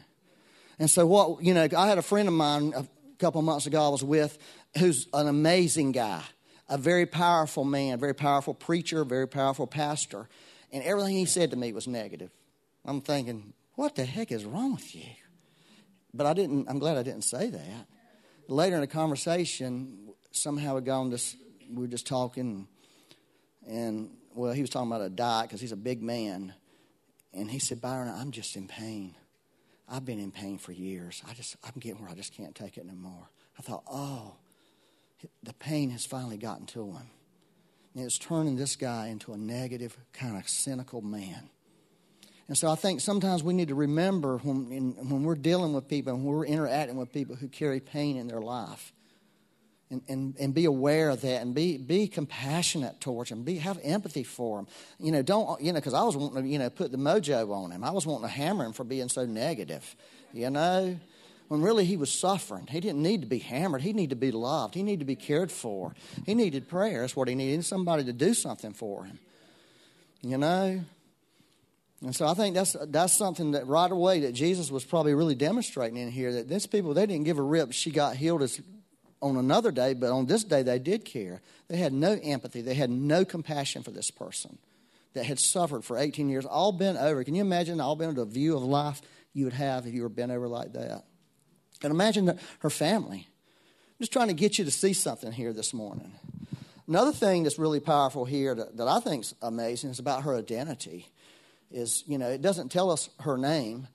And 0.78 0.90
so, 0.90 1.06
what, 1.06 1.44
you 1.44 1.54
know, 1.54 1.68
I 1.76 1.86
had 1.86 1.98
a 1.98 2.02
friend 2.02 2.26
of 2.26 2.34
mine 2.34 2.72
a 2.74 2.86
couple 3.18 3.42
months 3.42 3.66
ago 3.66 3.84
I 3.84 3.88
was 3.90 4.02
with 4.02 4.38
who's 4.78 5.06
an 5.12 5.28
amazing 5.28 5.92
guy, 5.92 6.22
a 6.68 6.76
very 6.78 7.06
powerful 7.06 7.64
man, 7.64 8.00
very 8.00 8.14
powerful 8.14 8.54
preacher, 8.54 9.04
very 9.04 9.28
powerful 9.28 9.66
pastor. 9.66 10.28
And 10.72 10.82
everything 10.82 11.14
he 11.14 11.26
said 11.26 11.50
to 11.50 11.56
me 11.56 11.72
was 11.72 11.86
negative. 11.86 12.30
I'm 12.84 13.00
thinking, 13.00 13.52
what 13.74 13.95
the 13.95 14.04
heck 14.04 14.32
is 14.32 14.45
wrong 14.45 14.75
with 14.75 14.95
you? 14.95 15.04
But 16.12 16.26
I 16.26 16.32
didn't, 16.32 16.68
I'm 16.68 16.78
glad 16.78 16.97
I 16.97 17.02
didn't 17.02 17.23
say 17.23 17.50
that. 17.50 17.86
Later 18.50 18.75
in 18.75 18.80
the 18.80 18.89
conversation, 18.89 20.13
somehow 20.32 20.75
we 20.75 20.80
got 20.80 21.02
on 21.02 21.10
this, 21.10 21.36
we 21.73 21.82
were 21.82 21.86
just 21.86 22.04
talking, 22.04 22.67
and 23.65 24.10
well, 24.34 24.52
he 24.52 24.60
was 24.60 24.71
talking 24.71 24.91
about 24.91 25.02
a 25.02 25.08
diet 25.08 25.49
because 25.49 25.60
he's 25.60 25.71
a 25.71 25.76
big 25.76 26.02
man. 26.02 26.52
And 27.32 27.49
he 27.49 27.60
said, 27.60 27.80
Byron, 27.80 28.08
I'm 28.08 28.32
just 28.32 28.56
in 28.56 28.67
pain. 28.67 29.15
I've 29.89 30.04
been 30.04 30.19
in 30.19 30.32
pain 30.32 30.58
for 30.58 30.73
years. 30.73 31.23
I 31.30 31.32
just, 31.32 31.54
I'm 31.63 31.78
getting 31.78 32.00
where 32.00 32.10
I 32.10 32.15
just 32.15 32.34
can't 32.34 32.52
take 32.52 32.76
it 32.76 32.80
anymore. 32.80 33.30
I 33.56 33.63
thought, 33.63 33.84
oh, 33.89 34.34
the 35.45 35.54
pain 35.54 35.91
has 35.91 36.04
finally 36.04 36.36
gotten 36.36 36.67
to 36.67 36.86
him. 36.86 37.08
And 37.95 38.04
it's 38.04 38.19
turning 38.19 38.56
this 38.56 38.75
guy 38.75 39.08
into 39.08 39.32
a 39.32 39.36
negative, 39.36 39.97
kind 40.13 40.36
of 40.36 40.49
cynical 40.49 41.02
man. 41.02 41.50
And 42.50 42.58
so 42.58 42.69
I 42.69 42.75
think 42.75 43.00
sometimes 43.00 43.45
we 43.45 43.54
need 43.54 43.69
to 43.69 43.76
remember 43.76 44.39
when, 44.39 44.73
in, 44.73 45.08
when 45.08 45.23
we're 45.23 45.36
dealing 45.36 45.73
with 45.73 45.86
people 45.86 46.13
and 46.13 46.25
we're 46.25 46.45
interacting 46.45 46.97
with 46.97 47.13
people 47.13 47.36
who 47.36 47.47
carry 47.47 47.78
pain 47.78 48.17
in 48.17 48.26
their 48.26 48.41
life 48.41 48.93
and, 49.89 50.02
and, 50.08 50.34
and 50.36 50.52
be 50.52 50.65
aware 50.65 51.10
of 51.10 51.21
that 51.21 51.43
and 51.43 51.54
be, 51.54 51.78
be 51.78 52.08
compassionate 52.08 53.00
towards 53.00 53.30
them. 53.30 53.45
Be, 53.45 53.58
have 53.58 53.78
empathy 53.84 54.25
for 54.25 54.58
them. 54.58 54.67
You 54.99 55.13
know, 55.13 55.23
don't, 55.23 55.63
you 55.63 55.73
know, 55.73 55.78
because 55.78 55.95
I 55.95 56.02
was 56.02 56.17
wanting 56.17 56.43
to, 56.43 56.49
you 56.49 56.58
know, 56.58 56.71
put 56.71 56.91
the 56.91 56.99
mojo 56.99 57.54
on 57.54 57.71
him. 57.71 57.84
I 57.84 57.93
was 57.93 58.04
wanting 58.04 58.26
to 58.26 58.34
hammer 58.34 58.65
him 58.65 58.73
for 58.73 58.82
being 58.82 59.08
so 59.08 59.25
negative, 59.25 59.95
you 60.32 60.50
know, 60.50 60.99
when 61.47 61.63
really 61.63 61.84
he 61.84 61.97
was 61.97 62.10
suffering. 62.10 62.67
He 62.67 62.80
didn't 62.80 63.00
need 63.00 63.21
to 63.21 63.28
be 63.28 63.39
hammered. 63.39 63.82
He 63.82 63.93
needed 63.93 64.10
to 64.10 64.17
be 64.17 64.32
loved. 64.32 64.75
He 64.75 64.82
needed 64.82 64.99
to 64.99 65.04
be 65.06 65.15
cared 65.15 65.52
for. 65.52 65.95
He 66.26 66.34
needed 66.34 66.67
prayer. 66.69 67.02
That's 67.02 67.15
what 67.15 67.28
he 67.28 67.36
needed. 67.36 67.65
Somebody 67.65 68.02
to 68.06 68.13
do 68.13 68.34
something 68.34 68.73
for 68.73 69.04
him, 69.04 69.21
you 70.23 70.36
know. 70.36 70.80
And 72.02 72.17
so 72.17 72.26
I 72.26 72.34
think 72.34 72.54
that's 72.54 72.76
that's 72.89 73.13
something 73.13 73.50
that 73.50 73.67
right 73.67 73.91
away 73.91 74.21
that 74.21 74.32
Jesus 74.32 74.71
was 74.71 74.84
probably 74.84 75.15
really 75.15 75.34
demonstrating 75.34 75.99
in 75.99 76.10
here 76.10 76.32
that 76.32 76.49
these 76.49 76.67
people 76.67 76.95
they 76.95 77.06
didn't 77.06 77.25
give 77.25 77.39
a 77.39 77.43
rip. 77.43 77.73
She 77.73 77.91
got 77.91 78.17
healed 78.17 78.43
as 78.43 78.60
on 79.23 79.36
another 79.36 79.71
day, 79.71 79.93
but 79.95 80.10
on 80.10 80.26
this 80.26 80.45
day 80.45 80.63
they 80.63 80.78
did 80.78 81.04
care. 81.04 81.43
They 81.69 81.76
had 81.76 81.93
no 81.93 82.19
empathy, 82.23 82.63
they 82.63 82.75
had 82.75 82.91
no 82.91 83.25
compassion 83.25 83.82
for 83.82 83.91
this 83.91 84.10
person 84.10 84.58
that 85.13 85.26
had 85.26 85.39
suffered 85.39 85.84
for 85.84 85.99
18 85.99 86.28
years, 86.28 86.47
all 86.47 86.73
bent 86.73 86.97
over. 86.97 87.25
Can 87.25 87.34
you 87.34 87.41
imagine 87.41 87.80
all 87.80 87.97
bent 87.97 88.13
over 88.13 88.25
the 88.25 88.30
view 88.30 88.56
of 88.56 88.63
life 88.63 89.02
you 89.32 89.45
would 89.45 89.54
have 89.54 89.86
if 89.86 89.93
you 89.93 90.02
were 90.02 90.08
bent 90.08 90.30
over 90.30 90.49
like 90.49 90.73
that? 90.75 91.04
And 91.82 91.91
imagine 91.91 92.39
her 92.60 92.71
family. 92.71 93.26
I'm 93.26 93.97
just 94.00 94.13
trying 94.13 94.28
to 94.28 94.34
get 94.34 94.58
you 94.58 94.65
to 94.65 94.71
see 94.71 94.93
something 94.93 95.32
here 95.32 95.52
this 95.52 95.75
morning. 95.75 96.13
Another 96.86 97.13
thing 97.13 97.43
that's 97.43 97.58
really 97.58 97.80
powerful 97.80 98.25
here 98.25 98.54
that, 98.54 98.76
that 98.76 98.89
I 98.89 99.00
think 99.00 99.25
is 99.25 99.34
amazing 99.43 99.91
is 99.91 99.99
about 99.99 100.23
her 100.25 100.36
identity. 100.36 101.08
Is, 101.71 102.02
you 102.06 102.19
know, 102.19 102.28
it 102.28 102.43
doesn't 102.43 102.71
tell 102.71 102.91
us 102.91 103.09
her 103.21 103.39
name. 103.39 103.87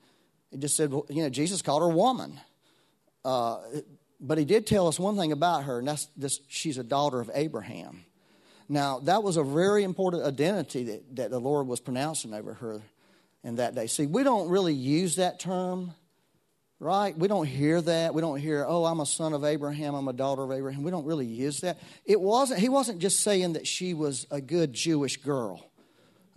It 0.50 0.60
just 0.60 0.76
said, 0.76 0.90
you 0.90 1.22
know, 1.22 1.28
Jesus 1.28 1.60
called 1.62 1.82
her 1.82 1.94
woman. 1.94 2.40
Uh, 3.24 3.58
but 4.20 4.38
he 4.38 4.44
did 4.44 4.66
tell 4.66 4.88
us 4.88 4.98
one 4.98 5.16
thing 5.16 5.32
about 5.32 5.64
her, 5.64 5.78
and 5.78 5.88
that's 5.88 6.06
this 6.16 6.40
she's 6.48 6.78
a 6.78 6.84
daughter 6.84 7.20
of 7.20 7.30
Abraham. 7.34 8.04
Now, 8.68 9.00
that 9.00 9.22
was 9.22 9.36
a 9.36 9.42
very 9.42 9.84
important 9.84 10.24
identity 10.24 10.84
that, 10.84 11.16
that 11.16 11.30
the 11.30 11.38
Lord 11.38 11.66
was 11.66 11.80
pronouncing 11.80 12.34
over 12.34 12.54
her 12.54 12.82
in 13.44 13.56
that 13.56 13.74
day. 13.74 13.86
See, 13.86 14.06
we 14.06 14.24
don't 14.24 14.48
really 14.48 14.74
use 14.74 15.16
that 15.16 15.38
term, 15.38 15.92
right? 16.80 17.16
We 17.16 17.28
don't 17.28 17.46
hear 17.46 17.80
that. 17.80 18.12
We 18.12 18.22
don't 18.22 18.40
hear, 18.40 18.64
oh, 18.66 18.84
I'm 18.84 19.00
a 19.00 19.06
son 19.06 19.34
of 19.34 19.44
Abraham, 19.44 19.94
I'm 19.94 20.08
a 20.08 20.12
daughter 20.12 20.42
of 20.42 20.50
Abraham. 20.50 20.82
We 20.82 20.90
don't 20.90 21.04
really 21.04 21.26
use 21.26 21.60
that. 21.60 21.78
It 22.04 22.20
wasn't, 22.20 22.60
he 22.60 22.68
wasn't 22.68 22.98
just 22.98 23.20
saying 23.20 23.52
that 23.52 23.66
she 23.66 23.94
was 23.94 24.26
a 24.30 24.40
good 24.40 24.72
Jewish 24.72 25.18
girl. 25.18 25.70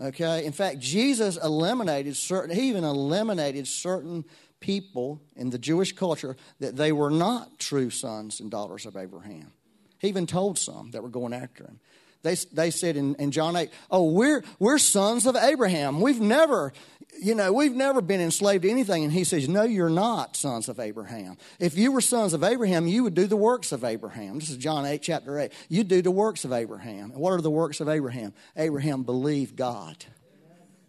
Okay? 0.01 0.45
In 0.45 0.51
fact, 0.51 0.79
Jesus 0.79 1.37
eliminated 1.37 2.15
certain, 2.15 2.55
he 2.55 2.69
even 2.69 2.83
eliminated 2.83 3.67
certain 3.67 4.25
people 4.59 5.21
in 5.35 5.49
the 5.49 5.57
Jewish 5.57 5.93
culture 5.93 6.35
that 6.59 6.75
they 6.75 6.91
were 6.91 7.09
not 7.09 7.59
true 7.59 7.89
sons 7.89 8.39
and 8.39 8.51
daughters 8.51 8.85
of 8.85 8.97
Abraham. 8.97 9.51
He 9.99 10.07
even 10.07 10.27
told 10.27 10.57
some 10.57 10.91
that 10.91 11.03
were 11.03 11.09
going 11.09 11.33
after 11.33 11.65
him. 11.65 11.79
They, 12.21 12.35
they 12.51 12.71
said 12.71 12.97
in, 12.97 13.15
in 13.15 13.31
John 13.31 13.55
8, 13.55 13.69
oh, 13.89 14.11
we're, 14.11 14.43
we're 14.59 14.77
sons 14.77 15.25
of 15.25 15.35
Abraham. 15.35 16.01
We've 16.01 16.19
never, 16.19 16.73
you 17.21 17.33
know, 17.33 17.53
we've 17.53 17.75
never 17.75 18.01
been 18.01 18.19
enslaved 18.19 18.63
to 18.63 18.69
anything. 18.69 19.05
And 19.05 19.13
he 19.13 19.23
says, 19.23 19.47
no, 19.47 19.63
you're 19.63 19.89
not 19.89 20.35
sons 20.35 20.67
of 20.67 20.79
Abraham. 20.79 21.37
If 21.59 21.77
you 21.77 21.93
were 21.93 22.01
sons 22.01 22.33
of 22.33 22.43
Abraham, 22.43 22.87
you 22.87 23.03
would 23.03 23.13
do 23.13 23.25
the 23.25 23.37
works 23.37 23.71
of 23.71 23.85
Abraham. 23.85 24.39
This 24.39 24.49
is 24.49 24.57
John 24.57 24.85
8, 24.85 25.01
chapter 25.01 25.39
8. 25.39 25.53
You 25.69 25.85
do 25.85 26.01
the 26.01 26.11
works 26.11 26.43
of 26.43 26.51
Abraham. 26.51 27.11
And 27.11 27.21
what 27.21 27.31
are 27.31 27.41
the 27.41 27.49
works 27.49 27.79
of 27.79 27.87
Abraham? 27.87 28.33
Abraham 28.57 29.03
believed 29.03 29.55
God. 29.55 30.03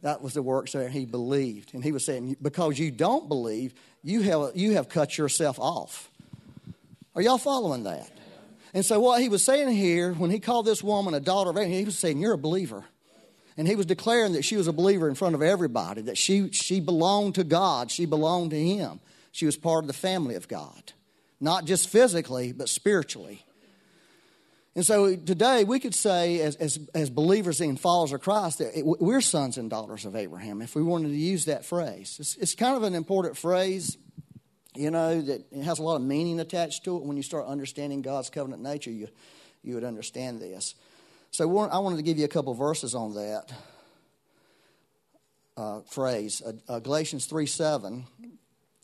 That 0.03 0.23
was 0.23 0.35
the 0.35 0.43
works 0.43 0.73
that 0.73 0.90
he 0.90 1.05
believed. 1.05 1.75
And 1.75 1.85
he 1.85 1.93
was 1.93 2.05
saying, 2.05 2.37
because 2.40 2.79
you 2.79 2.90
don't 2.90 3.29
believe, 3.29 3.75
you 4.03 4.23
have, 4.23 4.53
you 4.57 4.73
have 4.75 4.88
cut 4.88 5.16
yourself 5.16 5.61
off. 5.61 6.11
Are 7.14 7.23
y'all 7.23 7.38
following 7.38 7.85
that? 7.85 8.11
And 8.72 8.85
so, 8.85 9.00
what 9.00 9.20
he 9.20 9.28
was 9.28 9.44
saying 9.44 9.70
here, 9.70 10.12
when 10.12 10.30
he 10.30 10.38
called 10.38 10.66
this 10.66 10.83
woman 10.83 11.14
a 11.14 11.20
daughter 11.20 11.50
of 11.50 11.56
Abraham, 11.56 11.78
he 11.78 11.85
was 11.85 11.98
saying, 11.98 12.18
You're 12.18 12.35
a 12.35 12.38
believer. 12.38 12.85
And 13.56 13.68
he 13.68 13.76
was 13.76 13.87
declaring 13.87 14.33
that 14.35 14.44
she 14.44 14.56
was 14.56 14.68
a 14.68 14.72
believer 14.72 15.09
in 15.09 15.14
front 15.14 15.35
of 15.35 15.42
everybody, 15.42 16.02
that 16.02 16.16
she, 16.16 16.50
she 16.50 16.80
belonged 16.80 17.35
to 17.35 17.44
God, 17.44 17.90
she 17.90 18.06
belonged 18.06 18.52
to 18.52 18.59
him. 18.59 19.00
She 19.33 19.44
was 19.44 19.56
part 19.56 19.85
of 19.85 19.88
the 19.88 19.92
family 19.92 20.35
of 20.35 20.48
God, 20.48 20.92
not 21.40 21.64
just 21.64 21.88
physically, 21.88 22.52
but 22.52 22.68
spiritually. 22.68 23.44
And 24.76 24.87
so 24.87 25.16
today 25.16 25.64
we 25.64 25.80
could 25.80 25.94
say, 25.94 26.40
as, 26.40 26.56
as, 26.56 26.78
as 26.94 27.11
believers 27.11 27.61
and 27.61 27.78
followers 27.78 28.12
of 28.12 28.20
Christ, 28.20 28.59
that 28.59 28.78
it, 28.78 28.87
we're 28.87 29.20
sons 29.20 29.59
and 29.59 29.68
daughters 29.68 30.04
of 30.04 30.14
Abraham, 30.14 30.62
if 30.62 30.74
we 30.76 30.83
wanted 30.83 31.09
to 31.09 31.16
use 31.16 31.46
that 31.46 31.64
phrase. 31.64 32.16
It's, 32.20 32.37
it's 32.37 32.54
kind 32.54 32.76
of 32.76 32.85
an 32.85 32.94
important 32.94 33.37
phrase, 33.37 33.98
you 34.74 34.90
know, 34.90 35.20
that 35.20 35.44
it 35.50 35.62
has 35.62 35.78
a 35.78 35.83
lot 35.83 35.96
of 35.96 36.02
meaning 36.02 36.40
attached 36.40 36.85
to 36.85 36.96
it. 36.96 37.02
When 37.02 37.16
you 37.16 37.22
start 37.22 37.46
understanding 37.46 38.02
God's 38.02 38.30
covenant 38.30 38.62
nature, 38.62 38.90
you, 38.90 39.09
you 39.62 39.74
would 39.74 39.85
understand 39.85 40.40
this. 40.40 40.74
So 41.30 41.44
I 41.44 41.78
wanted 41.78 41.96
to 41.96 42.02
give 42.02 42.18
you 42.18 42.24
a 42.24 42.28
couple 42.28 42.54
verses 42.54 42.94
on 42.94 43.14
that 43.14 43.52
uh, 45.56 45.80
phrase. 45.83 46.42
Uh, 46.44 46.52
uh, 46.68 46.78
Galatians 46.80 47.26
3 47.26 47.46
7, 47.46 48.04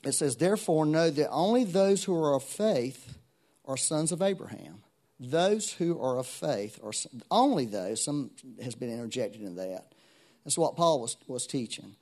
it 0.05 0.13
says, 0.13 0.37
Therefore 0.37 0.87
know 0.87 1.11
that 1.11 1.31
only 1.31 1.65
those 1.65 2.05
who 2.05 2.15
are 2.15 2.35
of 2.35 2.45
faith 2.45 3.19
are 3.65 3.77
sons 3.77 4.13
of 4.13 4.23
Abraham 4.23 4.83
those 5.19 5.73
who 5.73 6.01
are 6.01 6.19
of 6.19 6.27
faith, 6.27 6.79
or 6.83 6.93
only 7.31 7.65
those, 7.65 8.05
some 8.05 8.31
has 8.63 8.75
been 8.75 8.91
interjected 8.91 9.43
in 9.43 9.57
that. 9.57 9.93
That's 10.45 10.59
what 10.59 10.77
Paul 10.77 11.01
was, 11.01 11.17
was 11.27 11.47
teaching. 11.47 11.97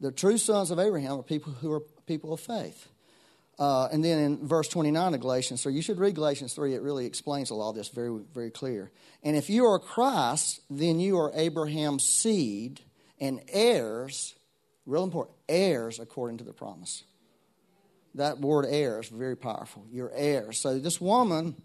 The 0.00 0.12
true 0.12 0.38
sons 0.38 0.70
of 0.70 0.78
Abraham 0.78 1.20
are 1.20 1.22
people 1.22 1.52
who 1.52 1.72
are 1.72 1.80
people 2.06 2.32
of 2.32 2.40
faith. 2.40 2.88
Uh, 3.58 3.88
and 3.90 4.04
then 4.04 4.18
in 4.18 4.46
verse 4.46 4.68
29 4.68 5.14
of 5.14 5.20
Galatians 5.20 5.62
3, 5.62 5.74
you 5.74 5.82
should 5.82 5.98
read 5.98 6.14
Galatians 6.14 6.54
3, 6.54 6.74
it 6.74 6.82
really 6.82 7.06
explains 7.06 7.50
a 7.50 7.54
lot 7.54 7.70
of 7.70 7.74
this 7.74 7.88
very, 7.88 8.20
very 8.32 8.50
clear. 8.50 8.90
And 9.22 9.36
if 9.36 9.50
you 9.50 9.66
are 9.66 9.78
Christ, 9.80 10.60
then 10.70 11.00
you 11.00 11.18
are 11.18 11.32
Abraham's 11.34 12.04
seed 12.04 12.80
and 13.20 13.40
heirs, 13.48 14.36
real 14.86 15.02
important, 15.02 15.36
heirs 15.48 15.98
according 15.98 16.38
to 16.38 16.44
the 16.44 16.52
promise. 16.52 17.02
That 18.14 18.38
word 18.38 18.64
heirs, 18.68 19.08
very 19.08 19.36
powerful. 19.36 19.84
You're 19.90 20.12
heirs. 20.14 20.60
So 20.60 20.78
this 20.78 21.00
woman 21.00 21.56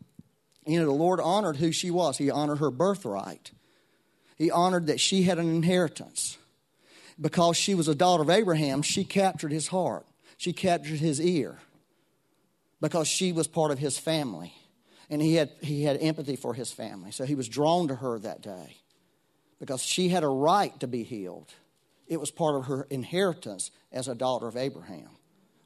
you 0.66 0.80
know, 0.80 0.86
the 0.86 0.92
Lord 0.92 1.20
honored 1.20 1.58
who 1.58 1.72
she 1.72 1.92
was. 1.92 2.18
He 2.18 2.32
honored 2.32 2.60
her 2.60 2.72
birthright. 2.72 3.52
He 4.38 4.50
honored 4.50 4.88
that 4.88 5.00
she 5.00 5.24
had 5.24 5.40
an 5.40 5.54
inheritance. 5.54 6.38
Because 7.20 7.58
she 7.58 7.76
was 7.76 7.88
a 7.88 7.96
daughter 7.96 8.24
of 8.24 8.30
Abraham, 8.30 8.82
she 8.82 9.04
captured 9.04 9.52
his 9.52 9.68
heart. 9.68 10.06
She 10.38 10.52
captured 10.52 11.00
his 11.00 11.22
ear. 11.22 11.60
Because 12.84 13.08
she 13.08 13.32
was 13.32 13.48
part 13.48 13.72
of 13.72 13.80
his 13.80 13.98
family. 13.98 14.54
And 15.10 15.22
he 15.22 15.36
had, 15.36 15.52
he 15.62 15.86
had 15.86 15.98
empathy 16.02 16.36
for 16.36 16.54
his 16.54 16.69
family. 16.69 17.12
So 17.12 17.24
he 17.24 17.34
was 17.34 17.48
drawn 17.48 17.88
to 17.88 17.96
her 17.96 18.19
that 18.19 18.41
day. 18.41 18.76
Because 19.58 19.82
she 19.82 20.10
had 20.10 20.24
a 20.24 20.28
right 20.28 20.78
to 20.82 20.88
be 20.88 21.04
healed. 21.04 21.50
It 22.10 22.19
was 22.19 22.30
part 22.30 22.58
of 22.58 22.65
her 22.65 22.86
inheritance 22.89 23.72
as 23.93 24.10
a 24.10 24.15
daughter 24.15 24.50
of 24.50 24.58
Abraham. 24.58 25.08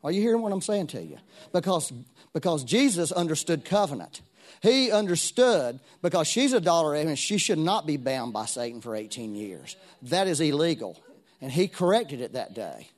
Are 0.03 0.11
you 0.11 0.21
hearing 0.21 0.43
what 0.43 0.51
I'm 0.51 0.61
saying 0.61 0.87
to 0.87 1.01
you? 1.01 1.17
Because, 1.51 1.91
because 2.33 2.63
Jesus 2.63 3.11
understood 3.11 3.65
covenant. 3.65 4.21
He 4.61 4.91
understood 4.91 5.79
because 6.03 6.27
she's 6.27 6.53
a 6.53 6.61
daughter 6.61 6.93
of 6.93 6.99
Abraham, 6.99 7.15
she 7.15 7.39
should 7.39 7.57
not 7.57 7.87
be 7.87 7.97
bound 7.97 8.31
by 8.31 8.45
Satan 8.45 8.79
for 8.79 8.95
18 8.95 9.33
years. 9.33 9.75
That 10.03 10.27
is 10.27 10.39
illegal. 10.39 11.01
And 11.41 11.51
he 11.51 11.67
corrected 11.67 12.21
it 12.21 12.33
that 12.33 12.53
day. 12.53 12.89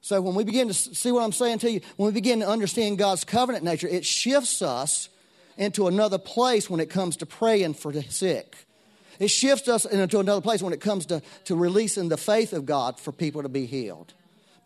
So 0.00 0.20
when 0.20 0.34
we 0.34 0.44
begin 0.44 0.68
to 0.68 0.74
see 0.74 1.12
what 1.12 1.22
I'm 1.22 1.32
saying 1.32 1.58
to 1.60 1.70
you, 1.70 1.80
when 1.96 2.06
we 2.06 2.12
begin 2.12 2.40
to 2.40 2.48
understand 2.48 2.98
God's 2.98 3.24
covenant 3.24 3.64
nature, 3.64 3.88
it 3.88 4.06
shifts 4.06 4.62
us 4.62 5.08
into 5.56 5.88
another 5.88 6.18
place 6.18 6.70
when 6.70 6.80
it 6.80 6.88
comes 6.88 7.16
to 7.18 7.26
praying 7.26 7.74
for 7.74 7.92
the 7.92 8.02
sick. 8.04 8.56
It 9.18 9.28
shifts 9.28 9.68
us 9.68 9.84
into 9.84 10.20
another 10.20 10.40
place 10.40 10.62
when 10.62 10.72
it 10.72 10.80
comes 10.80 11.06
to, 11.06 11.20
to 11.44 11.56
releasing 11.56 12.08
the 12.08 12.16
faith 12.16 12.52
of 12.52 12.64
God 12.64 13.00
for 13.00 13.10
people 13.10 13.42
to 13.42 13.48
be 13.48 13.66
healed 13.66 14.14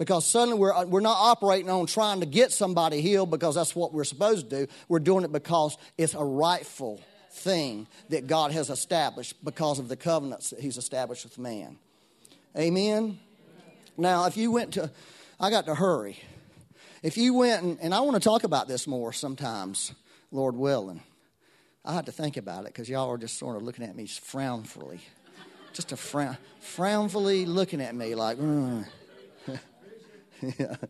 because 0.02 0.26
suddenly 0.26 0.58
we're, 0.58 0.74
uh, 0.74 0.84
we're 0.84 1.00
not 1.00 1.16
operating 1.16 1.70
on 1.70 1.86
trying 1.86 2.18
to 2.20 2.26
get 2.26 2.50
somebody 2.50 3.00
healed 3.00 3.30
because 3.30 3.54
that's 3.54 3.76
what 3.76 3.92
we're 3.92 4.02
supposed 4.02 4.50
to 4.50 4.66
do. 4.66 4.72
We're 4.88 4.98
doing 4.98 5.24
it 5.24 5.30
because 5.30 5.76
it's 5.96 6.14
a 6.14 6.24
rightful 6.24 7.00
thing 7.30 7.86
that 8.08 8.26
God 8.26 8.50
has 8.50 8.68
established 8.68 9.42
because 9.44 9.78
of 9.78 9.88
the 9.88 9.96
covenants 9.96 10.50
that 10.50 10.58
He's 10.58 10.76
established 10.76 11.24
with 11.24 11.38
man. 11.38 11.78
Amen? 12.58 13.20
Now, 13.96 14.26
if 14.26 14.36
you 14.36 14.50
went 14.50 14.72
to, 14.74 14.90
I 15.42 15.50
got 15.50 15.66
to 15.66 15.74
hurry. 15.74 16.20
If 17.02 17.16
you 17.16 17.34
went, 17.34 17.64
and, 17.64 17.78
and 17.82 17.92
I 17.92 18.00
want 18.00 18.14
to 18.14 18.20
talk 18.20 18.44
about 18.44 18.68
this 18.68 18.86
more 18.86 19.12
sometimes, 19.12 19.92
Lord 20.30 20.54
willing. 20.54 21.02
I 21.84 21.94
had 21.94 22.06
to 22.06 22.12
think 22.12 22.36
about 22.36 22.60
it 22.60 22.66
because 22.66 22.88
y'all 22.88 23.10
are 23.10 23.18
just 23.18 23.38
sort 23.38 23.56
of 23.56 23.64
looking 23.64 23.84
at 23.84 23.96
me 23.96 24.06
frownfully. 24.06 25.00
Just 25.72 25.90
a 25.90 25.96
frown, 25.96 26.36
frownfully 26.60 27.44
looking 27.44 27.80
at 27.80 27.92
me 27.92 28.14
like, 28.14 28.38
mm. 28.38 28.86
yeah. 30.58 30.76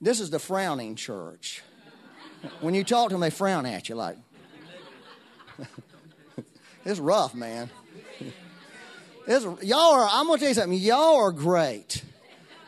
This 0.00 0.20
is 0.20 0.30
the 0.30 0.38
frowning 0.38 0.94
church. 0.94 1.60
When 2.60 2.72
you 2.72 2.84
talk 2.84 3.08
to 3.08 3.14
them, 3.14 3.20
they 3.20 3.30
frown 3.30 3.66
at 3.66 3.88
you 3.88 3.96
like, 3.96 4.16
it's 6.84 7.00
rough, 7.00 7.34
man. 7.34 7.68
It's, 9.26 9.44
y'all 9.64 9.94
are, 9.94 10.08
I'm 10.08 10.28
going 10.28 10.38
to 10.38 10.40
tell 10.40 10.48
you 10.50 10.54
something, 10.54 10.78
y'all 10.78 11.16
are 11.16 11.32
great. 11.32 12.04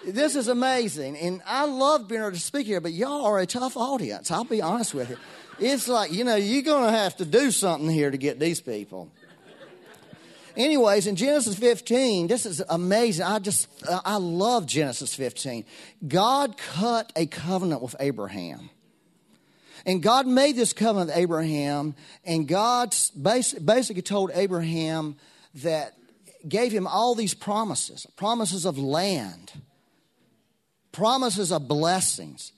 This 0.07 0.37
is 0.37 0.49
amazing. 0.49 1.17
And 1.17 1.43
I 1.47 1.67
love 1.67 2.09
being 2.09 2.21
able 2.21 2.33
to 2.33 2.39
speak 2.39 2.67
here, 2.67 2.81
but 2.81 2.93
y'all 2.93 3.25
are 3.27 3.39
a 3.39 3.47
tough 3.47 3.77
audience. 3.77 4.31
I'll 4.31 4.45
be 4.45 4.63
honest 4.63 4.95
with 4.95 5.11
you. 5.11 5.17
It's 5.59 5.89
like, 5.89 6.13
you 6.13 6.25
know, 6.25 6.37
you're 6.37 6.63
going 6.63 6.85
to 6.85 6.99
have 6.99 7.17
to 7.19 7.25
do 7.25 7.51
something 7.51 7.89
here 7.89 8.11
to 8.11 8.17
get 8.17 8.39
these 8.39 8.61
people. 8.61 9.11
Anyways, 10.57 11.07
in 11.07 11.17
Genesis 11.17 11.57
15, 11.57 12.27
this 12.27 12.45
is 12.45 12.63
amazing. 12.69 13.25
I 13.25 13.39
just, 13.39 13.69
I 13.89 14.17
love 14.17 14.67
Genesis 14.67 15.15
15. 15.15 15.65
God 16.09 16.57
cut 16.57 17.13
a 17.15 17.27
covenant 17.27 17.83
with 17.83 17.95
Abraham. 18.01 18.71
And 19.87 20.03
God 20.03 20.27
made 20.27 20.57
this 20.57 20.73
covenant 20.73 21.09
with 21.09 21.17
Abraham, 21.17 21.95
and 22.25 22.47
God 22.47 22.95
basically 23.23 24.03
told 24.03 24.31
Abraham 24.35 25.17
that 25.57 25.95
gave 26.47 26.73
him 26.73 26.87
all 26.87 27.15
these 27.15 27.35
promises 27.35 28.07
promises 28.17 28.65
of 28.67 28.79
land, 28.79 29.53
promises 30.93 31.53
of 31.53 31.69
blessings. 31.69 32.53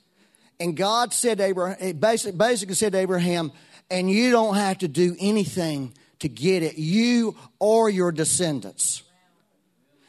And 0.59 0.77
God 0.77 1.13
said 1.13 1.39
to 1.39 1.45
Abraham, 1.45 1.77
eh, 1.79 1.91
basically 1.93 2.37
basically 2.37 2.75
said 2.75 2.93
to 2.93 2.99
Abraham, 2.99 3.51
and 3.89 4.09
you 4.09 4.31
don't 4.31 4.55
have 4.55 4.79
to 4.79 4.87
do 4.87 5.15
anything 5.19 5.93
to 6.19 6.29
get 6.29 6.63
it, 6.63 6.77
you 6.77 7.35
or 7.59 7.89
your 7.89 8.11
descendants. 8.11 9.03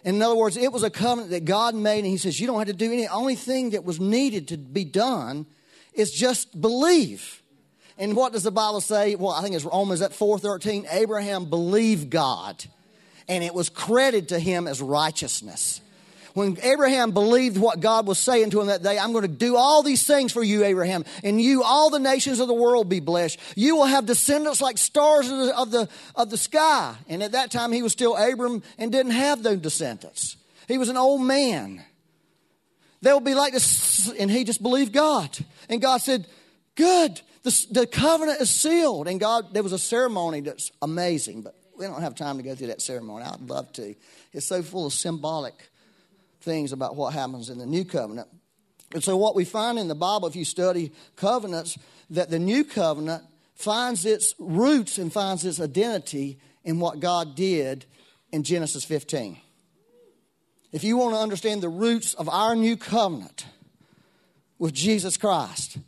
In 0.04 0.20
other 0.20 0.36
words, 0.36 0.56
it 0.56 0.70
was 0.70 0.82
a 0.82 0.90
covenant 0.90 1.30
that 1.30 1.44
God 1.44 1.74
made, 1.74 2.00
and 2.00 2.06
He 2.06 2.18
says, 2.18 2.38
You 2.38 2.46
don't 2.46 2.58
have 2.58 2.68
to 2.68 2.74
do 2.74 2.92
any. 2.92 3.08
Only 3.08 3.34
thing 3.34 3.70
that 3.70 3.84
was 3.84 3.98
needed 3.98 4.48
to 4.48 4.58
be 4.58 4.84
done 4.84 5.46
is 5.94 6.12
just 6.12 6.60
believe. 6.60 7.42
And 7.96 8.14
what 8.14 8.32
does 8.32 8.42
the 8.42 8.50
Bible 8.50 8.80
say? 8.80 9.14
Well, 9.14 9.32
I 9.32 9.42
think 9.42 9.54
it's 9.54 9.64
Romans 9.64 10.02
at 10.02 10.12
4:13. 10.12 10.86
Abraham 10.90 11.46
believed 11.46 12.10
God, 12.10 12.64
and 13.28 13.42
it 13.42 13.54
was 13.54 13.68
credited 13.68 14.28
to 14.30 14.38
him 14.38 14.66
as 14.66 14.82
righteousness 14.82 15.80
when 16.34 16.58
Abraham 16.62 17.12
believed 17.12 17.56
what 17.56 17.78
God 17.78 18.06
was 18.06 18.18
saying 18.18 18.50
to 18.50 18.60
him 18.60 18.66
that 18.66 18.82
day, 18.82 18.98
I'm 18.98 19.12
going 19.12 19.22
to 19.22 19.28
do 19.28 19.56
all 19.56 19.84
these 19.84 20.04
things 20.04 20.32
for 20.32 20.42
you, 20.42 20.64
Abraham, 20.64 21.04
and 21.22 21.40
you, 21.40 21.62
all 21.62 21.90
the 21.90 22.00
nations 22.00 22.40
of 22.40 22.48
the 22.48 22.54
world, 22.54 22.88
be 22.88 22.98
blessed. 22.98 23.38
You 23.54 23.76
will 23.76 23.86
have 23.86 24.04
descendants 24.04 24.60
like 24.60 24.76
stars 24.76 25.30
of 25.30 25.38
the, 25.38 25.56
of 25.56 25.70
the, 25.70 25.88
of 26.16 26.30
the 26.30 26.36
sky. 26.36 26.96
And 27.08 27.22
at 27.22 27.32
that 27.32 27.52
time, 27.52 27.70
he 27.70 27.82
was 27.82 27.92
still 27.92 28.16
Abram 28.16 28.64
and 28.78 28.90
didn't 28.90 29.12
have 29.12 29.44
those 29.44 29.58
descendants. 29.58 30.36
He 30.66 30.76
was 30.76 30.88
an 30.88 30.96
old 30.96 31.22
man. 31.22 31.84
They'll 33.00 33.20
be 33.20 33.34
like 33.34 33.52
this, 33.52 34.10
and 34.18 34.28
he 34.28 34.42
just 34.42 34.62
believed 34.62 34.92
God. 34.92 35.38
And 35.68 35.80
God 35.80 35.98
said, 35.98 36.26
Good, 36.74 37.20
the, 37.44 37.66
the 37.70 37.86
covenant 37.86 38.40
is 38.40 38.50
sealed. 38.50 39.06
And 39.06 39.20
God, 39.20 39.54
there 39.54 39.62
was 39.62 39.72
a 39.72 39.78
ceremony 39.78 40.40
that's 40.40 40.72
amazing, 40.82 41.42
but 41.42 41.54
we 41.78 41.86
don't 41.86 42.02
have 42.02 42.16
time 42.16 42.38
to 42.38 42.42
go 42.42 42.56
through 42.56 42.68
that 42.68 42.82
ceremony. 42.82 43.24
I'd 43.24 43.48
love 43.48 43.72
to. 43.74 43.94
It's 44.32 44.46
so 44.46 44.62
full 44.62 44.86
of 44.86 44.92
symbolic 44.92 45.54
things 46.44 46.72
about 46.72 46.96
what 46.96 47.12
happens 47.12 47.50
in 47.50 47.58
the 47.58 47.66
new 47.66 47.84
covenant. 47.84 48.28
And 48.92 49.02
so, 49.02 49.16
what 49.16 49.34
we 49.34 49.44
find 49.44 49.78
in 49.78 49.88
the 49.88 49.94
Bible, 49.94 50.28
if 50.28 50.36
you 50.36 50.44
study 50.44 50.92
covenants, 51.16 51.76
that 52.10 52.30
the 52.30 52.38
new 52.38 52.64
covenant 52.64 53.24
finds 53.54 54.04
its 54.04 54.34
roots 54.38 54.98
and 54.98 55.12
finds 55.12 55.44
its 55.44 55.60
identity 55.60 56.38
in 56.62 56.78
what 56.78 57.00
God 57.00 57.34
did 57.34 57.86
in 58.32 58.42
Genesis 58.42 58.84
15. 58.84 59.38
If 60.72 60.84
you 60.84 60.96
want 60.96 61.14
to 61.14 61.20
understand 61.20 61.62
the 61.62 61.68
roots 61.68 62.14
of 62.14 62.28
our 62.28 62.56
new 62.56 62.76
covenant 62.76 63.46
with 64.58 64.74
Jesus 64.74 65.16
Christ, 65.16 65.78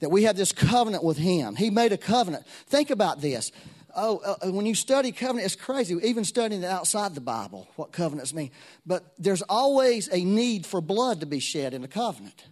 that 0.00 0.10
we 0.10 0.24
have 0.24 0.36
this 0.36 0.52
covenant 0.52 1.02
with 1.04 1.16
Him, 1.16 1.56
He 1.56 1.70
made 1.70 1.92
a 1.92 1.98
covenant. 1.98 2.46
Think 2.66 2.90
about 2.90 3.20
this 3.20 3.50
oh, 3.96 4.18
uh, 4.18 4.46
uh, 4.46 4.52
when 4.52 4.66
you 4.66 4.74
study 4.74 5.10
covenant, 5.10 5.46
it's 5.46 5.56
crazy. 5.56 5.98
Even 6.02 6.24
studying 6.24 6.62
it 6.62 6.66
outside 6.66 7.14
the 7.14 7.20
Bible, 7.20 7.68
what 7.76 7.92
covenants 7.92 8.32
mean. 8.32 8.50
But 8.84 9.14
there's 9.18 9.42
always 9.42 10.08
a 10.08 10.22
need 10.24 10.66
for 10.66 10.80
blood 10.80 11.20
to 11.20 11.26
be 11.26 11.40
shed 11.40 11.74
in 11.74 11.82
a 11.82 11.88
covenant. 11.88 12.44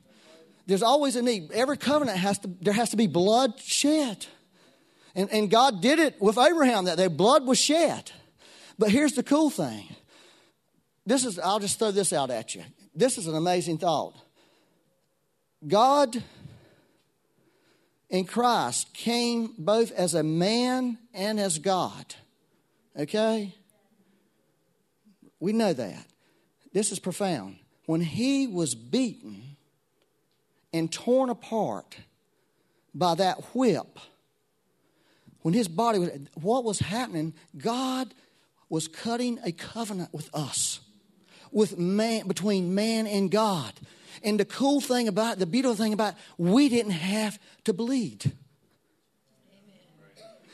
There's 0.66 0.82
always 0.82 1.14
a 1.16 1.22
need. 1.22 1.52
Every 1.52 1.76
covenant 1.76 2.18
has 2.18 2.38
to, 2.40 2.50
there 2.60 2.72
has 2.72 2.90
to 2.90 2.96
be 2.96 3.06
blood 3.06 3.60
shed. 3.60 4.26
And, 5.14 5.30
and 5.30 5.50
God 5.50 5.80
did 5.80 5.98
it 5.98 6.20
with 6.20 6.38
Abraham 6.38 6.86
that 6.86 6.96
their 6.96 7.10
blood 7.10 7.46
was 7.46 7.58
shed. 7.58 8.10
But 8.78 8.90
here's 8.90 9.12
the 9.12 9.22
cool 9.22 9.50
thing. 9.50 9.86
This 11.06 11.24
is, 11.24 11.38
I'll 11.38 11.60
just 11.60 11.78
throw 11.78 11.90
this 11.90 12.12
out 12.12 12.30
at 12.30 12.54
you. 12.54 12.64
This 12.94 13.18
is 13.18 13.26
an 13.26 13.36
amazing 13.36 13.78
thought. 13.78 14.16
God 15.66 16.22
in 18.10 18.24
Christ 18.24 18.92
came 18.94 19.54
both 19.58 19.90
as 19.92 20.14
a 20.14 20.22
man 20.22 20.98
and 21.12 21.40
as 21.40 21.58
God. 21.58 22.14
Okay? 22.96 23.54
We 25.40 25.52
know 25.52 25.72
that. 25.72 26.06
This 26.72 26.92
is 26.92 26.98
profound. 26.98 27.56
When 27.86 28.00
he 28.00 28.46
was 28.46 28.74
beaten 28.74 29.56
and 30.72 30.92
torn 30.92 31.30
apart 31.30 31.96
by 32.94 33.14
that 33.16 33.54
whip, 33.54 33.98
when 35.42 35.52
his 35.52 35.68
body 35.68 35.98
was, 35.98 36.10
what 36.34 36.64
was 36.64 36.78
happening? 36.78 37.34
God 37.56 38.14
was 38.70 38.88
cutting 38.88 39.38
a 39.44 39.52
covenant 39.52 40.12
with 40.12 40.30
us, 40.34 40.80
with 41.52 41.76
man, 41.78 42.26
between 42.26 42.74
man 42.74 43.06
and 43.06 43.30
God. 43.30 43.74
And 44.22 44.38
the 44.38 44.44
cool 44.44 44.80
thing 44.80 45.08
about 45.08 45.38
the 45.38 45.46
beautiful 45.46 45.76
thing 45.76 45.92
about 45.92 46.14
it, 46.14 46.18
we 46.38 46.68
didn't 46.68 46.92
have 46.92 47.38
to 47.64 47.72
bleed. 47.72 48.32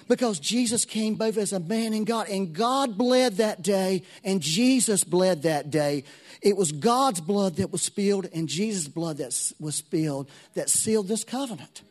Because 0.08 0.40
Jesus 0.40 0.84
came 0.84 1.14
both 1.14 1.36
as 1.36 1.52
a 1.52 1.60
man 1.60 1.92
and 1.92 2.04
God, 2.04 2.28
and 2.28 2.52
God 2.52 2.98
bled 2.98 3.36
that 3.36 3.62
day, 3.62 4.02
and 4.24 4.40
Jesus 4.40 5.04
bled 5.04 5.42
that 5.42 5.70
day. 5.70 6.02
It 6.42 6.56
was 6.56 6.72
God's 6.72 7.20
blood 7.20 7.56
that 7.56 7.70
was 7.70 7.82
spilled, 7.82 8.26
and 8.32 8.48
Jesus' 8.48 8.88
blood 8.88 9.18
that 9.18 9.52
was 9.60 9.76
spilled 9.76 10.28
that 10.54 10.68
sealed 10.68 11.06
this 11.06 11.22
covenant. 11.22 11.82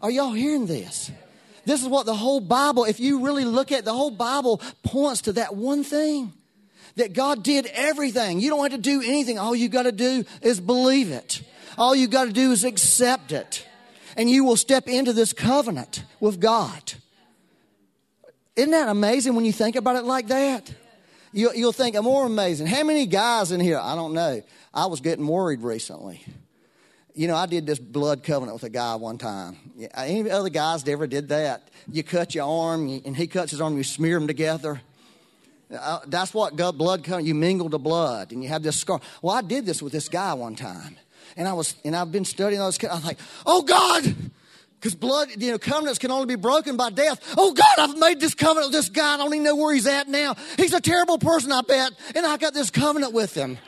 Are 0.00 0.10
y'all 0.10 0.32
hearing 0.32 0.66
this? 0.66 1.10
This 1.64 1.82
is 1.82 1.88
what 1.88 2.06
the 2.06 2.14
whole 2.14 2.40
Bible, 2.40 2.84
if 2.84 3.00
you 3.00 3.24
really 3.24 3.44
look 3.44 3.72
at 3.72 3.84
the 3.84 3.92
whole 3.92 4.10
Bible, 4.10 4.60
points 4.82 5.22
to 5.22 5.32
that 5.34 5.56
one 5.56 5.84
thing 5.84 6.32
that 6.96 7.12
God 7.12 7.42
did 7.42 7.66
everything. 7.66 8.40
You 8.40 8.50
don't 8.50 8.62
have 8.62 8.72
to 8.72 8.78
do 8.78 9.00
anything. 9.00 9.38
All 9.38 9.54
you 9.54 9.68
got 9.68 9.84
to 9.84 9.92
do 9.92 10.24
is 10.42 10.60
believe 10.60 11.10
it. 11.10 11.42
All 11.78 11.94
you 11.94 12.08
got 12.08 12.24
to 12.24 12.32
do 12.32 12.52
is 12.52 12.64
accept 12.64 13.32
it. 13.32 13.66
And 14.16 14.28
you 14.28 14.44
will 14.44 14.56
step 14.56 14.88
into 14.88 15.12
this 15.12 15.32
covenant 15.32 16.04
with 16.20 16.38
God. 16.38 16.92
Isn't 18.56 18.72
that 18.72 18.88
amazing 18.88 19.34
when 19.34 19.46
you 19.46 19.52
think 19.52 19.76
about 19.76 19.96
it 19.96 20.04
like 20.04 20.28
that? 20.28 20.72
You, 21.32 21.50
will 21.54 21.72
think 21.72 22.00
more 22.02 22.26
amazing. 22.26 22.66
How 22.66 22.84
many 22.84 23.06
guys 23.06 23.52
in 23.52 23.60
here? 23.60 23.78
I 23.78 23.94
don't 23.94 24.12
know. 24.12 24.42
I 24.74 24.86
was 24.86 25.00
getting 25.00 25.26
worried 25.26 25.62
recently. 25.62 26.22
You 27.14 27.28
know, 27.28 27.36
I 27.36 27.46
did 27.46 27.66
this 27.66 27.78
blood 27.78 28.22
covenant 28.22 28.54
with 28.54 28.64
a 28.64 28.70
guy 28.70 28.94
one 28.96 29.18
time. 29.18 29.56
Any 29.94 30.30
other 30.30 30.48
guys 30.50 30.86
ever 30.86 31.06
did 31.06 31.28
that? 31.28 31.68
You 31.90 32.02
cut 32.02 32.34
your 32.34 32.46
arm, 32.46 32.88
and 33.04 33.16
he 33.16 33.26
cuts 33.26 33.50
his 33.50 33.60
arm, 33.60 33.76
you 33.76 33.84
smear 33.84 34.18
them 34.18 34.26
together. 34.26 34.80
Uh, 35.72 36.00
that's 36.06 36.34
what 36.34 36.56
blood 36.56 37.04
comes. 37.04 37.26
You 37.26 37.34
mingle 37.34 37.68
the 37.68 37.78
blood, 37.78 38.32
and 38.32 38.42
you 38.42 38.48
have 38.48 38.62
this 38.62 38.76
scar. 38.76 39.00
Well, 39.22 39.34
I 39.34 39.42
did 39.42 39.64
this 39.66 39.82
with 39.82 39.92
this 39.92 40.08
guy 40.08 40.34
one 40.34 40.54
time, 40.54 40.96
and 41.36 41.48
I 41.48 41.54
was, 41.54 41.74
and 41.84 41.96
I've 41.96 42.12
been 42.12 42.24
studying 42.24 42.60
those. 42.60 42.82
I 42.84 42.94
was 42.94 43.04
like, 43.04 43.18
oh 43.46 43.62
God, 43.62 44.14
because 44.78 44.94
blood, 44.94 45.28
you 45.36 45.52
know, 45.52 45.58
covenants 45.58 45.98
can 45.98 46.10
only 46.10 46.26
be 46.26 46.34
broken 46.34 46.76
by 46.76 46.90
death. 46.90 47.34
Oh 47.38 47.52
God, 47.52 47.78
I've 47.78 47.96
made 47.98 48.20
this 48.20 48.34
covenant 48.34 48.66
with 48.66 48.74
this 48.74 48.88
guy. 48.88 49.14
I 49.14 49.16
don't 49.16 49.32
even 49.32 49.44
know 49.44 49.56
where 49.56 49.74
he's 49.74 49.86
at 49.86 50.08
now. 50.08 50.34
He's 50.56 50.74
a 50.74 50.80
terrible 50.80 51.18
person, 51.18 51.52
I 51.52 51.62
bet, 51.62 51.92
and 52.14 52.26
I 52.26 52.36
got 52.36 52.52
this 52.52 52.70
covenant 52.70 53.12
with 53.12 53.34
him. 53.34 53.58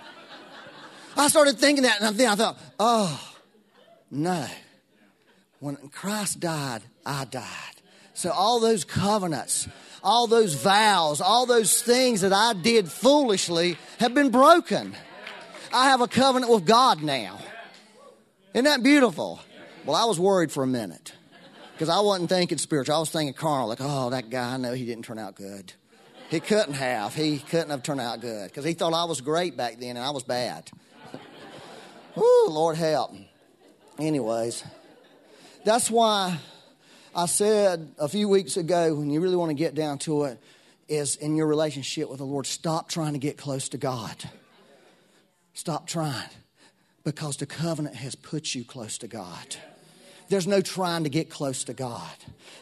I 1.16 1.28
started 1.28 1.58
thinking 1.58 1.84
that, 1.84 2.00
and 2.02 2.16
then 2.16 2.28
I 2.28 2.34
thought, 2.34 2.58
oh 2.78 3.34
no. 4.10 4.46
When 5.60 5.76
Christ 5.88 6.40
died, 6.40 6.82
I 7.06 7.24
died. 7.24 7.46
So 8.12 8.30
all 8.30 8.60
those 8.60 8.84
covenants 8.84 9.66
all 10.04 10.26
those 10.26 10.54
vows, 10.54 11.20
all 11.20 11.46
those 11.46 11.82
things 11.82 12.20
that 12.20 12.32
I 12.32 12.52
did 12.52 12.88
foolishly 12.90 13.78
have 13.98 14.14
been 14.14 14.30
broken. 14.30 14.94
I 15.72 15.86
have 15.86 16.02
a 16.02 16.06
covenant 16.06 16.52
with 16.52 16.66
God 16.66 17.02
now. 17.02 17.40
Isn't 18.52 18.66
that 18.66 18.82
beautiful? 18.82 19.40
Well, 19.84 19.96
I 19.96 20.04
was 20.04 20.20
worried 20.20 20.52
for 20.52 20.62
a 20.62 20.66
minute 20.66 21.12
because 21.72 21.88
I 21.88 22.00
wasn't 22.00 22.28
thinking 22.28 22.58
spiritual. 22.58 22.94
I 22.94 23.00
was 23.00 23.10
thinking 23.10 23.34
carnal, 23.34 23.68
like, 23.68 23.80
oh, 23.80 24.10
that 24.10 24.30
guy, 24.30 24.54
I 24.54 24.56
know 24.58 24.74
he 24.74 24.84
didn't 24.84 25.04
turn 25.04 25.18
out 25.18 25.34
good. 25.34 25.72
He 26.30 26.40
couldn't 26.40 26.74
have. 26.74 27.14
He 27.14 27.38
couldn't 27.38 27.70
have 27.70 27.82
turned 27.82 28.00
out 28.00 28.20
good 28.20 28.48
because 28.48 28.64
he 28.64 28.74
thought 28.74 28.92
I 28.92 29.04
was 29.04 29.20
great 29.20 29.56
back 29.56 29.78
then 29.78 29.96
and 29.96 30.04
I 30.04 30.10
was 30.10 30.22
bad. 30.22 30.70
Woo, 32.14 32.48
Lord 32.48 32.76
help. 32.76 33.12
Anyways, 33.98 34.64
that's 35.64 35.90
why 35.90 36.38
I 37.16 37.26
said 37.26 37.94
a 37.98 38.08
few 38.08 38.28
weeks 38.28 38.56
ago, 38.56 38.94
when 38.94 39.08
you 39.08 39.20
really 39.20 39.36
want 39.36 39.50
to 39.50 39.54
get 39.54 39.74
down 39.74 39.98
to 39.98 40.24
it, 40.24 40.38
is 40.88 41.16
in 41.16 41.36
your 41.36 41.46
relationship 41.46 42.10
with 42.10 42.18
the 42.18 42.24
Lord, 42.24 42.46
stop 42.46 42.88
trying 42.88 43.12
to 43.12 43.18
get 43.18 43.38
close 43.38 43.68
to 43.70 43.78
God. 43.78 44.16
Stop 45.54 45.86
trying 45.86 46.28
because 47.04 47.36
the 47.36 47.46
covenant 47.46 47.94
has 47.94 48.14
put 48.14 48.54
you 48.54 48.64
close 48.64 48.98
to 48.98 49.06
God. 49.06 49.56
There's 50.28 50.46
no 50.46 50.60
trying 50.60 51.04
to 51.04 51.10
get 51.10 51.30
close 51.30 51.64
to 51.64 51.74
God. 51.74 52.16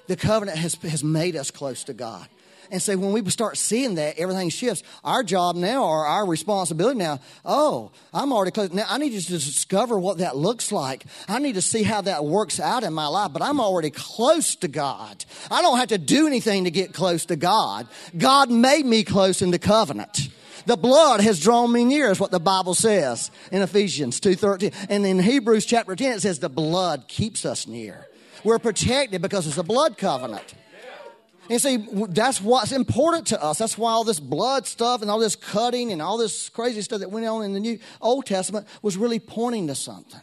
The 0.07 0.17
covenant 0.17 0.59
has, 0.59 0.75
has 0.75 1.03
made 1.03 1.35
us 1.35 1.51
close 1.51 1.85
to 1.85 1.95
God. 1.95 2.29
And 2.73 2.81
so 2.81 2.97
when 2.97 3.13
we 3.13 3.29
start 3.31 3.59
seeing 3.59 3.97
that, 3.97 4.19
everything 4.19 4.49
shifts. 4.49 4.83
Our 5.05 5.23
job 5.23 5.57
now, 5.57 5.85
or 5.85 6.07
our 6.07 6.27
responsibility 6.27 6.99
now, 6.99 7.21
oh, 7.45 7.93
I'm 8.15 8.33
already 8.33 8.51
close. 8.51 8.73
Now 8.73 8.87
I 8.89 8.97
need 8.97 9.13
you 9.13 9.21
to 9.21 9.33
discover 9.33 9.99
what 9.99 10.19
that 10.19 10.39
looks 10.39 10.73
like. 10.73 11.05
I 11.29 11.39
need 11.39 11.57
to 11.57 11.63
see 11.63 11.83
how 11.83 12.01
that 12.01 12.25
works 12.25 12.59
out 12.59 12.83
in 12.83 12.95
my 12.95 13.09
life, 13.09 13.31
but 13.31 13.43
I'm 13.43 13.61
already 13.61 13.91
close 13.91 14.57
to 14.57 14.69
God. 14.69 15.23
I 15.51 15.61
don't 15.61 15.77
have 15.77 15.89
to 15.89 15.99
do 15.99 16.27
anything 16.27 16.65
to 16.65 16.71
get 16.71 16.95
close 16.95 17.27
to 17.27 17.37
God. 17.37 17.89
God 18.17 18.51
made 18.51 18.87
me 18.87 19.05
close 19.05 19.43
in 19.43 19.51
the 19.51 19.59
covenant. 19.59 20.31
The 20.65 20.79
blood 20.79 21.21
has 21.21 21.41
drawn 21.41 21.71
me 21.71 21.85
near, 21.85 22.11
is 22.11 22.21
what 22.21 22.31
the 22.31 22.41
Bible 22.41 22.73
says 22.73 23.31
in 23.51 23.61
Ephesians 23.61 24.19
2.13. 24.19 24.87
And 24.89 25.05
in 25.05 25.19
Hebrews 25.19 25.67
chapter 25.67 25.95
10, 25.95 26.13
it 26.13 26.21
says 26.23 26.39
the 26.39 26.49
blood 26.49 27.07
keeps 27.07 27.45
us 27.45 27.67
near. 27.67 28.07
We're 28.45 28.59
protected 28.59 29.21
because 29.21 29.47
it's 29.47 29.59
a 29.59 29.63
blood 29.63 29.99
covenant. 29.99 30.55
And 31.51 31.61
see, 31.61 31.87
that's 32.09 32.41
what's 32.41 32.73
important 32.73 33.27
to 33.29 33.43
us. 33.43 33.59
That's 33.59 33.77
why 33.77 33.91
all 33.91 34.05
this 34.05 34.21
blood 34.21 34.67
stuff 34.67 35.03
and 35.03 35.11
all 35.11 35.19
this 35.19 35.37
cutting 35.37 35.93
and 35.93 36.01
all 36.01 36.17
this 36.17 36.49
crazy 36.49 36.83
stuff 36.83 37.01
that 37.01 37.11
went 37.11 37.27
on 37.27 37.45
in 37.45 37.53
the 37.53 37.61
New 37.61 37.79
Old 38.01 38.27
Testament 38.27 38.67
was 38.81 38.97
really 38.97 39.19
pointing 39.19 39.67
to 39.67 39.75
something. 39.75 40.21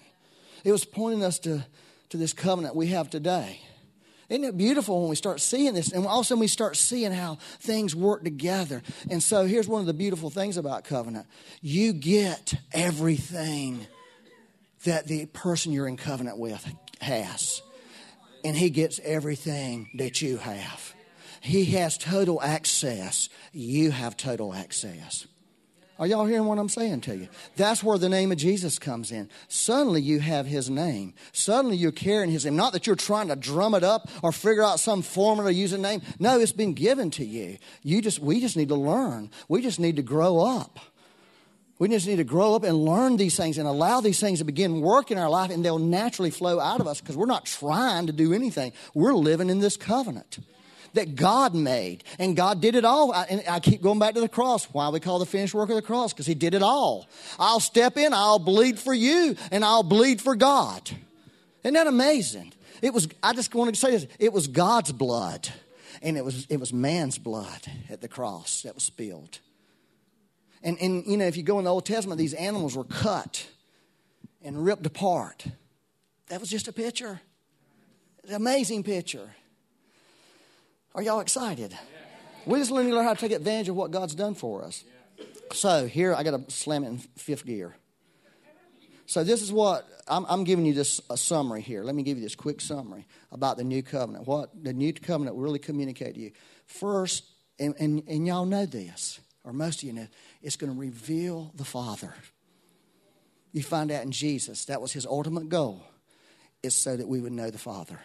It 0.63 0.71
was 0.71 0.86
pointing 0.86 1.23
us 1.23 1.39
to, 1.39 1.65
to 2.10 2.17
this 2.17 2.34
covenant 2.34 2.75
we 2.75 2.88
have 2.88 3.10
today. 3.10 3.60
Isn't 4.29 4.43
it 4.43 4.58
beautiful 4.58 5.01
when 5.01 5.10
we 5.10 5.15
start 5.15 5.41
seeing 5.41 5.73
this? 5.73 5.91
And 5.91 6.05
all 6.05 6.19
of 6.19 6.25
a 6.25 6.27
sudden 6.27 6.39
we 6.39 6.47
start 6.47 6.77
seeing 6.77 7.12
how 7.12 7.39
things 7.60 7.95
work 7.95 8.23
together. 8.23 8.84
And 9.10 9.21
so 9.23 9.45
here's 9.45 9.67
one 9.67 9.82
of 9.82 9.88
the 9.88 9.93
beautiful 9.93 10.29
things 10.29 10.55
about 10.55 10.84
covenant. 10.84 11.25
You 11.62 11.93
get 11.93 12.53
everything 12.71 13.88
that 14.86 15.08
the 15.08 15.25
person 15.27 15.71
you're 15.71 15.88
in 15.88 15.97
covenant 15.97 16.38
with 16.38 16.65
has. 17.01 17.62
And 18.45 18.55
he 18.55 18.69
gets 18.69 18.99
everything 19.03 19.89
that 19.95 20.21
you 20.21 20.38
have. 20.38 20.93
He 21.41 21.65
has 21.65 21.97
total 21.97 22.41
access. 22.41 23.30
You 23.54 23.91
have 23.91 24.17
total 24.17 24.54
access. 24.54 25.28
Are 25.99 26.08
y'all 26.08 26.25
hearing 26.25 26.45
what 26.45 26.58
I'm 26.58 26.69
saying 26.69 27.02
to 27.02 27.17
you? 27.17 27.28
That's 27.58 27.84
where 27.84 27.97
the 27.97 28.08
name 28.08 28.32
of 28.32 28.38
Jesus 28.38 28.80
comes 28.80 29.12
in. 29.12 29.30
Suddenly 29.49 30.02
you 30.02 30.21
have 30.21 30.45
his 30.45 30.69
name. 30.69 31.13
Suddenly 31.34 31.75
you're 31.75 31.91
carrying 31.91 32.32
his 32.32 32.45
name. 32.45 32.56
Not 32.56 32.71
that 32.71 32.88
you're 32.88 32.95
trying 32.95 33.28
to 33.28 33.36
drum 33.36 33.75
it 33.75 33.84
up 33.84 34.10
or 34.23 34.32
figure 34.32 34.63
out 34.63 34.80
some 34.80 35.02
formula 35.02 35.52
a 35.52 35.78
name. 35.78 36.02
No, 36.17 36.39
it's 36.39 36.54
been 36.54 36.73
given 36.73 37.12
to 37.12 37.25
you. 37.25 37.58
You 37.84 38.02
just 38.02 38.19
we 38.19 38.39
just 38.39 38.56
need 38.56 38.69
to 38.69 38.75
learn. 38.75 39.30
We 39.49 39.62
just 39.62 39.78
need 39.78 39.97
to 39.97 40.02
grow 40.02 40.39
up. 40.39 40.80
We 41.80 41.89
just 41.89 42.08
need 42.08 42.17
to 42.17 42.23
grow 42.23 42.56
up 42.56 42.63
and 42.63 42.78
learn 42.78 43.17
these 43.17 43.36
things 43.36 43.58
and 43.58 43.67
allow 43.67 43.99
these 43.99 44.21
things 44.21 44.39
to 44.39 44.45
begin 44.45 44.80
work 44.80 45.12
in 45.12 45.17
our 45.17 45.30
life 45.30 45.52
and 45.52 45.65
they'll 45.65 45.80
naturally 45.80 46.32
flow 46.32 46.62
out 46.62 46.80
of 46.80 46.88
us 46.88 47.02
because 47.02 47.17
we're 47.17 47.25
not 47.25 47.45
trying 47.45 48.08
to 48.08 48.13
do 48.13 48.32
anything. 48.32 48.71
We're 48.93 49.13
living 49.13 49.49
in 49.49 49.60
this 49.60 49.75
covenant 49.75 50.39
that 50.93 51.15
God 51.15 51.54
made. 51.54 52.04
And 52.17 52.36
God 52.36 52.62
did 52.62 52.75
it 52.75 52.86
all. 52.86 53.13
And 53.13 53.43
I 53.49 53.60
keep 53.60 53.82
going 53.82 53.99
back 53.99 54.13
to 54.15 54.21
the 54.21 54.30
cross. 54.30 54.65
Why 54.65 54.89
we 54.89 54.99
call 54.99 55.19
the 55.19 55.25
finished 55.25 55.54
work 55.54 55.69
of 55.69 55.75
the 55.75 55.82
cross? 55.82 56.13
Because 56.13 56.25
He 56.25 56.36
did 56.36 56.54
it 56.54 56.63
all. 56.63 57.08
I'll 57.38 57.60
step 57.60 57.97
in, 57.97 58.13
I'll 58.13 58.39
bleed 58.39 58.80
for 58.80 58.93
you, 58.93 59.36
and 59.52 59.63
I'll 59.63 59.84
bleed 59.84 60.21
for 60.21 60.36
God. 60.36 60.89
Isn't 61.63 61.73
that 61.73 61.88
amazing? 61.88 62.54
It 62.82 62.93
was, 62.93 63.08
I 63.21 63.34
just 63.34 63.54
wanted 63.54 63.73
to 63.75 63.80
say 63.80 63.91
this, 63.91 64.08
it 64.19 64.32
was 64.32 64.47
God's 64.47 64.91
blood. 64.91 65.49
And 66.02 66.17
it 66.17 66.23
was, 66.23 66.45
it 66.49 66.60
was 66.60 66.71
man's 66.71 67.17
blood 67.17 67.62
at 67.89 67.99
the 67.99 68.08
cross 68.08 68.62
that 68.62 68.73
was 68.73 68.84
spilled. 68.84 69.39
And, 70.63 70.78
and, 70.80 71.06
you 71.06 71.17
know, 71.17 71.25
if 71.25 71.36
you 71.36 71.43
go 71.43 71.60
in 71.60 71.65
the 71.65 71.71
Old 71.71 71.86
Testament, 71.86 72.17
these 72.17 72.34
animals 72.34 72.75
were 72.75 72.86
cut 72.86 73.47
and 74.41 74.63
ripped 74.63 74.86
apart. 74.86 75.45
That 76.28 76.39
was 76.39 76.49
just 76.49 76.67
a 76.67 76.73
picture. 76.73 77.19
An 78.28 78.34
amazing 78.34 78.84
picture. 78.84 79.30
Are 80.95 81.04
y'all 81.04 81.19
excited? 81.19 81.78
We 82.45 82.60
just 82.60 82.71
learn 82.71 82.88
to 82.89 82.95
learn 82.95 83.06
how 83.06 83.13
to 83.13 83.19
take 83.19 83.32
advantage 83.32 83.69
of 83.69 83.75
what 83.75 83.91
God's 83.91 84.15
done 84.15 84.34
for 84.34 84.63
us. 84.63 84.84
So 85.54 85.88
here 85.88 86.15
I 86.15 86.23
got 86.23 86.47
to 86.47 86.52
slam 86.52 86.84
it 86.84 86.88
in 86.88 86.97
fifth 86.97 87.45
gear. 87.45 87.75
So 89.06 89.23
this 89.23 89.41
is 89.41 89.52
what 89.52 89.88
I'm, 90.08 90.25
I'm, 90.30 90.43
giving 90.43 90.65
you 90.65 90.73
this 90.73 91.02
a 91.10 91.17
summary 91.17 91.62
here. 91.62 91.84
Let 91.84 91.95
me 91.95 92.04
give 92.04 92.17
you 92.17 92.23
this 92.23 92.36
quick 92.36 92.62
summary 92.62 93.08
about 93.32 93.58
the 93.58 93.63
new 93.63 93.82
covenant. 93.82 94.28
What 94.28 94.63
the 94.63 94.71
new 94.71 94.93
covenant 94.93 95.36
will 95.36 95.43
really 95.43 95.60
communicate 95.60 96.13
to 96.13 96.21
you. 96.21 96.32
First, 96.67 97.23
and, 97.60 97.73
and, 97.80 98.04
and 98.08 98.28
y'all 98.28 98.45
know 98.45 98.67
this, 98.67 99.19
or 99.43 99.52
most 99.52 99.82
of 99.82 99.88
you 99.88 99.93
know, 99.93 100.08
it's 100.43 100.56
going 100.58 100.71
to 100.71 100.80
reveal 100.80 101.52
the 101.56 101.65
Father. 101.65 102.13
You 103.52 103.63
find 103.63 103.91
out 103.91 104.04
in 104.04 104.12
Jesus, 104.12 104.65
that 104.65 104.80
was 104.80 104.93
his 104.93 105.08
ultimate 105.08 105.49
goal, 105.49 105.84
is 106.62 106.75
so 106.75 106.95
that 106.95 107.08
we 107.08 107.19
would 107.19 107.34
know 107.34 107.49
the 107.49 107.58
Father. 107.58 107.99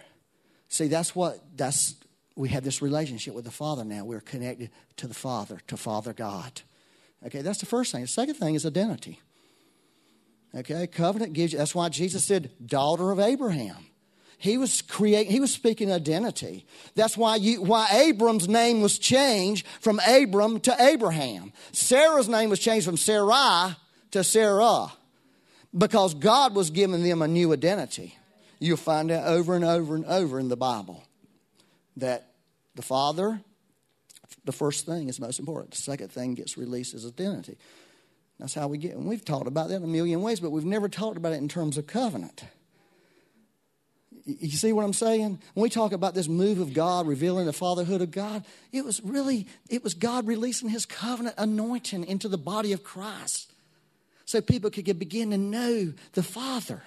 See, 0.69 0.89
that's 0.89 1.15
what, 1.15 1.39
that's, 1.55 1.97
we 2.37 2.49
have 2.49 2.65
this 2.65 2.83
relationship 2.83 3.35
with 3.35 3.45
the 3.45 3.51
Father 3.51 3.85
now. 3.85 4.05
We're 4.05 4.21
connected 4.21 4.71
to 4.97 5.07
the 5.07 5.15
Father, 5.15 5.61
to 5.69 5.77
Father 5.77 6.13
God. 6.13 6.63
Okay, 7.25 7.43
that's 7.43 7.61
the 7.61 7.67
first 7.67 7.93
thing. 7.93 8.03
The 8.03 8.09
second 8.09 8.35
thing 8.35 8.55
is 8.55 8.67
identity. 8.67 9.21
Okay, 10.55 10.87
covenant 10.87 11.33
gives 11.33 11.53
you, 11.53 11.59
that's 11.59 11.75
why 11.75 11.89
Jesus 11.89 12.25
said, 12.25 12.51
daughter 12.65 13.11
of 13.11 13.19
Abraham. 13.19 13.87
He 14.39 14.59
was 14.59 14.83
creating, 14.83 15.33
he 15.33 15.41
was 15.41 15.53
speaking 15.53 15.91
identity. 15.91 16.67
That's 16.95 17.17
why 17.17 17.37
you, 17.37 17.63
why 17.63 17.89
Abram's 17.93 18.49
name 18.49 18.83
was 18.83 18.99
changed 18.99 19.67
from 19.81 20.01
Abram 20.07 20.61
to 20.61 20.77
Abraham. 20.79 21.53
Sarah's 21.73 22.29
name 22.29 22.51
was 22.51 22.59
changed 22.59 22.85
from 22.85 22.97
Sarai 22.97 23.75
to 24.11 24.23
Sarah 24.23 24.93
because 25.77 26.15
God 26.15 26.55
was 26.55 26.71
giving 26.71 27.03
them 27.03 27.23
a 27.23 27.29
new 27.29 27.53
identity. 27.53 28.17
You'll 28.59 28.77
find 28.77 29.11
that 29.11 29.27
over 29.27 29.55
and 29.55 29.65
over 29.65 29.95
and 29.95 30.05
over 30.05 30.39
in 30.39 30.49
the 30.49 30.57
Bible 30.57 31.03
that 31.97 32.31
the 32.75 32.83
Father, 32.83 33.41
the 34.45 34.53
first 34.53 34.87
thing 34.87 35.09
is 35.09 35.21
most 35.21 35.39
important. 35.39 35.73
The 35.73 35.83
second 35.83 36.11
thing 36.11 36.35
gets 36.35 36.59
released 36.59 36.95
is 36.95 37.07
identity. 37.07 37.57
That's 38.39 38.55
how 38.55 38.67
we 38.67 38.79
get, 38.79 38.95
and 38.95 39.07
we've 39.07 39.25
talked 39.25 39.47
about 39.47 39.69
that 39.69 39.77
in 39.77 39.85
a 39.85 39.89
million 39.89 40.21
ways, 40.21 40.41
but 40.41 40.51
we've 40.51 40.65
never 40.65 40.89
talked 40.89 41.17
about 41.17 41.33
it 41.33 41.37
in 41.37 41.49
terms 41.49 41.79
of 41.79 41.87
covenant. 41.87 42.45
You 44.27 44.51
see 44.51 44.73
what 44.73 44.85
I'm 44.85 44.95
saying? 44.95 45.39
When 45.53 45.63
we 45.63 45.69
talk 45.69 45.93
about 45.93 46.15
this 46.15 46.29
move 46.29 46.59
of 46.59 46.73
God 46.73 47.07
revealing 47.07 47.47
the 47.47 47.53
fatherhood 47.53 48.01
of 48.01 48.11
God, 48.11 48.45
it 48.73 48.85
was 48.85 49.03
really, 49.05 49.47
it 49.69 49.85
was 49.85 49.95
God 49.95 50.27
releasing 50.27 50.71
his 50.71 50.87
covenant 50.87 51.37
anointing 51.39 52.05
into 52.07 52.29
the 52.29 52.39
body 52.39 52.73
of 52.73 52.83
Christ 52.83 53.53
so 54.25 54.41
people 54.41 54.71
could 54.71 54.99
begin 54.99 55.31
to 55.31 55.39
know 55.39 55.93
the 56.15 56.23
Father. 56.23 56.83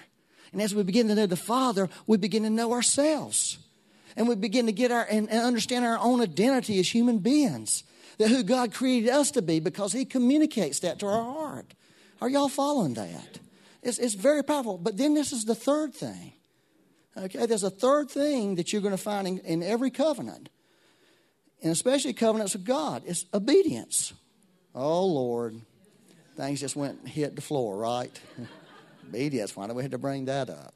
And 0.51 0.61
as 0.61 0.73
we 0.73 0.83
begin 0.83 1.07
to 1.09 1.15
know 1.15 1.27
the 1.27 1.35
Father, 1.35 1.89
we 2.07 2.17
begin 2.17 2.43
to 2.43 2.49
know 2.49 2.73
ourselves. 2.73 3.59
And 4.17 4.27
we 4.27 4.35
begin 4.35 4.65
to 4.65 4.71
get 4.73 4.91
our 4.91 5.05
and, 5.09 5.29
and 5.29 5.39
understand 5.41 5.85
our 5.85 5.99
own 5.99 6.21
identity 6.21 6.79
as 6.79 6.93
human 6.93 7.19
beings 7.19 7.83
that 8.17 8.29
who 8.29 8.43
God 8.43 8.73
created 8.73 9.09
us 9.09 9.31
to 9.31 9.43
be 9.43 9.59
because 9.59 9.93
He 9.93 10.03
communicates 10.05 10.79
that 10.79 10.99
to 10.99 11.05
our 11.05 11.23
heart. 11.23 11.75
Are 12.19 12.27
y'all 12.27 12.49
following 12.49 12.95
that? 12.95 13.39
It's, 13.83 13.99
it's 13.99 14.15
very 14.15 14.43
powerful. 14.43 14.79
But 14.79 14.97
then 14.97 15.13
this 15.13 15.31
is 15.31 15.45
the 15.45 15.53
third 15.53 15.93
thing. 15.93 16.33
Okay, 17.15 17.45
there's 17.45 17.63
a 17.63 17.69
third 17.69 18.09
thing 18.09 18.55
that 18.55 18.73
you're 18.73 18.81
going 18.81 18.95
to 18.95 19.01
find 19.01 19.27
in, 19.27 19.39
in 19.39 19.63
every 19.63 19.91
covenant, 19.91 20.49
and 21.63 21.71
especially 21.71 22.13
covenants 22.13 22.53
with 22.53 22.65
God. 22.65 23.03
It's 23.05 23.25
obedience. 23.33 24.13
Oh 24.73 25.05
Lord, 25.05 25.61
things 26.35 26.59
just 26.59 26.75
went 26.75 27.07
hit 27.07 27.35
the 27.35 27.41
floor, 27.41 27.77
right? 27.77 28.19
obedience. 29.07 29.55
Why 29.55 29.67
do 29.67 29.73
we 29.73 29.83
have 29.83 29.91
to 29.91 29.97
bring 29.99 30.25
that 30.25 30.49
up? 30.49 30.73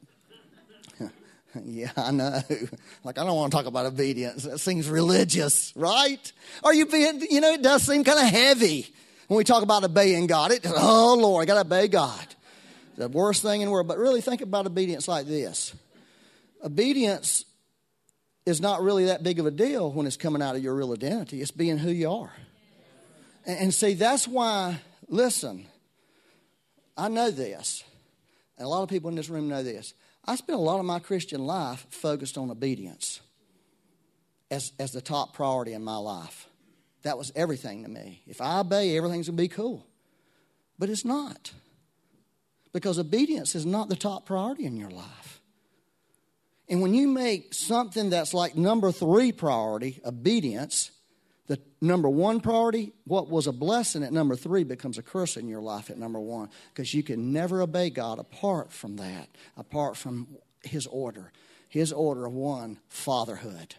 Yeah, 1.64 1.90
I 1.96 2.10
know. 2.12 2.40
Like, 3.04 3.18
I 3.18 3.24
don't 3.24 3.36
want 3.36 3.52
to 3.52 3.56
talk 3.58 3.66
about 3.66 3.84
obedience. 3.84 4.44
That 4.44 4.58
seems 4.58 4.88
religious, 4.88 5.72
right? 5.76 6.32
Are 6.64 6.72
you 6.72 6.86
being, 6.86 7.20
you 7.30 7.40
know, 7.40 7.52
it 7.52 7.62
does 7.62 7.82
seem 7.82 8.04
kind 8.04 8.18
of 8.18 8.26
heavy 8.26 8.86
when 9.28 9.38
we 9.38 9.44
talk 9.44 9.62
about 9.62 9.84
obeying 9.84 10.26
God. 10.26 10.52
It, 10.52 10.66
oh, 10.66 11.16
Lord, 11.18 11.42
I 11.42 11.46
got 11.46 11.54
to 11.54 11.60
obey 11.60 11.88
God. 11.88 12.26
The 12.96 13.08
worst 13.08 13.42
thing 13.42 13.60
in 13.60 13.66
the 13.66 13.72
world. 13.72 13.88
But 13.88 13.98
really, 13.98 14.20
think 14.20 14.40
about 14.40 14.66
obedience 14.66 15.08
like 15.08 15.26
this 15.26 15.74
obedience 16.64 17.44
is 18.46 18.60
not 18.60 18.82
really 18.82 19.06
that 19.06 19.22
big 19.22 19.38
of 19.38 19.46
a 19.46 19.50
deal 19.50 19.90
when 19.90 20.06
it's 20.06 20.16
coming 20.16 20.42
out 20.42 20.56
of 20.56 20.62
your 20.62 20.74
real 20.74 20.92
identity, 20.92 21.40
it's 21.40 21.50
being 21.50 21.78
who 21.78 21.90
you 21.90 22.10
are. 22.10 22.32
And, 23.46 23.58
and 23.58 23.74
see, 23.74 23.94
that's 23.94 24.26
why, 24.26 24.80
listen, 25.08 25.66
I 26.96 27.08
know 27.08 27.30
this, 27.30 27.84
and 28.58 28.66
a 28.66 28.68
lot 28.68 28.82
of 28.82 28.88
people 28.88 29.10
in 29.10 29.16
this 29.16 29.28
room 29.28 29.48
know 29.48 29.62
this. 29.62 29.94
I 30.24 30.36
spent 30.36 30.58
a 30.58 30.62
lot 30.62 30.78
of 30.78 30.84
my 30.84 31.00
Christian 31.00 31.44
life 31.44 31.86
focused 31.90 32.38
on 32.38 32.50
obedience 32.50 33.20
as, 34.50 34.72
as 34.78 34.92
the 34.92 35.00
top 35.00 35.34
priority 35.34 35.72
in 35.72 35.82
my 35.82 35.96
life. 35.96 36.48
That 37.02 37.18
was 37.18 37.32
everything 37.34 37.82
to 37.82 37.88
me. 37.88 38.22
If 38.26 38.40
I 38.40 38.60
obey, 38.60 38.96
everything's 38.96 39.28
going 39.28 39.36
to 39.36 39.42
be 39.42 39.48
cool. 39.48 39.86
But 40.78 40.90
it's 40.90 41.04
not. 41.04 41.52
Because 42.72 42.98
obedience 42.98 43.54
is 43.54 43.66
not 43.66 43.88
the 43.88 43.96
top 43.96 44.26
priority 44.26 44.64
in 44.64 44.76
your 44.76 44.90
life. 44.90 45.40
And 46.68 46.80
when 46.80 46.94
you 46.94 47.08
make 47.08 47.52
something 47.52 48.10
that's 48.10 48.32
like 48.32 48.56
number 48.56 48.92
three 48.92 49.32
priority, 49.32 50.00
obedience, 50.04 50.92
the 51.52 51.60
number 51.82 52.08
one 52.08 52.40
priority, 52.40 52.94
what 53.04 53.28
was 53.28 53.46
a 53.46 53.52
blessing 53.52 54.02
at 54.02 54.10
number 54.10 54.34
three 54.36 54.64
becomes 54.64 54.96
a 54.96 55.02
curse 55.02 55.36
in 55.36 55.48
your 55.48 55.60
life 55.60 55.90
at 55.90 55.98
number 55.98 56.18
one 56.18 56.48
because 56.72 56.94
you 56.94 57.02
can 57.02 57.30
never 57.30 57.60
obey 57.60 57.90
God 57.90 58.18
apart 58.18 58.72
from 58.72 58.96
that, 58.96 59.28
apart 59.54 59.98
from 59.98 60.28
His 60.62 60.86
order. 60.86 61.30
His 61.68 61.92
order 61.92 62.24
of 62.24 62.32
one, 62.32 62.78
fatherhood. 62.88 63.74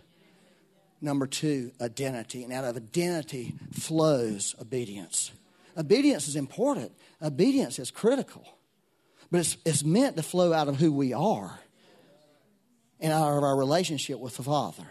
Number 1.02 1.26
two, 1.26 1.72
identity. 1.82 2.44
And 2.44 2.54
out 2.54 2.64
of 2.64 2.78
identity 2.78 3.56
flows 3.72 4.54
obedience. 4.62 5.32
Obedience 5.76 6.28
is 6.28 6.36
important, 6.36 6.92
obedience 7.24 7.80
is 7.80 7.90
critical, 7.90 8.46
but 9.32 9.40
it's, 9.40 9.58
it's 9.66 9.84
meant 9.84 10.16
to 10.18 10.22
flow 10.22 10.54
out 10.54 10.68
of 10.68 10.76
who 10.76 10.92
we 10.94 11.12
are 11.12 11.60
and 13.00 13.12
out 13.12 13.36
of 13.36 13.44
our 13.44 13.58
relationship 13.58 14.20
with 14.20 14.38
the 14.38 14.44
Father. 14.44 14.86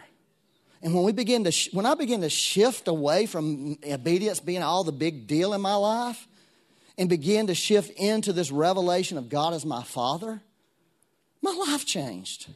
And 0.83 0.93
when 0.93 1.03
we 1.03 1.13
begin 1.13 1.45
to, 1.45 1.51
sh- 1.51 1.69
when 1.71 1.85
I 1.85 1.95
begin 1.95 2.21
to 2.21 2.29
shift 2.29 2.87
away 2.87 3.25
from 3.25 3.77
obedience 3.89 4.41
being 4.41 4.61
all 4.61 4.83
the 4.83 4.91
big 4.91 5.25
deal 5.25 5.53
in 5.53 5.61
my 5.61 5.75
life, 5.75 6.27
and 6.97 7.09
begin 7.09 7.47
to 7.47 7.55
shift 7.55 7.89
into 7.97 8.33
this 8.33 8.51
revelation 8.51 9.17
of 9.17 9.29
God 9.29 9.53
as 9.53 9.65
my 9.65 9.81
Father, 9.81 10.41
my 11.41 11.51
life 11.67 11.85
changed. 11.85 12.51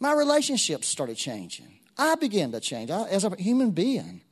My 0.00 0.12
relationships 0.12 0.88
started 0.88 1.16
changing. 1.16 1.78
I 1.96 2.14
began 2.14 2.52
to 2.52 2.60
change 2.60 2.90
I, 2.90 3.02
as 3.08 3.24
a 3.24 3.34
human 3.36 3.72
being. 3.72 4.22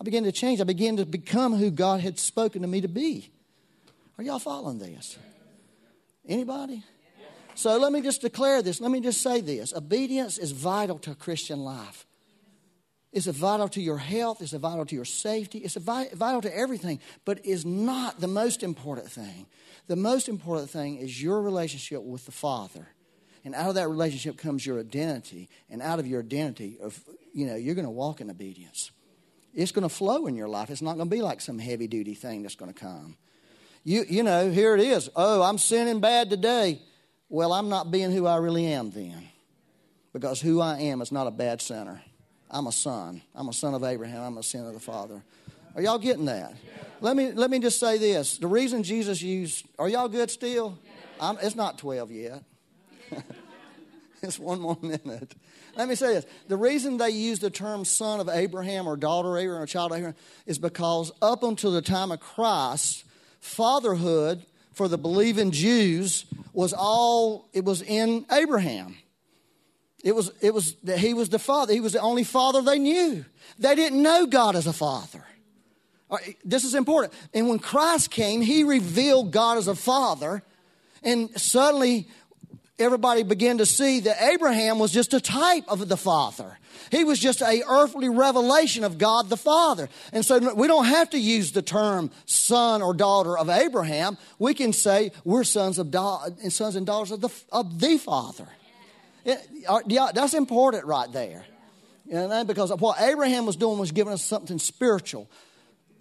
I 0.00 0.04
began 0.04 0.22
to 0.24 0.32
change. 0.32 0.60
I 0.60 0.64
began 0.64 0.96
to 0.96 1.04
become 1.04 1.54
who 1.56 1.70
God 1.70 2.00
had 2.00 2.18
spoken 2.18 2.62
to 2.62 2.68
me 2.68 2.80
to 2.80 2.88
be. 2.88 3.30
Are 4.16 4.24
y'all 4.24 4.38
following 4.38 4.78
this? 4.78 5.18
Anybody? 6.26 6.84
So 7.54 7.76
let 7.76 7.92
me 7.92 8.00
just 8.00 8.22
declare 8.22 8.62
this. 8.62 8.80
Let 8.80 8.90
me 8.90 9.00
just 9.00 9.20
say 9.20 9.40
this. 9.40 9.74
Obedience 9.74 10.38
is 10.38 10.52
vital 10.52 10.98
to 11.00 11.10
a 11.10 11.14
Christian 11.14 11.58
life. 11.60 12.06
It's 13.12 13.26
vital 13.26 13.68
to 13.70 13.80
your 13.80 13.98
health. 13.98 14.40
It's 14.40 14.52
vital 14.52 14.86
to 14.86 14.94
your 14.94 15.04
safety. 15.04 15.58
It's 15.58 15.74
vital 15.74 16.40
to 16.42 16.56
everything, 16.56 17.00
but 17.24 17.44
is 17.44 17.66
not 17.66 18.20
the 18.20 18.28
most 18.28 18.62
important 18.62 19.10
thing. 19.10 19.46
The 19.88 19.96
most 19.96 20.28
important 20.28 20.70
thing 20.70 20.98
is 20.98 21.20
your 21.20 21.42
relationship 21.42 22.02
with 22.02 22.24
the 22.24 22.32
Father. 22.32 22.86
And 23.44 23.54
out 23.54 23.70
of 23.70 23.74
that 23.74 23.88
relationship 23.88 24.36
comes 24.36 24.64
your 24.64 24.78
identity. 24.78 25.48
And 25.68 25.82
out 25.82 25.98
of 25.98 26.06
your 26.06 26.20
identity, 26.20 26.78
of, 26.80 27.02
you 27.34 27.46
know, 27.46 27.56
you're 27.56 27.74
going 27.74 27.86
to 27.86 27.90
walk 27.90 28.20
in 28.20 28.30
obedience. 28.30 28.92
It's 29.52 29.72
going 29.72 29.82
to 29.82 29.94
flow 29.94 30.26
in 30.26 30.36
your 30.36 30.48
life. 30.48 30.70
It's 30.70 30.82
not 30.82 30.96
going 30.96 31.10
to 31.10 31.16
be 31.16 31.22
like 31.22 31.40
some 31.40 31.58
heavy 31.58 31.88
duty 31.88 32.14
thing 32.14 32.42
that's 32.42 32.54
going 32.54 32.72
to 32.72 32.78
come. 32.78 33.16
You, 33.82 34.04
you 34.08 34.22
know, 34.22 34.50
here 34.50 34.76
it 34.76 34.80
is. 34.80 35.10
Oh, 35.16 35.42
I'm 35.42 35.58
sinning 35.58 36.00
bad 36.00 36.30
today. 36.30 36.80
Well, 37.28 37.52
I'm 37.52 37.68
not 37.68 37.90
being 37.90 38.12
who 38.12 38.26
I 38.26 38.36
really 38.36 38.66
am 38.66 38.90
then. 38.90 39.28
Because 40.12 40.40
who 40.40 40.60
I 40.60 40.78
am 40.80 41.02
is 41.02 41.10
not 41.10 41.26
a 41.26 41.32
bad 41.32 41.60
sinner. 41.60 42.02
I'm 42.50 42.66
a 42.66 42.72
son. 42.72 43.22
I'm 43.34 43.48
a 43.48 43.52
son 43.52 43.74
of 43.74 43.84
Abraham. 43.84 44.22
I'm 44.22 44.38
a 44.38 44.42
son 44.42 44.66
of 44.66 44.74
the 44.74 44.80
Father. 44.80 45.22
Are 45.74 45.82
y'all 45.82 45.98
getting 45.98 46.24
that? 46.24 46.54
Let 47.00 47.16
me 47.16 47.32
let 47.32 47.50
me 47.50 47.60
just 47.60 47.78
say 47.78 47.96
this. 47.96 48.38
The 48.38 48.48
reason 48.48 48.82
Jesus 48.82 49.22
used 49.22 49.64
are 49.78 49.88
y'all 49.88 50.08
good 50.08 50.30
still? 50.30 50.78
It's 51.42 51.54
not 51.54 51.78
12 51.78 52.10
yet. 52.10 52.42
it's 54.22 54.38
one 54.38 54.60
more 54.60 54.78
minute. 54.82 55.34
Let 55.76 55.88
me 55.88 55.94
say 55.94 56.14
this. 56.14 56.26
The 56.48 56.56
reason 56.56 56.96
they 56.96 57.10
use 57.10 57.38
the 57.38 57.50
term 57.50 57.84
son 57.84 58.20
of 58.20 58.28
Abraham 58.28 58.86
or 58.86 58.96
daughter 58.96 59.36
of 59.36 59.42
Abraham 59.42 59.62
or 59.62 59.66
child 59.66 59.92
of 59.92 59.98
Abraham 59.98 60.16
is 60.46 60.58
because 60.58 61.12
up 61.22 61.42
until 61.42 61.70
the 61.70 61.82
time 61.82 62.10
of 62.10 62.20
Christ, 62.20 63.04
fatherhood 63.40 64.44
for 64.72 64.88
the 64.88 64.98
believing 64.98 65.50
Jews 65.50 66.24
was 66.52 66.72
all 66.76 67.48
it 67.52 67.64
was 67.64 67.82
in 67.82 68.26
Abraham. 68.32 68.96
It 70.02 70.14
was, 70.14 70.32
it 70.40 70.54
was 70.54 70.74
that 70.84 70.98
he 70.98 71.14
was 71.14 71.28
the 71.28 71.38
father. 71.38 71.72
He 71.72 71.80
was 71.80 71.92
the 71.92 72.00
only 72.00 72.24
father 72.24 72.62
they 72.62 72.78
knew. 72.78 73.24
They 73.58 73.74
didn't 73.74 74.02
know 74.02 74.26
God 74.26 74.56
as 74.56 74.66
a 74.66 74.72
father. 74.72 75.24
This 76.44 76.64
is 76.64 76.74
important. 76.74 77.12
And 77.34 77.48
when 77.48 77.58
Christ 77.58 78.10
came, 78.10 78.40
he 78.40 78.64
revealed 78.64 79.30
God 79.30 79.58
as 79.58 79.68
a 79.68 79.76
father. 79.76 80.42
And 81.02 81.30
suddenly, 81.40 82.08
everybody 82.78 83.22
began 83.22 83.58
to 83.58 83.66
see 83.66 84.00
that 84.00 84.20
Abraham 84.22 84.78
was 84.78 84.90
just 84.90 85.14
a 85.14 85.20
type 85.20 85.64
of 85.68 85.88
the 85.88 85.96
father. 85.96 86.58
He 86.90 87.04
was 87.04 87.18
just 87.18 87.42
a 87.42 87.62
earthly 87.68 88.08
revelation 88.08 88.82
of 88.82 88.98
God 88.98 89.28
the 89.28 89.36
Father. 89.36 89.88
And 90.12 90.24
so 90.24 90.54
we 90.54 90.66
don't 90.66 90.86
have 90.86 91.10
to 91.10 91.18
use 91.18 91.52
the 91.52 91.62
term 91.62 92.10
son 92.26 92.82
or 92.82 92.94
daughter 92.94 93.38
of 93.38 93.48
Abraham. 93.48 94.18
We 94.40 94.54
can 94.54 94.72
say 94.72 95.12
we're 95.24 95.44
sons 95.44 95.78
of 95.78 95.90
da- 95.92 96.26
sons 96.48 96.74
and 96.74 96.86
daughters 96.86 97.12
of 97.12 97.20
the, 97.20 97.30
of 97.52 97.78
the 97.78 97.96
Father. 97.98 98.48
Uh, 99.26 99.80
that's 100.14 100.34
important 100.34 100.84
right 100.84 101.10
there. 101.12 101.44
Because 102.46 102.72
what 102.74 103.00
Abraham 103.00 103.46
was 103.46 103.56
doing 103.56 103.78
was 103.78 103.92
giving 103.92 104.12
us 104.12 104.24
something 104.24 104.58
spiritual, 104.58 105.30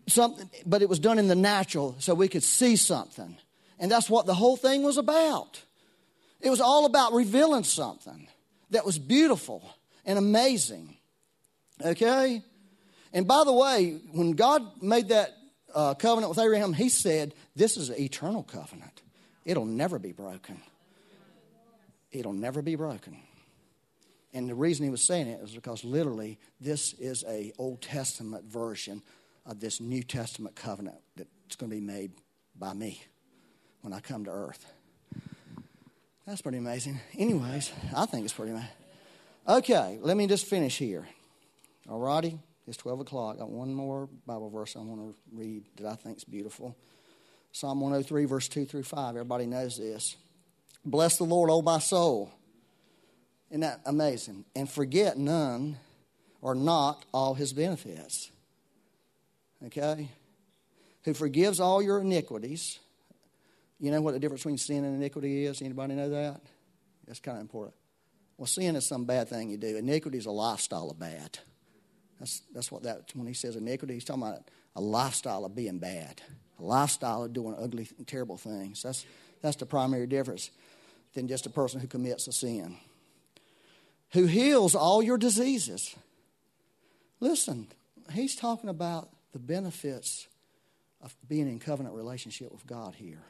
something, 0.07 0.49
but 0.65 0.82
it 0.82 0.89
was 0.89 0.99
done 0.99 1.20
in 1.20 1.28
the 1.28 1.36
natural 1.36 1.95
so 1.99 2.13
we 2.15 2.28
could 2.28 2.43
see 2.43 2.76
something. 2.76 3.38
And 3.78 3.91
that's 3.91 4.09
what 4.09 4.26
the 4.26 4.34
whole 4.34 4.57
thing 4.57 4.84
was 4.84 4.97
about. 4.97 5.61
It 6.41 6.49
was 6.49 6.61
all 6.61 6.86
about 6.86 7.13
revealing 7.13 7.63
something 7.63 8.28
that 8.72 8.86
was 8.86 8.97
beautiful 8.97 9.63
and 10.05 10.17
amazing. 10.17 10.97
Okay? 11.84 12.43
And 13.13 13.28
by 13.28 13.43
the 13.45 13.53
way, 13.53 13.99
when 14.11 14.34
God 14.34 14.82
made 14.82 15.09
that 15.09 15.36
uh, 15.74 15.93
covenant 15.93 16.30
with 16.30 16.39
Abraham, 16.39 16.74
he 16.74 16.89
said, 16.89 17.34
This 17.55 17.78
is 17.78 17.89
an 17.89 17.99
eternal 17.99 18.43
covenant. 18.43 19.01
It'll 19.45 19.65
never 19.65 19.99
be 19.99 20.11
broken. 20.11 20.61
It'll 22.12 22.34
never 22.34 22.62
be 22.62 22.76
broken. 22.76 23.18
And 24.34 24.47
the 24.47 24.55
reason 24.55 24.86
he 24.86 24.91
was 24.91 25.05
saying 25.05 25.28
it 25.28 25.41
is 25.41 25.51
because 25.51 25.84
literally 25.84 26.39
this 26.62 26.93
is 26.93 27.24
a 27.28 27.51
Old 27.57 27.82
Testament 27.82 28.45
version 28.45 29.01
of 29.45 29.60
this 29.60 29.82
New 29.82 30.03
Testament 30.03 30.55
covenant 30.55 30.97
that's 31.16 31.55
going 31.55 31.72
to 31.72 31.76
be 31.76 31.82
made 31.82 32.12
by 32.57 32.74
me 32.74 33.01
when 33.82 33.93
I 33.93 33.99
come 33.99 34.26
to 34.26 34.32
earth. 34.32 34.72
That's 36.28 36.41
pretty 36.41 36.60
amazing. 36.60 36.99
Anyways, 37.18 37.72
I 37.95 38.05
think 38.05 38.26
it's 38.26 38.34
pretty 38.34 38.51
amazing. 38.51 38.70
Okay, 39.47 39.97
let 40.01 40.16
me 40.16 40.28
just 40.28 40.45
finish 40.45 40.78
here. 40.78 41.07
All 41.89 41.99
righty? 41.99 42.38
It's 42.68 42.78
12 42.78 42.99
o'clock. 42.99 43.38
I 43.38 43.39
got 43.39 43.49
one 43.49 43.74
more 43.74 44.07
Bible 44.28 44.51
verse 44.51 44.76
I 44.76 44.80
want 44.80 45.01
to 45.01 45.16
read 45.34 45.64
that 45.78 45.88
I 45.88 45.95
think 45.95 46.18
is 46.18 46.24
beautiful. 46.24 46.78
Psalm 47.51 47.82
103, 47.82 48.26
verse 48.26 48.47
2 48.47 48.66
through 48.66 48.84
5. 48.84 49.16
Everybody 49.16 49.47
knows 49.47 49.78
this. 49.78 50.18
Bless 50.86 51.18
the 51.18 51.24
Lord, 51.24 51.50
O 51.50 51.62
my 51.62 51.80
soul. 51.80 52.32
Isn't 53.50 53.62
that 53.62 53.82
amazing? 53.86 54.46
And 54.56 54.70
forget 54.70 55.18
none 55.18 55.78
or 56.42 56.56
not 56.56 57.06
all 57.14 57.34
his 57.34 57.54
benefits. 57.54 58.32
Okay? 59.66 60.10
Who 61.04 61.14
forgives 61.14 61.60
all 61.60 61.82
your 61.82 62.00
iniquities. 62.00 62.80
You 63.80 63.92
know 63.92 64.02
what 64.02 64.14
the 64.14 64.20
difference 64.20 64.44
between 64.44 64.58
sin 64.58 64.84
and 64.84 64.96
iniquity 64.96 65.46
is? 65.46 65.62
Anybody 65.62 65.96
know 65.96 66.10
that? 66.10 66.42
That's 67.08 67.20
kind 67.20 67.38
of 67.38 67.42
important. 67.42 67.76
Well, 68.38 68.48
sin 68.48 68.76
is 68.76 68.86
some 68.86 69.06
bad 69.06 69.30
thing 69.30 69.50
you 69.50 69.58
do. 69.58 69.78
Iniquity 69.78 70.18
is 70.18 70.26
a 70.26 70.32
lifestyle 70.32 70.90
of 70.90 71.00
bad. 71.00 71.40
That's, 72.20 72.42
that's 72.54 72.72
what 72.72 72.84
that, 72.84 73.12
when 73.16 73.28
he 73.28 73.34
says 73.34 73.56
iniquity, 73.56 73.96
he's 73.96 74.04
talking 74.04 74.24
about 74.24 74.50
a 74.76 74.82
lifestyle 74.82 75.46
of 75.46 75.56
being 75.56 75.80
bad, 75.80 76.22
a 76.60 76.64
lifestyle 76.64 77.24
of 77.24 77.34
doing 77.34 77.56
ugly, 77.58 77.88
terrible 78.06 78.38
things. 78.38 78.84
That's, 78.84 79.06
that's 79.42 79.56
the 79.56 79.66
primary 79.66 80.08
difference 80.08 80.52
than 81.14 81.28
just 81.28 81.45
a 81.45 81.49
person 81.49 81.80
who 81.80 81.88
commits 81.88 82.28
a 82.28 82.32
sin. 82.32 82.78
Who 84.14 84.26
heals 84.26 84.76
all 84.76 85.03
your 85.03 85.18
diseases. 85.18 85.95
Listen, 87.20 87.68
he's 88.12 88.36
talking 88.36 88.70
about 88.70 89.10
the 89.34 89.39
benefits 89.39 90.28
of 91.01 91.16
being 91.28 91.47
in 91.47 91.60
covenant 91.60 91.95
relationship 91.95 92.51
with 92.51 92.66
God 92.66 92.95
here. 92.95 93.24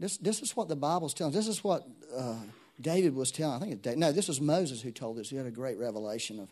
This, 0.00 0.16
this 0.16 0.40
is 0.40 0.56
what 0.56 0.68
the 0.68 0.76
Bible's 0.76 1.14
telling. 1.14 1.32
This 1.32 1.46
is 1.46 1.62
what 1.62 1.86
uh, 2.14 2.36
David 2.80 3.14
was 3.14 3.30
telling. 3.30 3.62
I 3.62 3.66
think 3.66 3.82
David, 3.82 3.98
no, 3.98 4.12
this 4.12 4.28
was 4.28 4.40
Moses 4.40 4.82
who 4.82 4.90
told 4.90 5.16
this. 5.16 5.30
He 5.30 5.36
had 5.36 5.46
a 5.46 5.52
great 5.52 5.78
revelation 5.78 6.40
of 6.40 6.48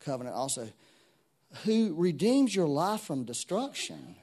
covenant 0.00 0.36
also, 0.36 0.68
who 1.64 1.94
redeems 1.96 2.54
your 2.54 2.68
life 2.68 3.00
from 3.00 3.24
destruction, 3.24 4.16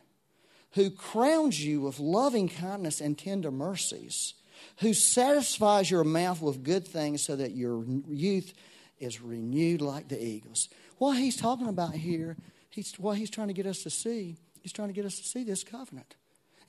who 0.74 0.90
crowns 0.90 1.64
you 1.64 1.82
with 1.82 2.00
loving 2.00 2.50
kindness 2.50 3.00
and 3.00 3.18
tender 3.18 3.52
mercies, 3.52 4.34
who 4.80 4.94
satisfies 4.94 5.90
your 5.90 6.04
mouth 6.04 6.42
with 6.42 6.64
good 6.64 6.88
things 6.88 7.24
so 7.24 7.36
that 7.36 7.52
your 7.52 7.84
youth 8.08 8.54
is 9.00 9.22
renewed 9.22 9.82
like 9.82 10.08
the 10.08 10.24
eagles. 10.24 10.70
What 10.98 11.18
he's 11.18 11.36
talking 11.36 11.68
about 11.68 11.94
here, 11.94 12.38
he's, 12.70 12.94
what 12.98 13.18
he's 13.18 13.30
trying 13.30 13.50
to 13.50 13.54
get 13.54 13.68
us 13.68 13.84
to 13.84 13.90
see, 13.90 14.38
he's 14.62 14.74
trying 14.74 14.88
to 14.88 14.94
get 14.94 15.06
us 15.06 15.18
to 15.18 15.24
see 15.24 15.44
this 15.44 15.64
covenant 15.64 16.16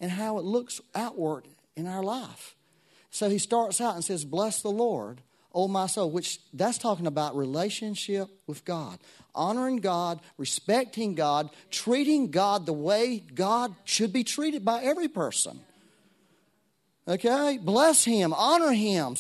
and 0.01 0.11
how 0.11 0.39
it 0.39 0.45
looks 0.45 0.81
outward 0.95 1.49
in 1.77 1.87
our 1.87 2.03
life. 2.03 2.57
So 3.11 3.31
he 3.31 3.39
starts 3.39 3.81
out 3.81 3.95
and 3.95 4.05
says, 4.05 4.25
Bless 4.25 4.61
the 4.61 4.71
Lord 4.71 5.23
oh 5.55 5.69
my 5.69 5.87
soul, 5.87 6.11
which 6.11 6.41
that's 6.53 6.79
talking 6.79 7.07
about 7.07 7.37
relationship 7.37 8.29
with 8.47 8.65
God. 8.65 8.99
Honoring 9.35 9.79
God, 9.79 10.21
respecting 10.37 11.15
God, 11.15 11.51
treating 11.71 12.31
God 12.31 12.67
the 12.67 12.73
way 12.73 13.19
God 13.19 13.75
should 13.85 14.13
be 14.13 14.25
treated 14.25 14.65
by 14.65 14.83
every 14.83 15.09
person. 15.09 15.61
Okay? 17.07 17.59
Bless 17.63 18.05
Him, 18.05 18.33
honor 18.33 18.73
Him, 18.73 19.17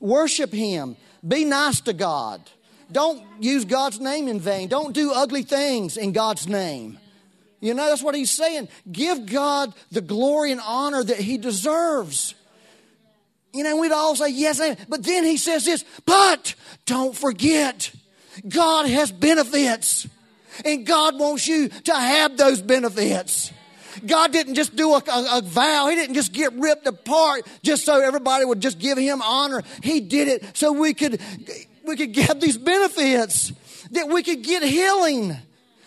worship 0.00 0.52
Him, 0.52 0.96
be 1.26 1.44
nice 1.44 1.80
to 1.82 1.92
God. 1.92 2.42
Don't 2.92 3.22
use 3.40 3.64
God's 3.64 4.00
name 4.00 4.28
in 4.28 4.40
vain. 4.40 4.68
Don't 4.68 4.92
do 4.92 5.12
ugly 5.12 5.42
things 5.42 5.96
in 5.96 6.12
God's 6.12 6.46
name. 6.46 6.98
You 7.60 7.72
know, 7.72 7.88
that's 7.88 8.02
what 8.02 8.14
He's 8.14 8.30
saying. 8.30 8.68
Give 8.90 9.24
God 9.24 9.72
the 9.90 10.02
glory 10.02 10.52
and 10.52 10.60
honor 10.60 11.02
that 11.02 11.18
He 11.18 11.38
deserves. 11.38 12.34
You 13.54 13.62
know, 13.62 13.76
we'd 13.76 13.92
all 13.92 14.16
say 14.16 14.30
yes, 14.30 14.60
but 14.88 15.04
then 15.04 15.24
he 15.24 15.36
says 15.36 15.64
this, 15.64 15.84
but 16.04 16.54
don't 16.86 17.16
forget, 17.16 17.90
God 18.48 18.86
has 18.86 19.12
benefits. 19.12 20.08
And 20.64 20.86
God 20.86 21.18
wants 21.18 21.48
you 21.48 21.68
to 21.68 21.94
have 21.94 22.36
those 22.36 22.60
benefits. 22.60 23.52
God 24.06 24.32
didn't 24.32 24.54
just 24.54 24.76
do 24.76 24.92
a, 24.92 24.98
a, 24.98 25.38
a, 25.38 25.42
vow. 25.42 25.88
He 25.88 25.96
didn't 25.96 26.14
just 26.14 26.32
get 26.32 26.52
ripped 26.54 26.86
apart 26.86 27.46
just 27.62 27.84
so 27.84 28.00
everybody 28.00 28.44
would 28.44 28.60
just 28.60 28.78
give 28.78 28.98
him 28.98 29.22
honor. 29.22 29.62
He 29.82 30.00
did 30.00 30.28
it 30.28 30.56
so 30.56 30.72
we 30.72 30.94
could, 30.94 31.20
we 31.84 31.96
could 31.96 32.12
get 32.12 32.40
these 32.40 32.58
benefits, 32.58 33.52
that 33.92 34.08
we 34.08 34.22
could 34.22 34.42
get 34.42 34.62
healing, 34.62 35.36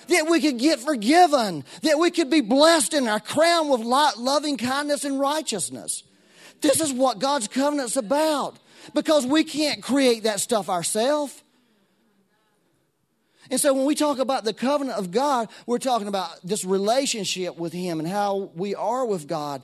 that 0.07 0.27
we 0.29 0.39
could 0.39 0.57
get 0.57 0.79
forgiven, 0.79 1.65
that 1.83 1.99
we 1.99 2.11
could 2.11 2.29
be 2.29 2.41
blessed 2.41 2.93
in 2.93 3.07
our 3.07 3.19
crown 3.19 3.69
with 3.69 3.81
loving 3.81 4.57
kindness 4.57 5.03
and 5.03 5.19
righteousness. 5.19 6.03
This 6.61 6.81
is 6.81 6.91
what 6.91 7.19
God's 7.19 7.47
covenant's 7.47 7.97
about 7.97 8.57
because 8.93 9.25
we 9.25 9.43
can't 9.43 9.81
create 9.81 10.23
that 10.23 10.39
stuff 10.39 10.69
ourselves. 10.69 11.43
And 13.49 13.59
so 13.59 13.73
when 13.73 13.85
we 13.85 13.95
talk 13.95 14.19
about 14.19 14.43
the 14.43 14.53
covenant 14.53 14.97
of 14.97 15.11
God, 15.11 15.49
we're 15.65 15.77
talking 15.77 16.07
about 16.07 16.29
this 16.43 16.65
relationship 16.65 17.57
with 17.57 17.73
Him 17.73 17.99
and 17.99 18.07
how 18.07 18.51
we 18.55 18.75
are 18.75 19.05
with 19.05 19.27
God. 19.27 19.63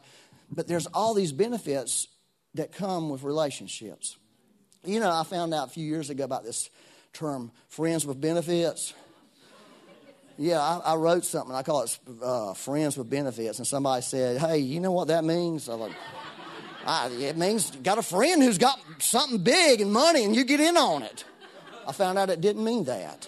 But 0.50 0.68
there's 0.68 0.86
all 0.88 1.14
these 1.14 1.32
benefits 1.32 2.08
that 2.54 2.72
come 2.72 3.10
with 3.10 3.24
relationships. 3.24 4.18
You 4.86 5.00
know, 5.00 5.12
I 5.12 5.24
found 5.24 5.54
out 5.54 5.68
a 5.68 5.72
few 5.72 5.86
years 5.86 6.10
ago 6.10 6.24
about 6.24 6.44
this 6.44 6.70
term, 7.12 7.52
friends 7.68 8.06
with 8.06 8.22
benefits. 8.22 8.94
Yeah, 10.38 10.60
I, 10.60 10.94
I 10.94 10.96
wrote 10.96 11.26
something. 11.26 11.54
I 11.54 11.64
call 11.64 11.84
it 11.84 12.00
uh, 12.22 12.54
friends 12.54 12.98
with 12.98 13.10
benefits. 13.10 13.60
And 13.60 13.68
somebody 13.68 14.02
said, 14.02 14.40
hey, 14.40 14.60
you 14.60 14.80
know 14.80 14.92
what 14.92 15.10
that 15.10 15.24
means? 15.24 15.70
I 15.70 15.76
was 15.76 15.90
like, 15.90 15.98
I, 16.86 17.08
it 17.10 17.38
means 17.38 17.72
got 17.72 17.98
a 17.98 18.02
friend 18.02 18.42
who's 18.42 18.58
got 18.58 18.80
something 19.00 19.40
big 19.40 19.82
and 19.82 19.92
money 19.92 20.24
and 20.24 20.36
you 20.36 20.44
get 20.44 20.60
in 20.60 20.78
on 20.78 21.04
it. 21.04 21.24
I 21.88 21.92
found 21.92 22.18
out 22.18 22.30
it 22.30 22.42
didn't 22.42 22.64
mean 22.64 22.86
that. 22.86 23.28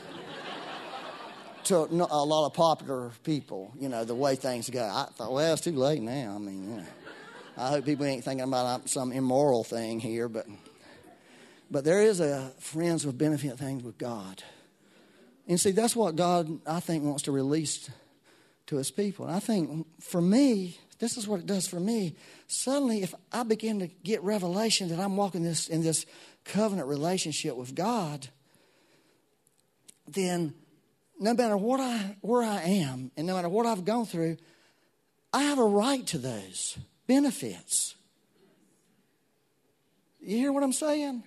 to 1.66 1.78
a 1.78 1.86
lot 1.86 2.46
of 2.46 2.54
popular 2.54 3.12
people, 3.24 3.74
you 3.80 3.90
know, 3.90 4.06
the 4.06 4.16
way 4.16 4.36
things 4.36 4.70
go. 4.70 4.84
I 4.84 5.08
thought, 5.16 5.32
well, 5.32 5.54
it's 5.54 5.62
too 5.62 5.72
late 5.72 6.02
now. 6.02 6.34
I 6.36 6.38
mean, 6.38 6.86
I 7.58 7.70
hope 7.70 7.86
people 7.86 8.06
ain't 8.06 8.24
thinking 8.24 8.48
about 8.48 8.82
uh, 8.82 8.86
some 8.86 9.12
immoral 9.12 9.64
thing 9.64 10.00
here, 10.00 10.30
but 10.30 10.46
but 11.72 11.84
there 11.84 12.02
is 12.02 12.20
a 12.20 12.52
friends 12.60 13.06
with 13.06 13.18
benefit 13.18 13.58
things 13.58 13.84
with 13.84 13.98
God. 13.98 14.44
And 15.48 15.60
see, 15.60 15.72
that's 15.72 15.96
what 15.96 16.16
God, 16.16 16.60
I 16.68 16.80
think, 16.80 17.04
wants 17.04 17.24
to 17.24 17.32
release 17.32 17.90
to 18.68 18.78
his 18.78 18.92
people. 18.92 19.26
And 19.26 19.36
I 19.36 19.40
think 19.40 19.88
for 20.00 20.22
me, 20.22 20.78
this 21.00 21.18
is 21.18 21.28
what 21.28 21.40
it 21.40 21.46
does 21.46 21.68
for 21.68 21.80
me. 21.80 22.16
Suddenly, 22.48 23.04
if 23.04 23.14
I 23.32 23.44
begin 23.44 23.80
to 23.80 23.88
get 23.88 24.24
revelation 24.24 24.90
that 24.90 25.00
I'm 25.00 25.18
walking 25.18 25.44
this 25.44 25.68
in 25.68 25.84
this 25.84 26.06
covenant 26.46 26.88
relationship 26.88 27.56
with 27.56 27.76
God, 27.76 28.28
then 30.08 30.54
no 31.20 31.34
matter 31.34 31.58
what 31.58 31.80
I 31.80 32.18
where 32.22 32.44
I 32.44 32.62
am 32.62 33.12
and 33.18 33.28
no 33.28 33.36
matter 33.36 33.50
what 33.50 33.66
I've 33.66 33.86
gone 33.86 34.06
through, 34.06 34.38
I 35.34 35.44
have 35.44 35.60
a 35.60 35.66
right 35.66 36.06
to 36.08 36.18
those 36.18 36.78
benefits. 37.08 37.96
You 40.22 40.38
hear 40.38 40.52
what 40.52 40.64
I'm 40.64 40.74
saying? 40.74 41.24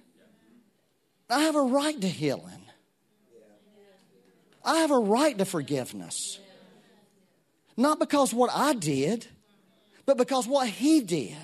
I 1.31 1.41
have 1.41 1.57
a 1.57 1.63
right 1.63 2.01
to 2.01 2.09
healing. 2.09 2.63
I 4.65 4.79
have 4.79 4.91
a 4.91 4.99
right 4.99 5.37
to 5.39 5.45
forgiveness. 5.45 6.41
Not 7.77 8.01
because 8.01 8.35
what 8.35 8.51
I 8.53 8.73
did, 8.75 9.29
but 10.09 10.17
because 10.17 10.49
what 10.49 10.67
he 10.67 11.03
did 11.03 11.37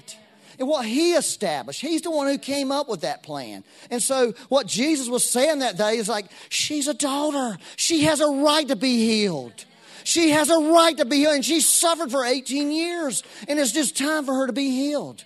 and 0.58 0.66
what 0.66 0.86
he 0.86 1.12
established. 1.12 1.82
He's 1.82 2.00
the 2.00 2.10
one 2.10 2.28
who 2.28 2.38
came 2.38 2.72
up 2.72 2.88
with 2.88 3.02
that 3.02 3.22
plan. 3.22 3.62
And 3.90 4.02
so 4.02 4.32
what 4.48 4.66
Jesus 4.66 5.06
was 5.06 5.28
saying 5.28 5.58
that 5.58 5.76
day 5.76 5.98
is 5.98 6.08
like, 6.08 6.30
she's 6.48 6.88
a 6.88 6.94
daughter. 6.94 7.58
She 7.76 8.04
has 8.04 8.22
a 8.22 8.26
right 8.26 8.66
to 8.68 8.74
be 8.74 9.04
healed. 9.04 9.66
She 10.02 10.30
has 10.30 10.48
a 10.48 10.56
right 10.56 10.96
to 10.96 11.04
be 11.04 11.16
healed. 11.16 11.34
And 11.34 11.44
she 11.44 11.60
suffered 11.60 12.10
for 12.10 12.24
18 12.24 12.70
years. 12.70 13.22
And 13.48 13.58
it's 13.60 13.70
just 13.70 13.98
time 13.98 14.24
for 14.24 14.32
her 14.32 14.46
to 14.46 14.54
be 14.54 14.70
healed. 14.70 15.24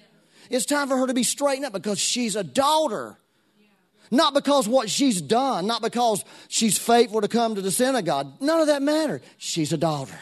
It's 0.51 0.66
time 0.66 0.89
for 0.89 0.97
her 0.97 1.07
to 1.07 1.14
be 1.14 1.22
straightened 1.22 1.66
up 1.66 1.72
because 1.72 2.01
she's 2.01 2.34
a 2.34 2.43
daughter. 2.43 3.18
Not 4.11 4.34
because 4.34 4.66
what 4.66 4.91
she's 4.91 5.22
done, 5.22 5.68
not 5.68 5.80
because 5.80 6.24
she's 6.49 6.76
faithful 6.76 7.20
to 7.20 7.28
come 7.28 7.55
to 7.55 7.61
the 7.61 7.70
synagogue. 7.70 8.32
None 8.41 8.62
of 8.62 8.66
that 8.66 8.82
matters. 8.82 9.20
She's 9.36 9.72
a 9.72 9.78
daughter 9.78 10.18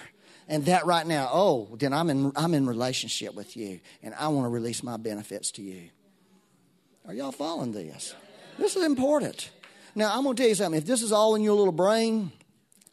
and 0.49 0.65
that 0.67 0.87
right 0.87 1.07
now, 1.07 1.29
oh, 1.33 1.69
then 1.79 1.93
I'm 1.93 2.11
in, 2.11 2.33
I'm 2.37 2.55
in 2.55 2.67
relationship 2.67 3.35
with 3.35 3.57
you, 3.57 3.81
and 4.03 4.15
I 4.15 4.29
want 4.29 4.45
to 4.45 4.49
release 4.49 4.83
my 4.83 4.97
benefits 4.97 5.51
to 5.53 5.63
you. 5.63 5.91
Are 7.07 7.15
y'all 7.15 7.33
following 7.33 7.73
this? 7.73 8.15
This 8.59 8.77
is 8.77 8.85
important. 8.85 9.51
Now, 9.95 10.17
I'm 10.17 10.25
going 10.25 10.37
to 10.37 10.43
tell 10.43 10.49
you 10.49 10.55
something. 10.55 10.79
If 10.79 10.87
this 10.87 11.03
is 11.03 11.13
all 11.13 11.35
in 11.35 11.43
your 11.43 11.55
little 11.55 11.73
brain, 11.73 12.33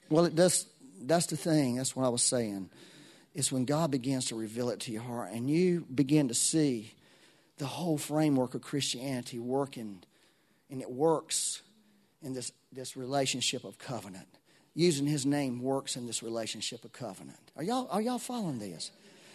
well, 0.10 0.26
it 0.26 0.36
does, 0.36 0.66
that's 1.02 1.26
the 1.28 1.38
thing. 1.38 1.76
That's 1.76 1.96
what 1.96 2.06
I 2.06 2.10
was 2.10 2.24
saying. 2.24 2.70
It's 3.34 3.52
when 3.52 3.66
God 3.66 3.92
begins 3.92 4.26
to 4.26 4.36
reveal 4.36 4.70
it 4.70 4.80
to 4.82 4.92
your 4.92 5.02
heart 5.02 5.32
and 5.32 5.50
you 5.50 5.86
begin 5.94 6.28
to 6.28 6.34
see 6.34 6.94
the 7.58 7.66
whole 7.66 7.98
framework 7.98 8.56
of 8.56 8.62
Christianity 8.62 9.40
working, 9.40 10.04
and 10.70 10.82
it 10.82 10.90
works 10.90 11.62
in 12.22 12.34
this, 12.34 12.52
this 12.72 12.98
relationship 12.98 13.64
of 13.64 13.78
covenant. 13.78 14.28
Using 14.76 15.06
his 15.06 15.26
name 15.26 15.62
works 15.62 15.96
in 15.96 16.08
this 16.08 16.24
relationship 16.24 16.84
of 16.84 16.94
covenant. 16.94 17.38
Are 17.56 17.64
y'all, 17.64 17.88
are 17.92 18.02
y'all 18.02 18.18
following 18.18 18.60
this? 18.60 18.92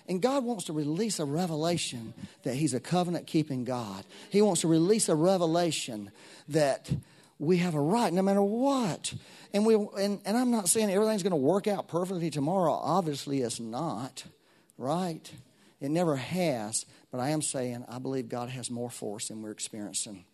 And 0.09 0.23
God 0.23 0.43
wants 0.43 0.65
to 0.65 0.73
release 0.73 1.21
a 1.21 1.25
revelation 1.25 2.15
that 2.43 2.55
He's 2.55 2.73
a 2.73 2.81
covenant 2.81 3.27
keeping 3.27 3.65
God. 3.65 4.05
He 4.31 4.41
wants 4.41 4.63
to 4.63 4.69
release 4.69 5.09
a 5.11 5.15
revelation 5.15 6.11
that 6.49 6.91
we 7.39 7.59
have 7.59 7.75
a 7.75 7.81
right 7.81 8.13
no 8.13 8.23
matter 8.23 8.43
what. 8.43 9.13
And, 9.53 9.67
we, 9.67 9.75
and, 9.75 10.21
and 10.25 10.37
I'm 10.37 10.51
not 10.51 10.69
saying 10.69 10.91
everything's 10.91 11.23
going 11.23 11.31
to 11.31 11.37
work 11.37 11.67
out 11.67 11.89
perfectly 11.89 12.31
tomorrow. 12.31 12.73
Obviously, 12.73 13.43
it's 13.43 13.61
not, 13.61 14.25
right? 14.79 15.31
It 15.81 15.91
never 15.91 16.17
has. 16.17 16.87
But 17.11 17.21
I 17.21 17.31
am 17.31 17.43
saying 17.43 17.85
I 17.89 17.99
believe 17.99 18.29
God 18.29 18.49
has 18.49 18.71
more 18.71 18.91
for 18.91 19.17
us 19.17 19.29
than 19.29 19.43
we're 19.43 19.51
experiencing. 19.51 20.25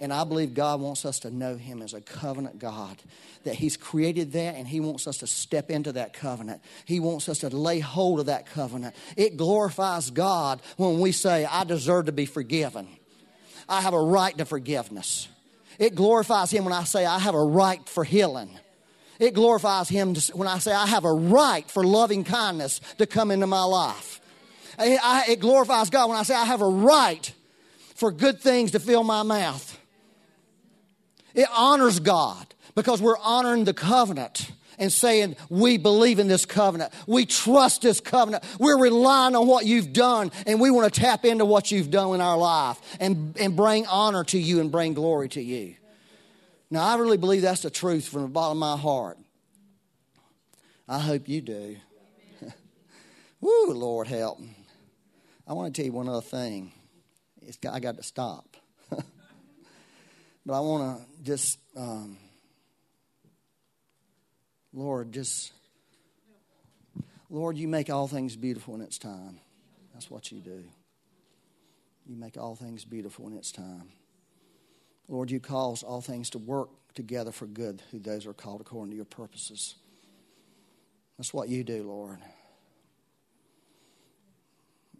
And 0.00 0.12
I 0.14 0.24
believe 0.24 0.54
God 0.54 0.80
wants 0.80 1.04
us 1.04 1.18
to 1.20 1.30
know 1.30 1.56
Him 1.56 1.82
as 1.82 1.92
a 1.92 2.00
covenant 2.00 2.58
God, 2.58 2.96
that 3.44 3.54
He's 3.54 3.76
created 3.76 4.32
that 4.32 4.54
and 4.54 4.66
He 4.66 4.80
wants 4.80 5.06
us 5.06 5.18
to 5.18 5.26
step 5.26 5.70
into 5.70 5.92
that 5.92 6.14
covenant. 6.14 6.62
He 6.86 7.00
wants 7.00 7.28
us 7.28 7.38
to 7.40 7.50
lay 7.50 7.80
hold 7.80 8.18
of 8.18 8.26
that 8.26 8.46
covenant. 8.46 8.96
It 9.16 9.36
glorifies 9.36 10.10
God 10.10 10.62
when 10.78 11.00
we 11.00 11.12
say, 11.12 11.44
I 11.44 11.64
deserve 11.64 12.06
to 12.06 12.12
be 12.12 12.24
forgiven. 12.24 12.88
I 13.68 13.82
have 13.82 13.92
a 13.92 14.00
right 14.00 14.36
to 14.38 14.46
forgiveness. 14.46 15.28
It 15.78 15.94
glorifies 15.94 16.50
Him 16.50 16.64
when 16.64 16.72
I 16.72 16.84
say, 16.84 17.04
I 17.04 17.18
have 17.18 17.34
a 17.34 17.44
right 17.44 17.86
for 17.88 18.02
healing. 18.02 18.58
It 19.18 19.34
glorifies 19.34 19.90
Him 19.90 20.14
when 20.32 20.48
I 20.48 20.58
say, 20.58 20.72
I 20.72 20.86
have 20.86 21.04
a 21.04 21.12
right 21.12 21.70
for 21.70 21.84
loving 21.84 22.24
kindness 22.24 22.80
to 22.96 23.06
come 23.06 23.30
into 23.30 23.46
my 23.46 23.64
life. 23.64 24.20
It 24.78 25.40
glorifies 25.40 25.90
God 25.90 26.08
when 26.08 26.16
I 26.16 26.22
say, 26.22 26.34
I 26.34 26.46
have 26.46 26.62
a 26.62 26.68
right 26.68 27.30
for 27.96 28.10
good 28.10 28.40
things 28.40 28.70
to 28.70 28.80
fill 28.80 29.04
my 29.04 29.22
mouth. 29.22 29.78
It 31.34 31.48
honors 31.54 32.00
God 32.00 32.46
because 32.74 33.00
we're 33.00 33.18
honoring 33.18 33.64
the 33.64 33.74
covenant 33.74 34.50
and 34.78 34.92
saying, 34.92 35.36
We 35.48 35.76
believe 35.76 36.18
in 36.18 36.26
this 36.26 36.46
covenant. 36.46 36.92
We 37.06 37.26
trust 37.26 37.82
this 37.82 38.00
covenant. 38.00 38.42
We're 38.58 38.78
relying 38.78 39.36
on 39.36 39.46
what 39.46 39.66
you've 39.66 39.92
done, 39.92 40.32
and 40.46 40.60
we 40.60 40.70
want 40.70 40.92
to 40.92 41.00
tap 41.00 41.24
into 41.24 41.44
what 41.44 41.70
you've 41.70 41.90
done 41.90 42.14
in 42.14 42.20
our 42.20 42.38
life 42.38 42.80
and, 42.98 43.36
and 43.38 43.54
bring 43.54 43.86
honor 43.86 44.24
to 44.24 44.38
you 44.38 44.60
and 44.60 44.72
bring 44.72 44.94
glory 44.94 45.28
to 45.30 45.42
you. 45.42 45.76
Now, 46.70 46.84
I 46.84 46.96
really 46.96 47.18
believe 47.18 47.42
that's 47.42 47.62
the 47.62 47.70
truth 47.70 48.08
from 48.08 48.22
the 48.22 48.28
bottom 48.28 48.62
of 48.62 48.76
my 48.76 48.80
heart. 48.80 49.18
I 50.88 50.98
hope 50.98 51.28
you 51.28 51.40
do. 51.40 51.76
Woo, 53.40 53.72
Lord 53.72 54.08
help. 54.08 54.40
I 55.46 55.52
want 55.52 55.74
to 55.74 55.80
tell 55.80 55.86
you 55.86 55.92
one 55.92 56.08
other 56.08 56.20
thing. 56.20 56.72
It's, 57.42 57.58
I 57.68 57.80
got 57.80 57.96
to 57.96 58.02
stop. 58.02 58.56
But 60.46 60.54
I 60.54 60.60
want 60.60 60.98
to 60.98 61.22
just, 61.22 61.58
um, 61.76 62.16
Lord, 64.72 65.12
just, 65.12 65.52
Lord, 67.28 67.58
you 67.58 67.68
make 67.68 67.90
all 67.90 68.08
things 68.08 68.36
beautiful 68.36 68.74
in 68.74 68.80
its 68.80 68.98
time. 68.98 69.38
That's 69.92 70.10
what 70.10 70.32
you 70.32 70.40
do. 70.40 70.64
You 72.06 72.16
make 72.16 72.36
all 72.36 72.56
things 72.56 72.84
beautiful 72.84 73.28
in 73.28 73.36
its 73.36 73.52
time. 73.52 73.90
Lord, 75.08 75.30
you 75.30 75.40
cause 75.40 75.82
all 75.82 76.00
things 76.00 76.30
to 76.30 76.38
work 76.38 76.70
together 76.94 77.32
for 77.32 77.46
good 77.46 77.82
who 77.90 77.98
those 77.98 78.26
are 78.26 78.32
called 78.32 78.60
according 78.60 78.90
to 78.90 78.96
your 78.96 79.04
purposes. 79.04 79.74
That's 81.18 81.34
what 81.34 81.48
you 81.48 81.62
do, 81.64 81.82
Lord. 81.82 82.18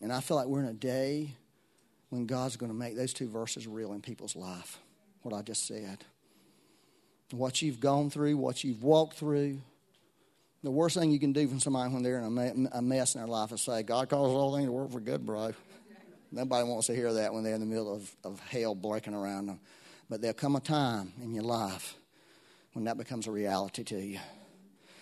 And 0.03 0.13
I 0.13 0.21
feel 0.21 0.37
like 0.37 0.47
we're 0.47 0.61
in 0.61 0.69
a 0.69 0.75
day 0.75 1.35
when 2.11 2.27
God's 2.27 2.57
going 2.57 2.71
to 2.71 2.77
make 2.77 2.97
those 2.97 3.13
two 3.13 3.29
verses 3.29 3.67
real 3.67 3.93
in 3.93 4.03
people's 4.03 4.37
life 4.37 4.79
what 5.23 5.35
I 5.35 5.43
just 5.43 5.67
said. 5.67 6.05
What 7.33 7.63
you've 7.63 7.81
gone 7.81 8.11
through, 8.11 8.37
what 8.37 8.65
you've 8.65 8.83
walked 8.83 9.17
through. 9.17 9.61
The 10.63 10.71
worst 10.71 10.97
thing 10.97 11.11
you 11.11 11.21
can 11.21 11.33
do 11.33 11.47
for 11.49 11.59
somebody 11.59 11.93
when 11.93 12.03
they're 12.03 12.19
in 12.19 12.69
a 12.73 12.83
mess 12.83 13.15
in 13.15 13.21
their 13.21 13.29
life 13.29 13.53
is 13.53 13.63
say, 13.63 13.83
God 13.83 14.09
causes 14.09 14.35
all 14.35 14.55
things 14.55 14.67
to 14.67 14.73
work 14.73 14.91
for 14.91 15.01
good, 15.01 15.25
bro. 15.25 15.55
Nobody 16.33 16.69
wants 16.69 16.87
to 16.89 16.95
hear 16.95 17.13
that 17.15 17.33
when 17.33 17.45
they're 17.45 17.55
in 17.55 17.61
the 17.61 17.67
middle 17.67 17.95
of, 17.95 18.15
of 18.25 18.41
hell 18.41 18.75
breaking 18.75 19.15
around 19.15 19.47
them. 19.47 19.61
But 20.09 20.21
there'll 20.21 20.35
come 20.35 20.57
a 20.57 20.61
time 20.61 21.13
in 21.23 21.33
your 21.33 21.45
life 21.45 21.97
when 22.73 22.85
that 22.85 22.99
becomes 22.99 23.27
a 23.27 23.31
reality 23.31 23.85
to 23.85 23.99
you. 23.99 24.19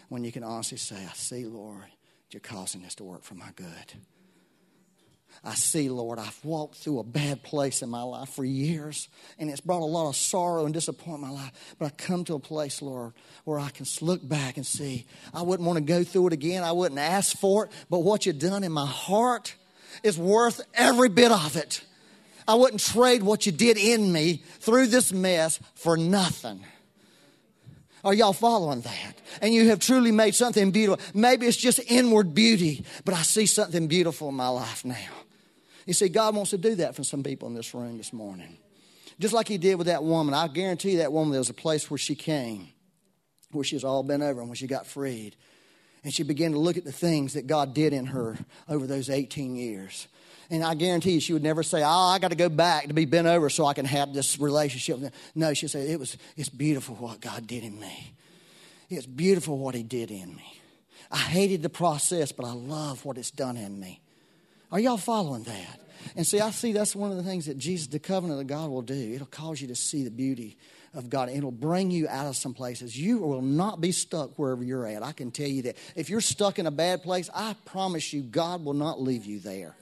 When 0.09 0.25
you 0.25 0.33
can 0.33 0.43
honestly 0.43 0.79
say, 0.79 0.97
I 0.97 1.13
see, 1.15 1.45
Lord, 1.45 1.85
you're 2.31 2.41
causing 2.41 2.83
this 2.83 2.95
to 2.97 3.05
work 3.05 3.25
for 3.25 3.35
my 3.35 3.51
good. 3.57 3.93
I 5.45 5.55
see, 5.55 5.89
Lord, 5.89 6.19
I've 6.19 6.39
walked 6.45 6.77
through 6.77 6.99
a 6.99 7.05
bad 7.05 7.43
place 7.43 7.83
in 7.83 7.89
my 7.89 8.03
life 8.03 8.29
for 8.31 8.45
years, 8.45 9.09
and 9.39 9.49
it's 9.49 9.61
brought 9.61 9.83
a 9.83 9.85
lot 9.85 10.09
of 10.09 10.17
sorrow 10.17 10.65
and 10.65 10.75
disappointment 10.75 11.33
in 11.33 11.39
my 11.39 11.43
life. 11.43 11.77
But 11.79 11.87
I 11.87 11.91
come 11.91 12.25
to 12.25 12.35
a 12.35 12.41
place, 12.41 12.83
Lord, 12.83 13.13
where 13.45 13.59
I 13.59 13.71
can 13.71 13.87
look 14.01 14.27
back 14.27 14.57
and 14.57 14.67
see. 14.67 15.07
I 15.33 15.43
wouldn't 15.43 15.67
want 15.67 15.79
to 15.79 15.85
go 15.85 16.03
through 16.05 16.29
it 16.29 16.33
again. 16.33 16.65
I 16.65 16.73
wouldn't 16.73 17.01
ask 17.01 17.37
for 17.37 17.67
it. 17.67 17.73
But 17.89 18.01
what 18.01 18.27
you've 18.27 18.39
done 18.39 18.65
in 18.65 18.73
my 18.73 18.87
heart 18.87 19.55
is 20.03 20.19
worth 20.19 20.61
every 20.75 21.09
bit 21.09 21.33
of 21.33 21.57
it. 21.57 21.83
I 22.47 22.55
wouldn't 22.55 22.81
trade 22.81 23.23
what 23.23 23.47
you 23.47 23.53
did 23.53 23.77
in 23.77 24.13
me 24.13 24.43
through 24.61 24.87
this 24.87 25.13
mess 25.13 25.61
for 25.75 25.97
nothing. 25.97 26.65
Are 28.05 28.15
y'all 28.15 28.33
following 28.33 28.81
that? 28.83 29.19
And 29.43 29.53
you 29.53 29.69
have 29.69 29.81
truly 29.81 30.13
made 30.13 30.35
something 30.35 30.71
beautiful. 30.71 31.05
Maybe 31.15 31.47
it's 31.47 31.57
just 31.57 31.81
inward 31.87 32.35
beauty, 32.35 32.85
but 33.05 33.15
I 33.15 33.23
see 33.23 33.47
something 33.47 33.87
beautiful 33.87 34.29
in 34.31 34.35
my 34.35 34.49
life 34.49 34.85
now. 34.85 34.97
You 35.89 35.95
see, 35.95 36.11
God 36.11 36.37
wants 36.37 36.51
to 36.51 36.59
do 36.59 36.75
that 36.75 36.95
for 36.95 37.03
some 37.03 37.23
people 37.23 37.49
in 37.49 37.55
this 37.55 37.73
room 37.73 37.97
this 37.97 38.13
morning. 38.13 38.59
Just 39.19 39.33
like 39.33 39.49
He 39.49 39.57
did 39.57 39.77
with 39.77 39.87
that 39.87 40.05
woman. 40.05 40.35
I 40.35 40.47
guarantee 40.47 40.97
that 40.97 41.15
woman, 41.15 41.33
there 41.33 41.41
was 41.41 41.49
a 41.49 41.55
place 41.55 41.91
where 41.91 41.97
she 41.97 42.15
came, 42.15 42.69
where 43.53 43.65
she's 43.65 43.85
all 43.85 44.03
bent 44.03 44.23
over, 44.23 44.41
and 44.41 44.51
when 44.51 44.57
she 44.57 44.67
got 44.67 44.87
freed. 44.87 45.35
And 46.05 46.13
she 46.13 46.25
began 46.25 46.53
to 46.53 46.59
look 46.59 46.77
at 46.77 46.85
the 46.85 46.93
things 46.93 47.33
that 47.33 47.47
God 47.47 47.73
did 47.73 47.95
in 47.95 48.05
her 48.05 48.37
over 48.69 48.87
those 48.87 49.09
18 49.09 49.57
years. 49.57 50.09
And 50.51 50.63
I 50.63 50.75
guarantee 50.75 51.13
you, 51.13 51.21
she 51.21 51.33
would 51.33 51.43
never 51.43 51.63
say, 51.63 51.83
Oh, 51.83 51.89
I 51.89 52.19
got 52.19 52.33
to 52.33 52.37
go 52.37 52.51
back 52.51 52.89
to 52.89 52.93
be 52.93 53.07
bent 53.07 53.27
over 53.27 53.49
so 53.49 53.65
I 53.65 53.73
can 53.73 53.87
have 53.87 54.13
this 54.13 54.39
relationship. 54.39 55.11
No, 55.35 55.55
she'd 55.55 55.71
say, 55.71 55.89
it 55.89 55.99
was, 55.99 56.19
It's 56.37 56.51
beautiful 56.51 56.97
what 56.97 57.23
God 57.23 57.47
did 57.47 57.65
in 57.65 57.81
me. 57.81 58.13
It's 58.91 59.07
beautiful 59.07 59.57
what 59.57 59.75
He 59.75 59.85
did 59.85 60.11
in 60.11 60.37
me. 60.37 60.61
I 61.11 61.17
hated 61.17 61.63
the 61.63 61.71
process, 61.71 62.31
but 62.31 62.45
I 62.45 62.53
love 62.53 63.07
what 63.07 63.17
it's 63.17 63.31
done 63.31 63.57
in 63.57 63.81
me. 63.81 64.03
Are 64.71 64.79
y'all 64.79 64.97
following 64.97 65.45
that? 65.45 65.81
And 66.17 66.27
see, 66.27 66.41
I 66.41 66.51
see 66.51 66.73
that's 66.73 66.95
one 66.95 67.11
of 67.11 67.17
the 67.17 67.23
things 67.23 67.47
that 67.47 67.59
Jesus, 67.59 67.87
the 67.87 67.99
covenant 67.99 68.41
of 68.41 68.47
God, 68.47 68.71
will 68.71 68.83
do. 68.83 69.13
It'll 69.15 69.27
cause 69.27 69.61
you 69.61 69.69
to 69.69 69.75
see 69.75 70.05
the 70.05 70.11
beauty 70.11 70.57
of 70.95 71.11
God. 71.11 71.29
It'll 71.29 71.51
bring 71.51 71.91
you 71.91 72.09
out 72.09 72.27
of 72.27 72.37
some 72.37 72.55
places. 72.55 72.99
You 72.99 73.19
will 73.19 73.43
not 73.43 73.81
be 73.81 73.93
stuck 73.93 74.39
wherever 74.39 74.63
you're 74.63 74.87
at. 74.87 75.03
I 75.03 75.13
can 75.13 75.31
tell 75.31 75.49
you 75.49 75.63
that. 75.63 75.77
If 75.97 76.11
you're 76.11 76.21
stuck 76.21 76.59
in 76.59 76.67
a 76.67 76.71
bad 76.71 77.03
place, 77.03 77.31
I 77.35 77.55
promise 77.65 78.13
you, 78.13 78.23
God 78.23 78.65
will 78.65 78.75
not 78.75 79.01
leave 79.01 79.25
you 79.25 79.39
there. 79.39 79.75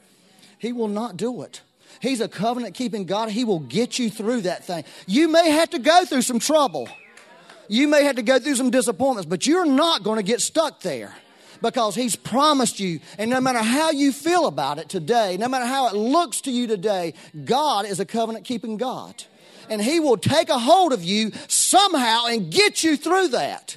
He 0.58 0.72
will 0.72 0.88
not 0.88 1.16
do 1.16 1.42
it. 1.42 1.62
He's 2.00 2.20
a 2.20 2.28
covenant 2.28 2.74
keeping 2.74 3.04
God. 3.04 3.30
He 3.30 3.44
will 3.44 3.60
get 3.60 3.98
you 3.98 4.10
through 4.10 4.42
that 4.42 4.64
thing. 4.64 4.84
You 5.06 5.28
may 5.28 5.50
have 5.50 5.70
to 5.70 5.78
go 5.78 6.04
through 6.04 6.22
some 6.22 6.38
trouble. 6.38 6.88
You 7.68 7.88
may 7.88 8.04
have 8.04 8.16
to 8.16 8.22
go 8.22 8.38
through 8.38 8.56
some 8.56 8.70
disappointments, 8.70 9.28
but 9.28 9.46
you're 9.46 9.66
not 9.66 10.02
going 10.02 10.16
to 10.16 10.22
get 10.22 10.40
stuck 10.40 10.80
there 10.80 11.14
because 11.62 11.94
He's 11.94 12.16
promised 12.16 12.80
you. 12.80 13.00
And 13.18 13.30
no 13.30 13.40
matter 13.40 13.60
how 13.60 13.90
you 13.90 14.12
feel 14.12 14.46
about 14.46 14.78
it 14.78 14.88
today, 14.88 15.36
no 15.38 15.48
matter 15.48 15.66
how 15.66 15.88
it 15.88 15.94
looks 15.94 16.42
to 16.42 16.50
you 16.50 16.66
today, 16.66 17.14
God 17.44 17.86
is 17.86 18.00
a 18.00 18.04
covenant 18.04 18.44
keeping 18.44 18.76
God. 18.76 19.24
And 19.68 19.82
He 19.82 20.00
will 20.00 20.16
take 20.16 20.48
a 20.48 20.58
hold 20.58 20.92
of 20.92 21.02
you 21.02 21.32
somehow 21.48 22.26
and 22.26 22.50
get 22.52 22.84
you 22.84 22.96
through 22.96 23.28
that. 23.28 23.76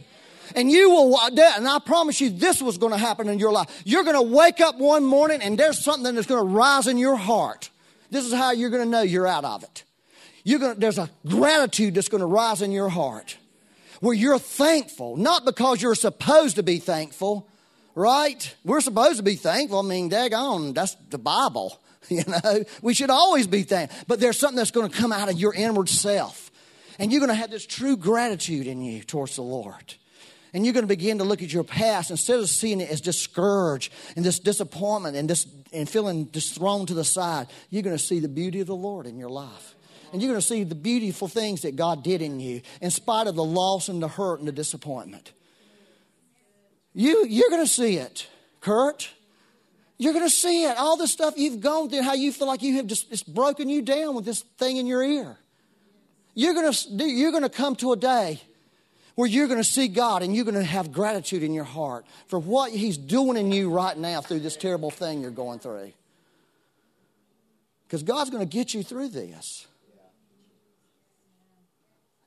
And 0.56 0.72
you 0.72 0.90
will, 0.90 1.20
and 1.20 1.68
I 1.68 1.80
promise 1.80 2.20
you, 2.20 2.30
this 2.30 2.62
was 2.62 2.78
going 2.78 2.92
to 2.92 2.98
happen 2.98 3.30
in 3.30 3.40
your 3.40 3.52
life. 3.52 3.84
You're 3.86 4.04
going 4.04 4.16
to 4.16 4.36
wake 4.36 4.60
up 4.60 4.78
one 4.78 5.06
morning 5.06 5.42
and 5.42 5.58
there's 5.58 5.84
something 5.84 6.16
that's 6.16 6.28
going 6.28 6.44
to 6.44 6.54
rise 6.54 6.88
in 6.88 6.98
your 6.98 7.16
heart. 7.16 7.70
This 8.10 8.26
is 8.26 8.34
how 8.34 8.52
you're 8.52 8.72
going 8.72 8.84
to 8.84 8.90
know 8.90 9.02
you're 9.02 9.28
out 9.28 9.46
of 9.46 9.64
it. 9.64 9.84
You're 10.44 10.60
going 10.60 10.74
to, 10.74 10.80
there's 10.80 10.98
a 10.98 11.10
gratitude 11.28 11.94
that's 11.94 12.10
going 12.10 12.22
to 12.22 12.28
rise 12.28 12.62
in 12.62 12.72
your 12.72 12.90
heart 12.90 13.38
where 14.00 14.16
you're 14.16 14.40
thankful, 14.40 15.18
not 15.18 15.46
because 15.46 15.82
you're 15.82 15.96
supposed 15.96 16.56
to 16.56 16.64
be 16.64 16.80
thankful, 16.80 17.48
right? 17.96 18.56
We're 18.64 18.82
supposed 18.82 19.18
to 19.18 19.24
be 19.24 19.36
thankful. 19.36 19.80
I 19.80 19.84
mean, 19.84 20.10
daggone, 20.10 20.74
that's 20.74 20.96
the 21.10 21.18
Bible. 21.18 21.80
You 22.10 22.24
know, 22.26 22.64
we 22.82 22.96
should 22.96 23.12
always 23.12 23.46
be 23.46 23.62
thankful. 23.62 24.00
But 24.08 24.20
there's 24.20 24.40
something 24.40 24.56
that's 24.56 24.72
going 24.72 24.90
to 24.90 24.98
come 24.98 25.12
out 25.12 25.30
of 25.30 25.38
your 25.38 25.54
inward 25.54 25.90
self. 25.90 26.50
And 26.98 27.12
you're 27.12 27.20
going 27.20 27.30
to 27.30 27.36
have 27.36 27.52
this 27.52 27.68
true 27.68 27.98
gratitude 27.98 28.66
in 28.66 28.82
you 28.82 29.04
towards 29.04 29.36
the 29.36 29.44
Lord. 29.44 29.94
And 30.54 30.66
you're 30.66 30.74
going 30.74 30.86
to 30.86 30.88
begin 30.88 31.20
to 31.20 31.24
look 31.24 31.44
at 31.44 31.54
your 31.54 31.64
past 31.64 32.10
instead 32.10 32.40
of 32.40 32.50
seeing 32.50 32.82
it 32.82 32.90
as 32.90 33.02
discouraged 33.02 33.94
and 34.16 34.26
this 34.26 34.40
disappointment 34.40 35.18
and 35.18 35.30
this 35.30 35.46
and 35.72 35.88
feeling 35.88 36.32
just 36.32 36.56
thrown 36.56 36.88
to 36.88 36.96
the 36.96 37.04
side. 37.04 37.48
You're 37.70 37.84
going 37.84 37.98
to 37.98 38.04
see 38.04 38.20
the 38.20 38.28
beauty 38.28 38.60
of 38.60 38.68
the 38.68 38.76
Lord 38.76 39.06
in 39.06 39.20
your 39.20 39.30
life. 39.30 39.76
And 40.12 40.22
you're 40.22 40.32
going 40.32 40.42
to 40.42 40.48
see 40.48 40.64
the 40.64 40.74
beautiful 40.74 41.28
things 41.28 41.62
that 41.62 41.76
God 41.76 42.04
did 42.04 42.24
in 42.24 42.40
you 42.40 42.62
in 42.82 42.90
spite 42.90 43.28
of 43.28 43.36
the 43.36 43.44
loss 43.44 43.90
and 43.90 44.02
the 44.02 44.08
hurt 44.08 44.40
and 44.40 44.48
the 44.48 44.52
disappointment. 44.52 45.32
You, 46.94 47.26
you're 47.28 47.50
going 47.50 47.64
to 47.64 47.72
see 47.72 47.98
it, 47.98 48.28
Kurt. 48.62 49.10
You're 49.98 50.14
going 50.14 50.26
to 50.26 50.34
see 50.34 50.64
it. 50.64 50.78
All 50.78 50.98
the 50.98 51.08
stuff 51.08 51.36
you've 51.38 51.60
gone 51.60 51.90
through, 51.90 52.04
how 52.04 52.14
you 52.14 52.32
feel 52.32 52.48
like 52.48 52.62
you 52.62 52.78
have 52.78 52.88
just 52.88 53.12
it's 53.12 53.24
broken 53.24 53.70
you 53.70 53.82
down 53.82 54.16
with 54.16 54.26
this 54.26 54.42
thing 54.58 54.78
in 54.78 54.88
your 54.88 55.04
ear. 55.04 55.38
You're 56.34 56.54
going 56.54 56.72
to, 56.72 57.04
you're 57.04 57.32
going 57.32 57.44
to 57.44 57.50
come 57.50 57.76
to 57.78 57.92
a 57.92 57.98
day 57.98 58.42
where 59.16 59.28
you're 59.28 59.48
going 59.48 59.60
to 59.60 59.70
see 59.70 59.90
God 59.90 60.24
and 60.24 60.34
you're 60.34 60.46
going 60.46 60.56
to 60.56 60.64
have 60.64 60.94
gratitude 60.94 61.44
in 61.44 61.54
your 61.54 61.66
heart 61.66 62.06
for 62.28 62.40
what 62.40 62.72
He's 62.72 62.98
doing 62.98 63.36
in 63.36 63.52
you 63.52 63.70
right 63.70 63.98
now 63.98 64.22
through 64.22 64.40
this 64.40 64.56
terrible 64.56 64.90
thing 64.90 65.20
you're 65.20 65.32
going 65.32 65.60
through. 65.60 65.92
Because 67.86 68.04
God's 68.04 68.30
going 68.30 68.48
to 68.48 68.50
get 68.50 68.74
you 68.74 68.84
through 68.84 69.10
this. 69.10 69.68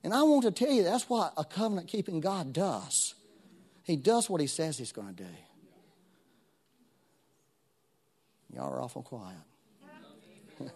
And 0.05 0.13
I 0.13 0.25
want 0.25 0.43
to 0.43 0.51
tell 0.51 0.71
you 0.71 0.83
that's 0.83 1.09
what 1.09 1.33
a 1.37 1.45
covenant 1.45 1.89
keeping 1.89 2.21
God 2.21 2.53
does. 2.53 3.15
He 3.85 3.97
does 3.97 4.31
what 4.31 4.41
He 4.41 4.47
says 4.47 4.79
He's 4.79 4.93
going 4.93 5.15
to 5.15 5.23
do. 5.25 5.29
Y'all 8.55 8.71
are 8.71 8.83
awful 8.83 9.03
quiet. 9.03 9.37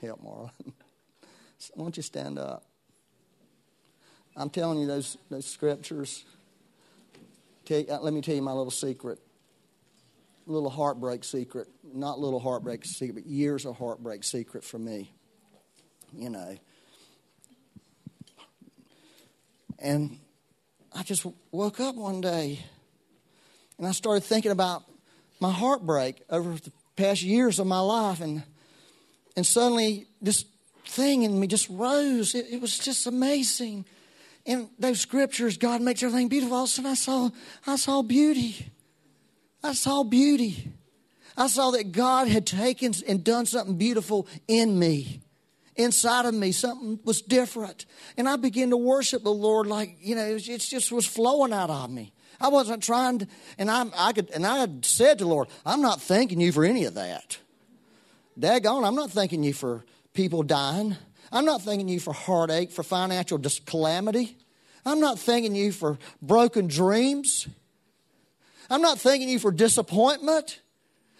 Help, 0.00 0.24
Marlon. 0.24 0.50
Why 1.74 1.84
don't 1.84 1.96
you 1.96 2.02
stand 2.02 2.38
up? 2.38 2.64
I'm 4.36 4.50
telling 4.50 4.78
you 4.78 4.86
those, 4.86 5.16
those 5.30 5.46
scriptures. 5.46 6.24
You, 7.68 7.86
uh, 7.90 7.98
let 8.00 8.12
me 8.12 8.20
tell 8.20 8.34
you 8.34 8.42
my 8.42 8.52
little 8.52 8.70
secret. 8.70 9.18
Little 10.46 10.70
heartbreak 10.70 11.24
secret. 11.24 11.68
Not 11.82 12.18
little 12.18 12.40
heartbreak 12.40 12.84
secret, 12.84 13.14
but 13.14 13.26
years 13.26 13.66
of 13.66 13.76
heartbreak 13.76 14.24
secret 14.24 14.64
for 14.64 14.78
me. 14.78 15.12
You 16.14 16.30
know. 16.30 16.56
And 19.78 20.18
I 20.96 21.02
just 21.02 21.26
woke 21.52 21.78
up 21.78 21.94
one 21.94 22.20
day 22.20 22.58
and 23.78 23.86
I 23.86 23.92
started 23.92 24.24
thinking 24.24 24.50
about 24.50 24.82
my 25.40 25.52
heartbreak 25.52 26.22
over 26.30 26.54
the 26.54 26.72
past 26.96 27.22
years 27.22 27.58
of 27.58 27.66
my 27.66 27.80
life. 27.80 28.20
And, 28.20 28.42
and 29.36 29.46
suddenly 29.46 30.06
this 30.22 30.46
thing 30.86 31.22
in 31.22 31.38
me 31.38 31.46
just 31.46 31.68
rose. 31.68 32.34
It, 32.34 32.46
it 32.50 32.60
was 32.60 32.78
just 32.78 33.06
amazing 33.06 33.84
in 34.46 34.70
those 34.78 35.00
scriptures, 35.00 35.58
God 35.58 35.82
makes 35.82 36.02
everything 36.02 36.28
beautiful. 36.28 36.56
All 36.56 36.64
of 36.64 36.70
a 36.70 36.72
sudden, 36.72 36.90
I 36.92 36.94
saw, 36.94 37.30
I 37.66 37.76
saw 37.76 38.02
beauty. 38.02 38.70
I 39.62 39.74
saw 39.74 40.04
beauty. 40.04 40.72
I 41.36 41.48
saw 41.48 41.72
that 41.72 41.90
God 41.90 42.28
had 42.28 42.46
taken 42.46 42.94
and 43.06 43.22
done 43.22 43.44
something 43.44 43.76
beautiful 43.76 44.28
in 44.46 44.78
me, 44.78 45.20
inside 45.76 46.26
of 46.26 46.34
me. 46.34 46.52
Something 46.52 46.98
was 47.04 47.22
different. 47.22 47.86
And 48.16 48.28
I 48.28 48.36
began 48.36 48.70
to 48.70 48.76
worship 48.76 49.22
the 49.22 49.32
Lord 49.32 49.66
like, 49.66 49.96
you 50.00 50.14
know, 50.14 50.36
it 50.36 50.38
just 50.40 50.92
was 50.92 51.06
flowing 51.06 51.52
out 51.52 51.70
of 51.70 51.90
me. 51.90 52.12
I 52.40 52.48
wasn't 52.48 52.82
trying 52.82 53.20
to, 53.20 53.28
and 53.58 53.70
I, 53.70 53.86
I 53.96 54.12
could, 54.12 54.30
and 54.30 54.46
I 54.46 54.58
had 54.58 54.84
said 54.84 55.18
to 55.18 55.24
the 55.24 55.30
Lord, 55.30 55.48
I'm 55.64 55.80
not 55.80 56.02
thanking 56.02 56.40
you 56.40 56.52
for 56.52 56.64
any 56.64 56.84
of 56.84 56.94
that. 56.94 57.38
Daggone, 58.38 58.86
I'm 58.86 58.94
not 58.94 59.10
thanking 59.10 59.42
you 59.42 59.54
for 59.54 59.84
people 60.12 60.42
dying. 60.42 60.96
I'm 61.32 61.44
not 61.44 61.62
thanking 61.62 61.88
you 61.88 61.98
for 61.98 62.12
heartache, 62.12 62.70
for 62.70 62.82
financial 62.82 63.40
calamity. 63.64 64.36
I'm 64.84 65.00
not 65.00 65.18
thanking 65.18 65.54
you 65.54 65.72
for 65.72 65.98
broken 66.20 66.66
dreams. 66.66 67.48
I'm 68.68 68.82
not 68.82 68.98
thanking 68.98 69.28
you 69.28 69.38
for 69.38 69.50
disappointment. 69.50 70.60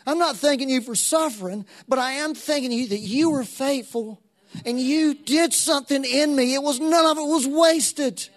I'm 0.06 0.18
not 0.18 0.36
thanking 0.36 0.68
you 0.68 0.80
for 0.80 0.94
suffering, 0.94 1.66
but 1.88 1.98
I 1.98 2.12
am 2.12 2.34
thanking 2.34 2.70
you 2.70 2.88
that 2.88 2.98
you 2.98 3.30
were 3.30 3.44
faithful 3.44 4.22
and 4.64 4.80
you 4.80 5.14
did 5.14 5.52
something 5.52 6.04
in 6.04 6.34
me. 6.34 6.54
It 6.54 6.62
was 6.62 6.80
none 6.80 7.06
of 7.06 7.18
it 7.18 7.26
was 7.26 7.46
wasted. 7.46 8.28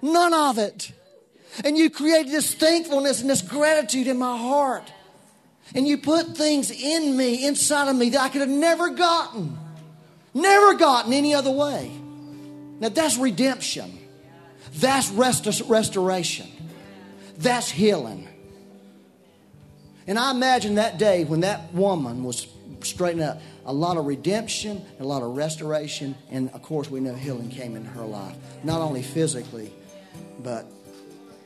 None 0.00 0.32
of 0.32 0.58
it. 0.58 0.92
And 1.64 1.76
you 1.76 1.90
created 1.90 2.30
this 2.30 2.54
thankfulness 2.54 3.20
and 3.20 3.28
this 3.28 3.42
gratitude 3.42 4.06
in 4.06 4.18
my 4.18 4.36
heart. 4.36 4.92
And 5.74 5.86
you 5.86 5.98
put 5.98 6.36
things 6.36 6.70
in 6.70 7.16
me, 7.16 7.46
inside 7.46 7.88
of 7.88 7.96
me, 7.96 8.10
that 8.10 8.20
I 8.20 8.28
could 8.28 8.40
have 8.40 8.50
never 8.50 8.90
gotten. 8.90 9.58
Never 10.32 10.74
gotten 10.74 11.12
any 11.12 11.34
other 11.34 11.50
way. 11.50 11.90
Now 12.80 12.90
that's 12.90 13.18
redemption. 13.18 13.98
That's 14.74 15.10
rest- 15.10 15.62
restoration. 15.66 16.46
That's 17.38 17.70
healing. 17.70 18.28
And 20.06 20.18
I 20.18 20.30
imagine 20.30 20.76
that 20.76 20.98
day 20.98 21.24
when 21.24 21.40
that 21.40 21.74
woman 21.74 22.24
was 22.24 22.46
straightened 22.82 23.22
up, 23.22 23.40
a 23.68 23.72
lot 23.72 23.98
of 23.98 24.06
redemption, 24.06 24.82
a 24.98 25.04
lot 25.04 25.22
of 25.22 25.36
restoration, 25.36 26.14
and 26.30 26.48
of 26.50 26.62
course 26.62 26.90
we 26.90 27.00
know 27.00 27.14
healing 27.14 27.50
came 27.50 27.76
into 27.76 27.90
her 27.90 28.04
life, 28.04 28.34
not 28.64 28.80
only 28.80 29.02
physically, 29.02 29.70
but 30.42 30.64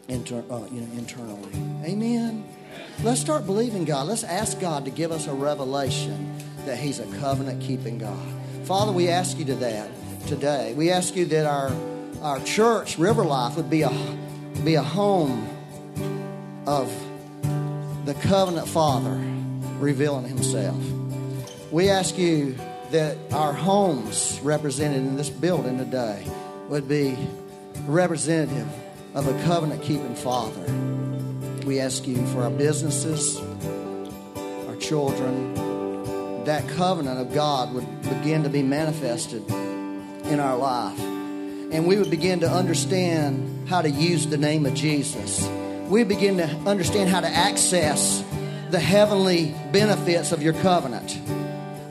inter- 0.06 0.44
uh, 0.48 0.64
you 0.70 0.82
know, 0.82 0.92
internally. 0.96 1.50
Amen. 1.84 2.46
Let's 3.02 3.20
start 3.20 3.44
believing 3.44 3.84
God. 3.84 4.06
Let's 4.06 4.22
ask 4.22 4.60
God 4.60 4.84
to 4.84 4.92
give 4.92 5.10
us 5.10 5.26
a 5.26 5.34
revelation 5.34 6.32
that 6.64 6.78
He's 6.78 7.00
a 7.00 7.06
covenant 7.18 7.60
keeping 7.60 7.98
God. 7.98 8.24
Father, 8.66 8.92
we 8.92 9.08
ask 9.08 9.36
you 9.36 9.44
to 9.46 9.56
that 9.56 9.90
today. 10.28 10.74
We 10.74 10.92
ask 10.92 11.16
you 11.16 11.26
that 11.26 11.44
our 11.44 11.72
our 12.22 12.38
church, 12.44 12.98
River 12.98 13.24
Life, 13.24 13.56
would 13.56 13.68
be 13.68 13.82
a 13.82 13.90
be 14.64 14.76
a 14.76 14.82
home 14.82 15.48
of 16.68 16.88
the 18.04 18.14
covenant 18.14 18.68
Father 18.68 19.20
revealing 19.80 20.28
Himself. 20.28 21.01
We 21.72 21.88
ask 21.88 22.18
you 22.18 22.54
that 22.90 23.16
our 23.32 23.54
homes 23.54 24.38
represented 24.42 24.98
in 24.98 25.16
this 25.16 25.30
building 25.30 25.78
today 25.78 26.22
would 26.68 26.86
be 26.86 27.16
representative 27.86 28.68
of 29.14 29.26
a 29.26 29.32
covenant 29.44 29.80
keeping 29.80 30.14
Father. 30.14 30.66
We 31.64 31.80
ask 31.80 32.06
you 32.06 32.26
for 32.26 32.42
our 32.42 32.50
businesses, 32.50 33.40
our 34.68 34.76
children, 34.76 36.44
that 36.44 36.68
covenant 36.68 37.18
of 37.18 37.32
God 37.32 37.72
would 37.72 38.02
begin 38.02 38.42
to 38.42 38.50
be 38.50 38.62
manifested 38.62 39.48
in 39.48 40.40
our 40.40 40.58
life. 40.58 41.00
And 41.00 41.86
we 41.86 41.96
would 41.96 42.10
begin 42.10 42.40
to 42.40 42.50
understand 42.50 43.66
how 43.66 43.80
to 43.80 43.88
use 43.88 44.26
the 44.26 44.36
name 44.36 44.66
of 44.66 44.74
Jesus. 44.74 45.48
We 45.88 46.04
begin 46.04 46.36
to 46.36 46.48
understand 46.66 47.08
how 47.08 47.20
to 47.20 47.28
access 47.28 48.22
the 48.68 48.78
heavenly 48.78 49.54
benefits 49.72 50.32
of 50.32 50.42
your 50.42 50.52
covenant. 50.52 51.18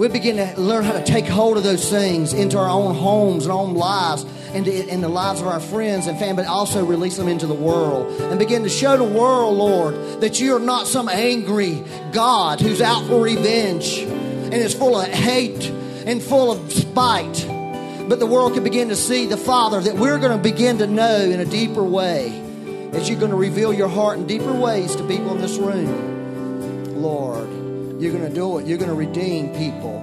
We 0.02 0.08
begin 0.08 0.38
to 0.38 0.60
learn 0.60 0.84
how 0.84 0.94
to 0.94 1.04
take 1.04 1.28
hold 1.28 1.58
of 1.58 1.64
those 1.64 1.88
things 1.88 2.34
into 2.34 2.58
our 2.58 2.68
own 2.68 2.96
homes 2.96 3.44
and 3.44 3.52
our 3.52 3.60
own 3.60 3.76
lives, 3.76 4.26
and 4.52 4.68
in 4.68 5.00
the 5.00 5.08
lives 5.08 5.42
of 5.42 5.48
our 5.48 5.60
friends 5.60 6.08
and 6.08 6.18
family, 6.18 6.42
but 6.42 6.50
also 6.50 6.84
release 6.84 7.18
them 7.18 7.28
into 7.28 7.46
the 7.46 7.54
world 7.54 8.20
and 8.20 8.40
begin 8.40 8.64
to 8.64 8.70
show 8.70 8.98
the 8.98 9.04
world, 9.04 9.56
Lord, 9.56 10.22
that 10.22 10.40
you 10.40 10.56
are 10.56 10.60
not 10.60 10.88
some 10.88 11.08
angry 11.08 11.84
God 12.14 12.60
who's 12.60 12.82
out 12.82 13.06
for 13.06 13.22
revenge 13.22 14.00
and 14.00 14.56
is 14.56 14.74
full 14.74 15.00
of 15.00 15.08
hate 15.08 15.70
and 16.08 16.20
full 16.20 16.52
of 16.52 16.74
spite. 16.74 17.46
But 18.10 18.18
the 18.18 18.26
world 18.26 18.56
can 18.56 18.64
begin 18.64 18.90
to 18.90 18.96
see 18.96 19.28
the 19.28 19.38
Father 19.38 19.82
that 19.82 19.98
we're 19.98 20.18
going 20.18 20.36
to 20.36 20.42
begin 20.42 20.80
to 20.80 20.88
know 20.88 21.18
in 21.18 21.40
a 21.40 21.46
deeper 21.46 21.84
way 21.84 22.42
as 22.94 23.08
you're 23.08 23.20
going 23.20 23.30
to 23.30 23.38
reveal 23.38 23.72
your 23.72 23.88
heart 23.88 24.18
in 24.18 24.26
deeper 24.26 24.52
ways 24.52 24.96
to 24.96 25.08
people 25.08 25.36
in 25.36 25.42
this 25.42 25.60
room. 25.60 27.00
Lord, 27.04 27.61
you're 28.02 28.12
going 28.12 28.28
to 28.28 28.34
do 28.34 28.58
it. 28.58 28.66
You're 28.66 28.80
going 28.80 28.90
to 28.90 28.96
redeem 28.96 29.50
people. 29.50 30.02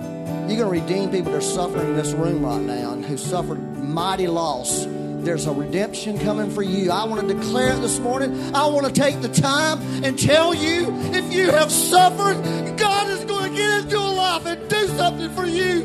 You're 0.49 0.57
going 0.57 0.81
to 0.81 0.87
redeem 0.87 1.11
people 1.11 1.33
that 1.33 1.39
are 1.39 1.41
suffering 1.41 1.89
in 1.89 1.97
this 1.97 2.13
room 2.13 2.45
right 2.45 2.61
now 2.61 2.93
and 2.93 3.05
who 3.05 3.19
suffered 3.19 3.59
mighty 3.77 4.29
loss. 4.29 4.87
There's 4.87 5.47
a 5.47 5.53
redemption 5.53 6.17
coming 6.21 6.49
for 6.49 6.63
you. 6.63 6.93
I 6.93 7.05
want 7.05 7.27
to 7.27 7.35
declare 7.35 7.75
it 7.75 7.81
this 7.81 7.99
morning. 7.99 8.55
I 8.55 8.67
want 8.67 8.87
to 8.87 8.93
take 8.93 9.21
the 9.21 9.29
time 9.29 9.81
and 10.05 10.17
tell 10.17 10.55
you 10.55 10.87
if 11.13 11.33
you 11.33 11.51
have 11.51 11.73
suffered, 11.73 12.41
God 12.79 13.11
is 13.11 13.25
going 13.25 13.51
to 13.51 13.57
get 13.57 13.81
into 13.81 13.97
your 13.97 14.15
life 14.15 14.47
and 14.47 14.71
do 14.71 14.87
something 14.87 15.31
for 15.31 15.45
you. 15.45 15.83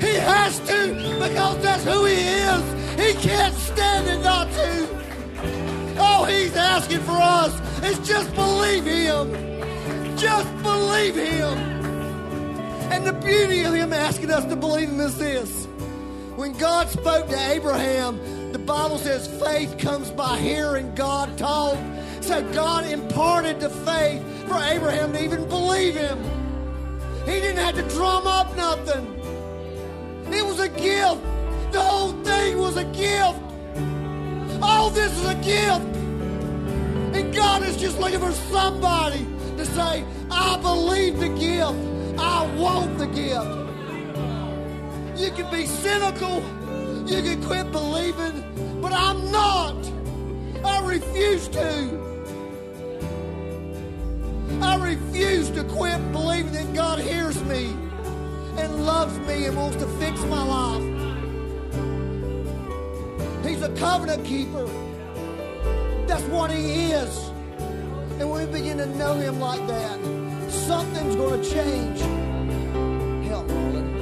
He 0.00 0.14
has 0.14 0.60
to 0.60 0.94
because 1.18 1.60
that's 1.60 1.82
who 1.82 2.04
He 2.04 2.14
is. 2.14 2.94
He 2.94 3.28
can't 3.28 3.54
stand 3.54 4.06
it 4.06 4.22
not 4.22 4.48
to. 4.52 5.98
All 6.00 6.24
He's 6.24 6.54
asking 6.54 7.00
for 7.00 7.18
us 7.18 7.52
is 7.82 7.98
just 8.06 8.32
believe 8.36 8.84
Him. 8.84 9.56
Just 10.16 10.62
believe 10.62 11.14
Him. 11.14 11.58
And 12.90 13.06
the 13.06 13.12
beauty 13.12 13.64
of 13.64 13.74
Him 13.74 13.92
asking 13.92 14.30
us 14.30 14.46
to 14.46 14.56
believe 14.56 14.88
Him 14.88 15.00
is 15.00 15.18
this. 15.18 15.66
When 16.36 16.52
God 16.54 16.88
spoke 16.88 17.28
to 17.28 17.50
Abraham, 17.50 18.52
the 18.52 18.58
Bible 18.58 18.96
says 18.96 19.28
faith 19.42 19.76
comes 19.76 20.10
by 20.10 20.38
hearing 20.38 20.94
God 20.94 21.36
talk. 21.36 21.76
So 22.22 22.42
God 22.52 22.86
imparted 22.86 23.60
the 23.60 23.68
faith 23.68 24.22
for 24.48 24.56
Abraham 24.56 25.12
to 25.12 25.22
even 25.22 25.46
believe 25.48 25.94
Him. 25.94 26.18
He 27.26 27.32
didn't 27.32 27.58
have 27.58 27.74
to 27.74 27.82
drum 27.94 28.26
up 28.26 28.56
nothing. 28.56 29.04
It 30.32 30.44
was 30.46 30.60
a 30.60 30.68
gift. 30.70 31.22
The 31.72 31.80
whole 31.82 32.12
thing 32.24 32.58
was 32.58 32.78
a 32.78 32.84
gift. 32.84 33.40
All 34.62 34.88
this 34.88 35.12
is 35.12 35.26
a 35.26 35.34
gift. 35.34 35.96
And 37.14 37.34
God 37.34 37.62
is 37.62 37.76
just 37.76 37.98
looking 37.98 38.20
for 38.20 38.32
somebody 38.32 39.26
to 39.56 39.66
say, 39.66 40.04
I 40.30 40.58
believe 40.60 41.18
the 41.18 41.28
gift. 41.28 41.74
I 42.18 42.46
want 42.56 42.98
the 42.98 43.06
gift. 43.06 43.66
You 45.20 45.30
can 45.30 45.50
be 45.50 45.66
cynical. 45.66 46.42
You 47.06 47.22
can 47.22 47.42
quit 47.42 47.70
believing, 47.72 48.80
but 48.80 48.92
I'm 48.92 49.30
not. 49.30 49.76
I 50.64 50.86
refuse 50.86 51.48
to. 51.48 52.06
I 54.60 54.76
refuse 54.76 55.50
to 55.50 55.64
quit 55.64 56.00
believing 56.12 56.52
that 56.52 56.74
God 56.74 56.98
hears 56.98 57.42
me 57.44 57.74
and 58.56 58.84
loves 58.84 59.18
me 59.20 59.44
and 59.46 59.56
wants 59.56 59.76
to 59.76 59.86
fix 59.98 60.20
my 60.24 60.42
life. 60.42 60.82
He's 63.46 63.62
a 63.62 63.70
covenant 63.76 64.24
keeper. 64.24 64.66
That's 66.06 66.24
what 66.24 66.50
he 66.50 66.90
is. 66.92 67.30
And 68.18 68.32
we 68.32 68.46
begin 68.46 68.78
to 68.78 68.86
know 68.86 69.14
him 69.14 69.38
like 69.38 69.66
that, 69.66 70.00
something's 70.50 71.16
going 71.16 71.42
to 71.42 71.50
change. 71.50 72.00
Help, 73.28 73.46
Roland. 73.50 73.96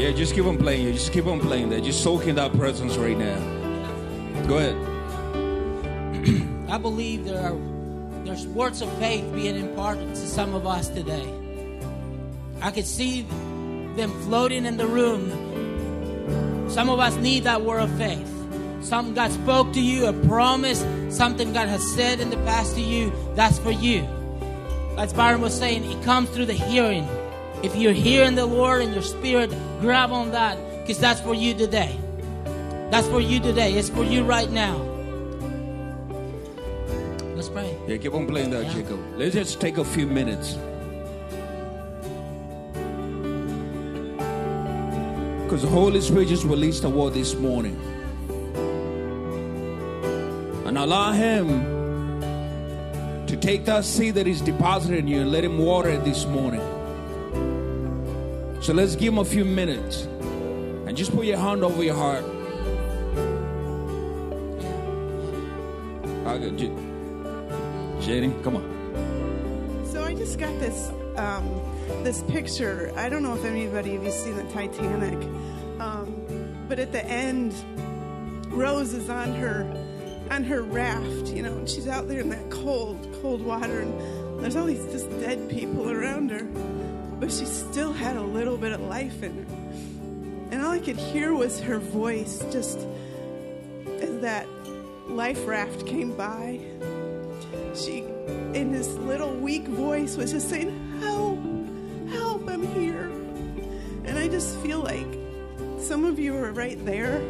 Yeah, 0.00 0.12
just 0.12 0.34
keep 0.34 0.46
on 0.46 0.56
playing. 0.56 0.86
You 0.86 0.92
just 0.94 1.12
keep 1.12 1.26
on 1.26 1.38
playing 1.40 1.68
that. 1.70 1.82
Just 1.84 2.02
soak 2.02 2.26
in 2.26 2.36
that 2.36 2.54
presence 2.54 2.96
right 2.96 3.18
now. 3.18 3.38
Go 4.46 4.56
ahead. 4.56 4.74
I 6.70 6.78
believe 6.78 7.26
there 7.26 7.42
are 7.42 7.56
there's 8.24 8.46
words 8.46 8.80
of 8.80 8.90
faith 8.98 9.30
being 9.34 9.56
imparted 9.56 10.08
to 10.08 10.16
some 10.16 10.54
of 10.54 10.66
us 10.66 10.88
today. 10.88 11.39
I 12.62 12.70
could 12.70 12.86
see 12.86 13.22
them 13.96 14.12
floating 14.22 14.66
in 14.66 14.76
the 14.76 14.86
room. 14.86 16.68
Some 16.70 16.88
of 16.88 17.00
us 17.00 17.16
need 17.16 17.44
that 17.44 17.62
word 17.62 17.80
of 17.80 17.90
faith. 17.96 18.26
Something 18.82 19.14
God 19.14 19.32
spoke 19.32 19.72
to 19.74 19.80
you, 19.80 20.06
a 20.06 20.12
promise, 20.26 20.84
something 21.08 21.52
God 21.52 21.68
has 21.68 21.82
said 21.94 22.20
in 22.20 22.30
the 22.30 22.36
past 22.38 22.74
to 22.76 22.80
you, 22.80 23.12
that's 23.34 23.58
for 23.58 23.70
you. 23.70 24.06
As 24.96 25.12
Byron 25.12 25.40
was 25.40 25.56
saying, 25.56 25.84
it 25.84 26.02
comes 26.04 26.30
through 26.30 26.46
the 26.46 26.54
hearing. 26.54 27.06
If 27.62 27.76
you're 27.76 27.92
hearing 27.92 28.36
the 28.36 28.46
Lord 28.46 28.82
in 28.82 28.92
your 28.92 29.02
spirit, 29.02 29.50
grab 29.80 30.12
on 30.12 30.30
that 30.32 30.56
because 30.80 30.98
that's 30.98 31.20
for 31.20 31.34
you 31.34 31.54
today. 31.54 31.98
That's 32.90 33.06
for 33.08 33.20
you 33.20 33.38
today. 33.40 33.74
It's 33.74 33.88
for 33.90 34.04
you 34.04 34.24
right 34.24 34.50
now. 34.50 34.76
Let's 37.34 37.48
pray. 37.48 37.76
Yeah, 37.86 37.96
keep 37.98 38.14
on 38.14 38.26
playing 38.26 38.50
that, 38.50 38.64
Yeah. 38.66 38.72
Jacob. 38.72 38.98
Let's 39.16 39.34
just 39.34 39.60
take 39.60 39.78
a 39.78 39.84
few 39.84 40.06
minutes. 40.06 40.56
Because 45.50 45.62
the 45.62 45.68
Holy 45.68 46.00
Spirit 46.00 46.28
just 46.28 46.44
released 46.44 46.84
a 46.84 46.88
word 46.88 47.12
this 47.12 47.34
morning. 47.34 47.74
And 50.64 50.78
allow 50.78 51.10
Him 51.10 51.48
to 53.26 53.36
take 53.36 53.64
that 53.64 53.84
seed 53.84 54.14
that 54.14 54.28
is 54.28 54.40
deposited 54.40 55.00
in 55.00 55.08
you 55.08 55.22
and 55.22 55.32
let 55.32 55.42
Him 55.42 55.58
water 55.58 55.88
it 55.88 56.04
this 56.04 56.24
morning. 56.24 56.60
So 58.62 58.72
let's 58.72 58.94
give 58.94 59.12
Him 59.12 59.18
a 59.18 59.24
few 59.24 59.44
minutes. 59.44 60.02
And 60.86 60.96
just 60.96 61.10
put 61.10 61.26
your 61.26 61.38
hand 61.38 61.64
over 61.64 61.82
your 61.82 61.96
heart. 61.96 62.22
Jenny, 68.00 68.32
come 68.44 68.54
on. 68.54 69.84
So 69.90 70.04
I 70.04 70.14
just 70.14 70.38
got 70.38 70.56
this 70.60 70.92
um, 71.16 71.69
this 72.02 72.22
picture. 72.22 72.92
I 72.96 73.08
don't 73.08 73.22
know 73.22 73.34
if 73.34 73.44
anybody 73.44 73.94
of 73.94 74.04
you 74.04 74.10
seen 74.10 74.36
the 74.36 74.44
Titanic, 74.52 75.18
um, 75.80 76.64
but 76.68 76.78
at 76.78 76.92
the 76.92 77.04
end, 77.04 77.54
Rose 78.48 78.92
is 78.92 79.08
on 79.08 79.34
her 79.34 79.62
on 80.30 80.44
her 80.44 80.62
raft, 80.62 81.28
you 81.28 81.42
know, 81.42 81.52
and 81.52 81.68
she's 81.68 81.88
out 81.88 82.06
there 82.06 82.20
in 82.20 82.30
that 82.30 82.50
cold, 82.50 83.08
cold 83.20 83.42
water, 83.42 83.80
and 83.80 84.40
there's 84.40 84.54
all 84.54 84.66
these 84.66 84.84
just 84.92 85.10
dead 85.18 85.48
people 85.50 85.90
around 85.90 86.30
her, 86.30 86.44
but 87.18 87.32
she 87.32 87.44
still 87.44 87.92
had 87.92 88.16
a 88.16 88.22
little 88.22 88.56
bit 88.56 88.70
of 88.72 88.80
life 88.80 89.24
in 89.24 89.36
her, 89.36 90.52
and 90.52 90.62
all 90.62 90.70
I 90.70 90.78
could 90.78 90.96
hear 90.96 91.34
was 91.34 91.60
her 91.60 91.80
voice, 91.80 92.44
just 92.52 92.78
as 94.00 94.20
that 94.20 94.46
life 95.08 95.44
raft 95.46 95.84
came 95.84 96.16
by 96.16 96.60
she 97.74 97.98
in 98.54 98.72
this 98.72 98.88
little 98.94 99.34
weak 99.34 99.66
voice 99.66 100.16
was 100.16 100.32
just 100.32 100.48
saying 100.48 100.79
just 104.30 104.58
feel 104.60 104.80
like 104.80 105.06
some 105.78 106.04
of 106.04 106.18
you 106.18 106.36
are 106.36 106.52
right 106.52 106.84
there 106.84 107.20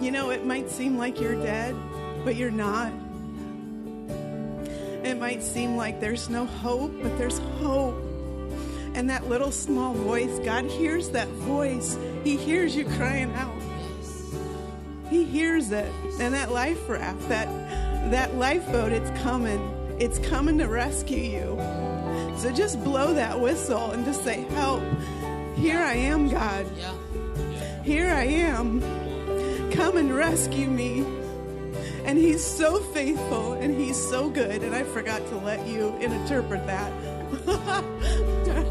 you 0.00 0.10
know 0.10 0.30
it 0.30 0.44
might 0.44 0.70
seem 0.70 0.96
like 0.96 1.20
you're 1.20 1.40
dead 1.42 1.74
but 2.24 2.36
you're 2.36 2.50
not 2.50 2.92
it 5.04 5.18
might 5.18 5.42
seem 5.42 5.76
like 5.76 6.00
there's 6.00 6.28
no 6.28 6.44
hope 6.44 6.92
but 7.02 7.16
there's 7.18 7.38
hope 7.60 7.96
and 8.94 9.10
that 9.10 9.28
little 9.28 9.50
small 9.50 9.92
voice 9.92 10.38
god 10.40 10.64
hears 10.64 11.10
that 11.10 11.28
voice 11.28 11.96
he 12.24 12.36
hears 12.36 12.74
you 12.74 12.84
crying 12.84 13.32
out 13.34 13.56
he 15.10 15.24
hears 15.24 15.70
it. 15.70 15.90
And 16.20 16.34
that 16.34 16.52
life 16.52 16.88
raft, 16.88 17.28
that 17.28 17.46
that 18.10 18.36
lifeboat, 18.36 18.92
it's 18.92 19.10
coming. 19.22 19.60
It's 19.98 20.18
coming 20.18 20.58
to 20.58 20.66
rescue 20.66 21.18
you. 21.18 22.36
So 22.38 22.52
just 22.52 22.82
blow 22.84 23.14
that 23.14 23.40
whistle 23.40 23.90
and 23.92 24.04
just 24.04 24.24
say, 24.24 24.42
Help. 24.50 24.82
Here 25.56 25.78
I 25.78 25.94
am, 25.94 26.28
God. 26.28 26.66
Yeah. 26.76 26.94
Here 27.82 28.08
I 28.12 28.24
am. 28.24 28.80
Come 29.72 29.96
and 29.96 30.14
rescue 30.14 30.68
me. 30.68 31.04
And 32.04 32.18
he's 32.18 32.44
so 32.44 32.78
faithful 32.92 33.54
and 33.54 33.74
he's 33.74 33.96
so 34.10 34.28
good. 34.28 34.62
And 34.62 34.74
I 34.74 34.84
forgot 34.84 35.26
to 35.28 35.36
let 35.38 35.66
you 35.66 35.96
interpret 35.96 36.66
that. 36.66 36.92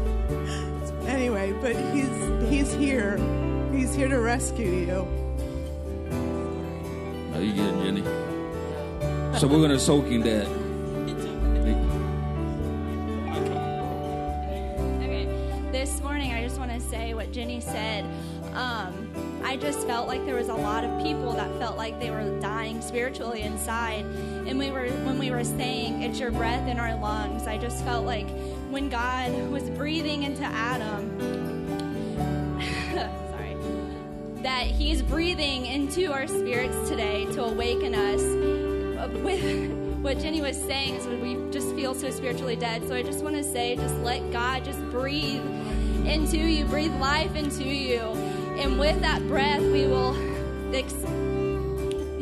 anyway, 1.06 1.52
but 1.60 1.76
he's 1.92 2.48
he's 2.48 2.72
here. 2.72 3.18
He's 3.72 3.94
here 3.94 4.08
to 4.08 4.20
rescue 4.20 4.70
you. 4.70 5.06
How 7.32 7.40
you 7.40 7.52
getting, 7.52 7.82
Jenny? 7.82 8.02
So 9.38 9.46
we're 9.46 9.60
gonna 9.60 9.78
soak 9.78 10.06
in 10.06 10.22
that. 10.22 10.65
Said. 17.60 18.04
Um, 18.54 19.06
I 19.44 19.56
just 19.56 19.86
felt 19.86 20.08
like 20.08 20.24
there 20.24 20.34
was 20.34 20.48
a 20.48 20.54
lot 20.54 20.82
of 20.82 21.02
people 21.02 21.32
that 21.34 21.50
felt 21.58 21.76
like 21.76 22.00
they 22.00 22.10
were 22.10 22.40
dying 22.40 22.80
spiritually 22.80 23.42
inside, 23.42 24.04
and 24.46 24.58
we 24.58 24.70
were 24.70 24.88
when 25.04 25.18
we 25.18 25.30
were 25.30 25.44
saying 25.44 26.02
it's 26.02 26.18
your 26.18 26.30
breath 26.30 26.66
in 26.66 26.80
our 26.80 26.98
lungs. 27.00 27.46
I 27.46 27.58
just 27.58 27.84
felt 27.84 28.06
like 28.06 28.28
when 28.70 28.88
God 28.88 29.30
was 29.50 29.64
breathing 29.70 30.22
into 30.22 30.42
Adam, 30.42 31.18
sorry, 33.30 33.56
that 34.42 34.64
He's 34.64 35.02
breathing 35.02 35.66
into 35.66 36.12
our 36.12 36.26
spirits 36.26 36.88
today 36.88 37.26
to 37.32 37.44
awaken 37.44 37.94
us. 37.94 38.22
With 39.22 39.70
what 40.02 40.18
Jenny 40.18 40.40
was 40.40 40.56
saying 40.56 40.94
is 40.94 41.06
when 41.06 41.20
we 41.20 41.52
just 41.52 41.74
feel 41.74 41.94
so 41.94 42.10
spiritually 42.10 42.56
dead. 42.56 42.86
So 42.88 42.94
I 42.94 43.02
just 43.02 43.22
want 43.22 43.36
to 43.36 43.44
say, 43.44 43.76
just 43.76 43.94
let 43.96 44.32
God 44.32 44.64
just 44.64 44.80
breathe 44.90 45.42
into 46.06 46.38
you, 46.38 46.64
breathe 46.64 46.94
life 46.94 47.34
into 47.34 47.64
you, 47.64 48.00
and 48.58 48.78
with 48.78 49.00
that 49.00 49.26
breath, 49.28 49.60
we 49.60 49.86
will. 49.86 50.14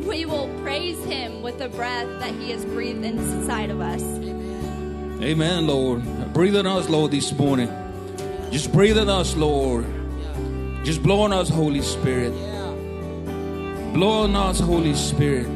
We 0.05 0.27
will 0.27 0.49
praise 0.63 1.03
him 1.05 1.43
with 1.43 1.59
the 1.59 1.69
breath 1.71 2.07
that 2.21 2.35
he 2.35 2.51
has 2.51 2.65
breathed 2.67 3.05
inside 3.05 3.71
of 3.71 3.81
us. 3.81 4.03
Amen, 5.23 5.67
Lord. 5.67 6.05
Breathe 6.33 6.57
on 6.57 6.67
us, 6.67 6.89
Lord, 6.89 7.11
this 7.11 7.33
morning. 7.33 7.71
Just 8.51 8.71
breathe 8.73 8.99
on 8.99 9.09
us, 9.09 9.35
Lord. 9.35 9.87
Just 10.85 11.03
blow 11.03 11.23
on 11.23 11.33
us, 11.33 11.49
Holy 11.49 11.81
Spirit. 11.81 12.33
Blow 13.95 14.25
on 14.25 14.37
us, 14.37 14.61
Holy 14.61 14.95
Spirit. 14.95 15.49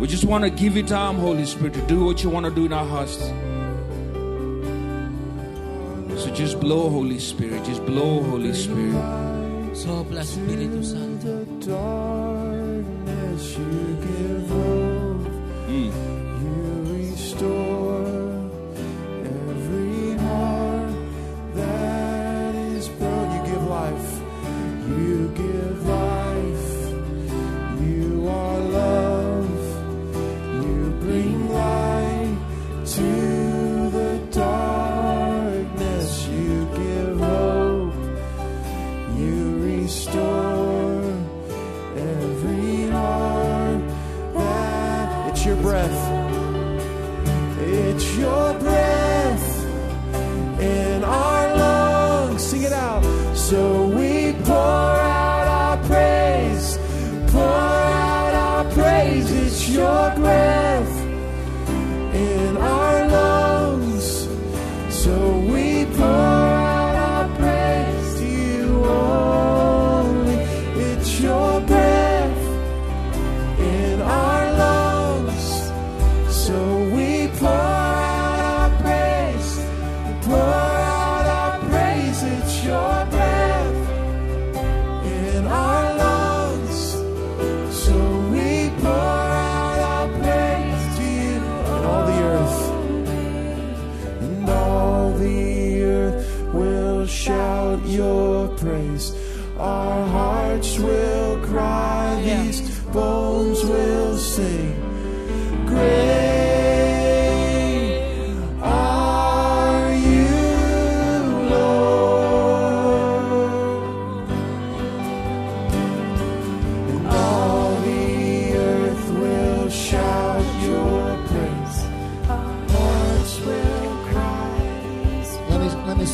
We 0.00 0.08
just 0.08 0.24
want 0.24 0.42
to 0.42 0.50
give 0.50 0.76
you 0.76 0.82
time, 0.82 1.14
Holy 1.14 1.46
Spirit, 1.46 1.74
to 1.74 1.82
do 1.86 2.04
what 2.04 2.24
you 2.24 2.30
want 2.30 2.44
to 2.46 2.52
do 2.52 2.64
in 2.66 2.72
our 2.72 2.84
hearts. 2.84 3.16
So 6.16 6.30
just 6.30 6.60
blow, 6.60 6.88
Holy 6.88 7.18
Spirit. 7.18 7.64
Just 7.64 7.84
blow, 7.84 8.22
Holy 8.22 8.54
Spirit. 8.54 8.94
Sopla 9.74 10.20
Espíritu 10.20 10.82
Santo. 10.82 11.44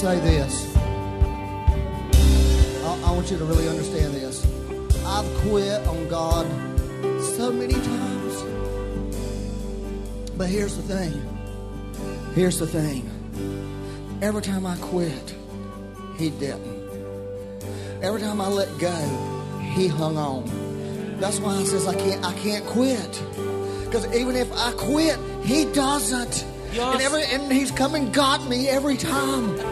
Say 0.01 0.19
this. 0.21 0.75
I, 2.87 3.03
I 3.05 3.11
want 3.13 3.31
you 3.31 3.37
to 3.37 3.45
really 3.45 3.69
understand 3.69 4.15
this. 4.15 4.47
I've 5.05 5.27
quit 5.43 5.87
on 5.87 6.09
God 6.09 6.47
so 7.37 7.53
many 7.53 7.75
times. 7.75 8.43
But 10.39 10.49
here's 10.49 10.75
the 10.75 10.83
thing. 10.83 11.13
Here's 12.35 12.59
the 12.59 12.67
thing. 12.67 13.11
Every 14.23 14.41
time 14.41 14.65
I 14.65 14.79
quit, 14.79 15.35
He 16.17 16.31
didn't. 16.31 16.89
Every 18.01 18.23
time 18.23 18.41
I 18.41 18.49
let 18.49 18.71
go, 18.79 18.97
He 19.75 19.87
hung 19.87 20.17
on. 20.17 21.19
That's 21.21 21.41
why 21.41 21.57
I 21.57 21.65
says 21.65 21.87
I 21.87 21.95
can't 21.95 22.25
I 22.25 22.33
can't 22.39 22.65
quit. 22.65 23.23
Because 23.85 24.07
even 24.17 24.35
if 24.35 24.51
I 24.55 24.73
quit, 24.79 25.19
He 25.43 25.67
doesn't. 25.67 26.47
Yes. 26.73 26.95
And 26.95 27.03
every 27.03 27.25
and 27.25 27.53
He's 27.53 27.71
come 27.71 27.95
and 27.95 28.15
got 28.15 28.49
me 28.49 28.67
every 28.67 28.97
time. 28.97 29.70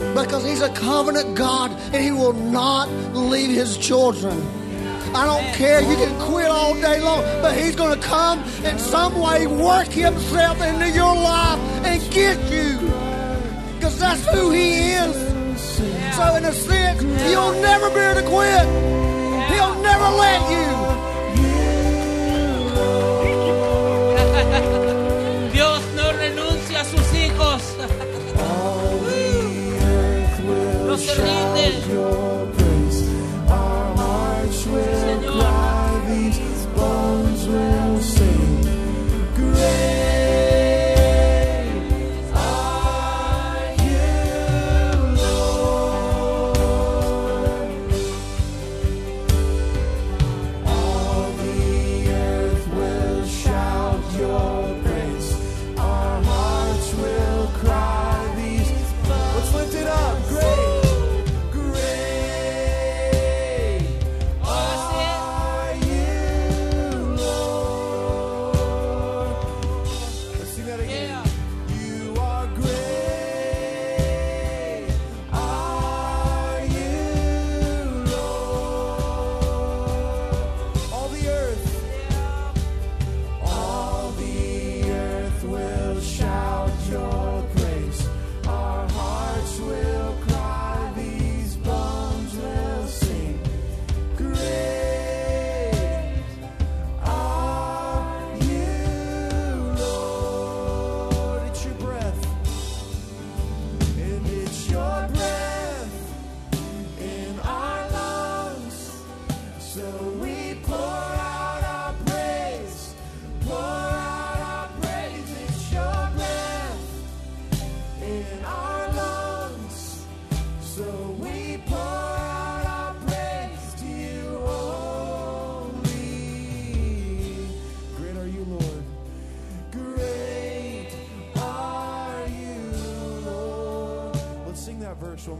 Because 0.00 0.44
He's 0.44 0.62
a 0.62 0.70
covenant 0.70 1.34
God 1.34 1.70
and 1.92 2.02
He 2.02 2.10
will 2.10 2.32
not 2.32 2.88
leave 3.14 3.50
His 3.50 3.76
children. 3.76 4.40
I 5.14 5.26
don't 5.26 5.54
care. 5.54 5.80
You 5.82 5.96
can 5.96 6.18
quit 6.20 6.46
all 6.46 6.74
day 6.74 7.00
long, 7.00 7.22
but 7.42 7.56
He's 7.56 7.76
going 7.76 7.98
to 8.00 8.06
come 8.06 8.42
in 8.64 8.78
some 8.78 9.20
way, 9.20 9.46
work 9.46 9.88
Himself 9.88 10.60
into 10.62 10.88
your 10.90 11.14
life 11.14 11.58
and 11.84 12.10
get 12.10 12.38
you. 12.50 12.78
Because 13.74 13.98
that's 13.98 14.24
who 14.28 14.50
He 14.52 14.92
is. 14.92 15.16
So, 16.16 16.34
in 16.36 16.44
a 16.44 16.52
sense, 16.52 17.02
you'll 17.30 17.60
never 17.60 17.90
be 17.90 18.00
able 18.00 18.20
to 18.20 18.26
quit. 18.26 18.66
He'll 19.52 19.82
never 19.82 20.08
let 20.24 20.40
you. 20.50 20.90
Dios 25.52 25.82
no 25.94 26.12
renuncia 26.12 26.80
a 26.80 26.84
sus 26.84 27.12
hijos. 27.12 28.06
se 31.00 31.14
rinde. 31.14 32.59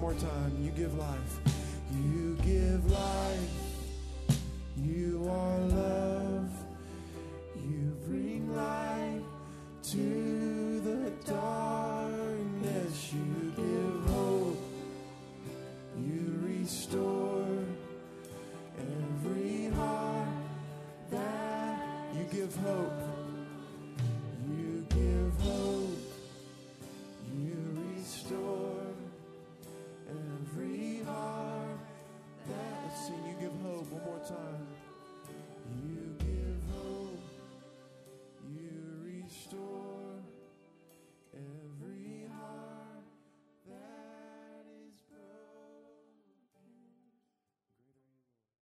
More 0.01 0.15
time. 0.15 0.57
You 0.63 0.71
give 0.71 0.97
life. 0.97 1.50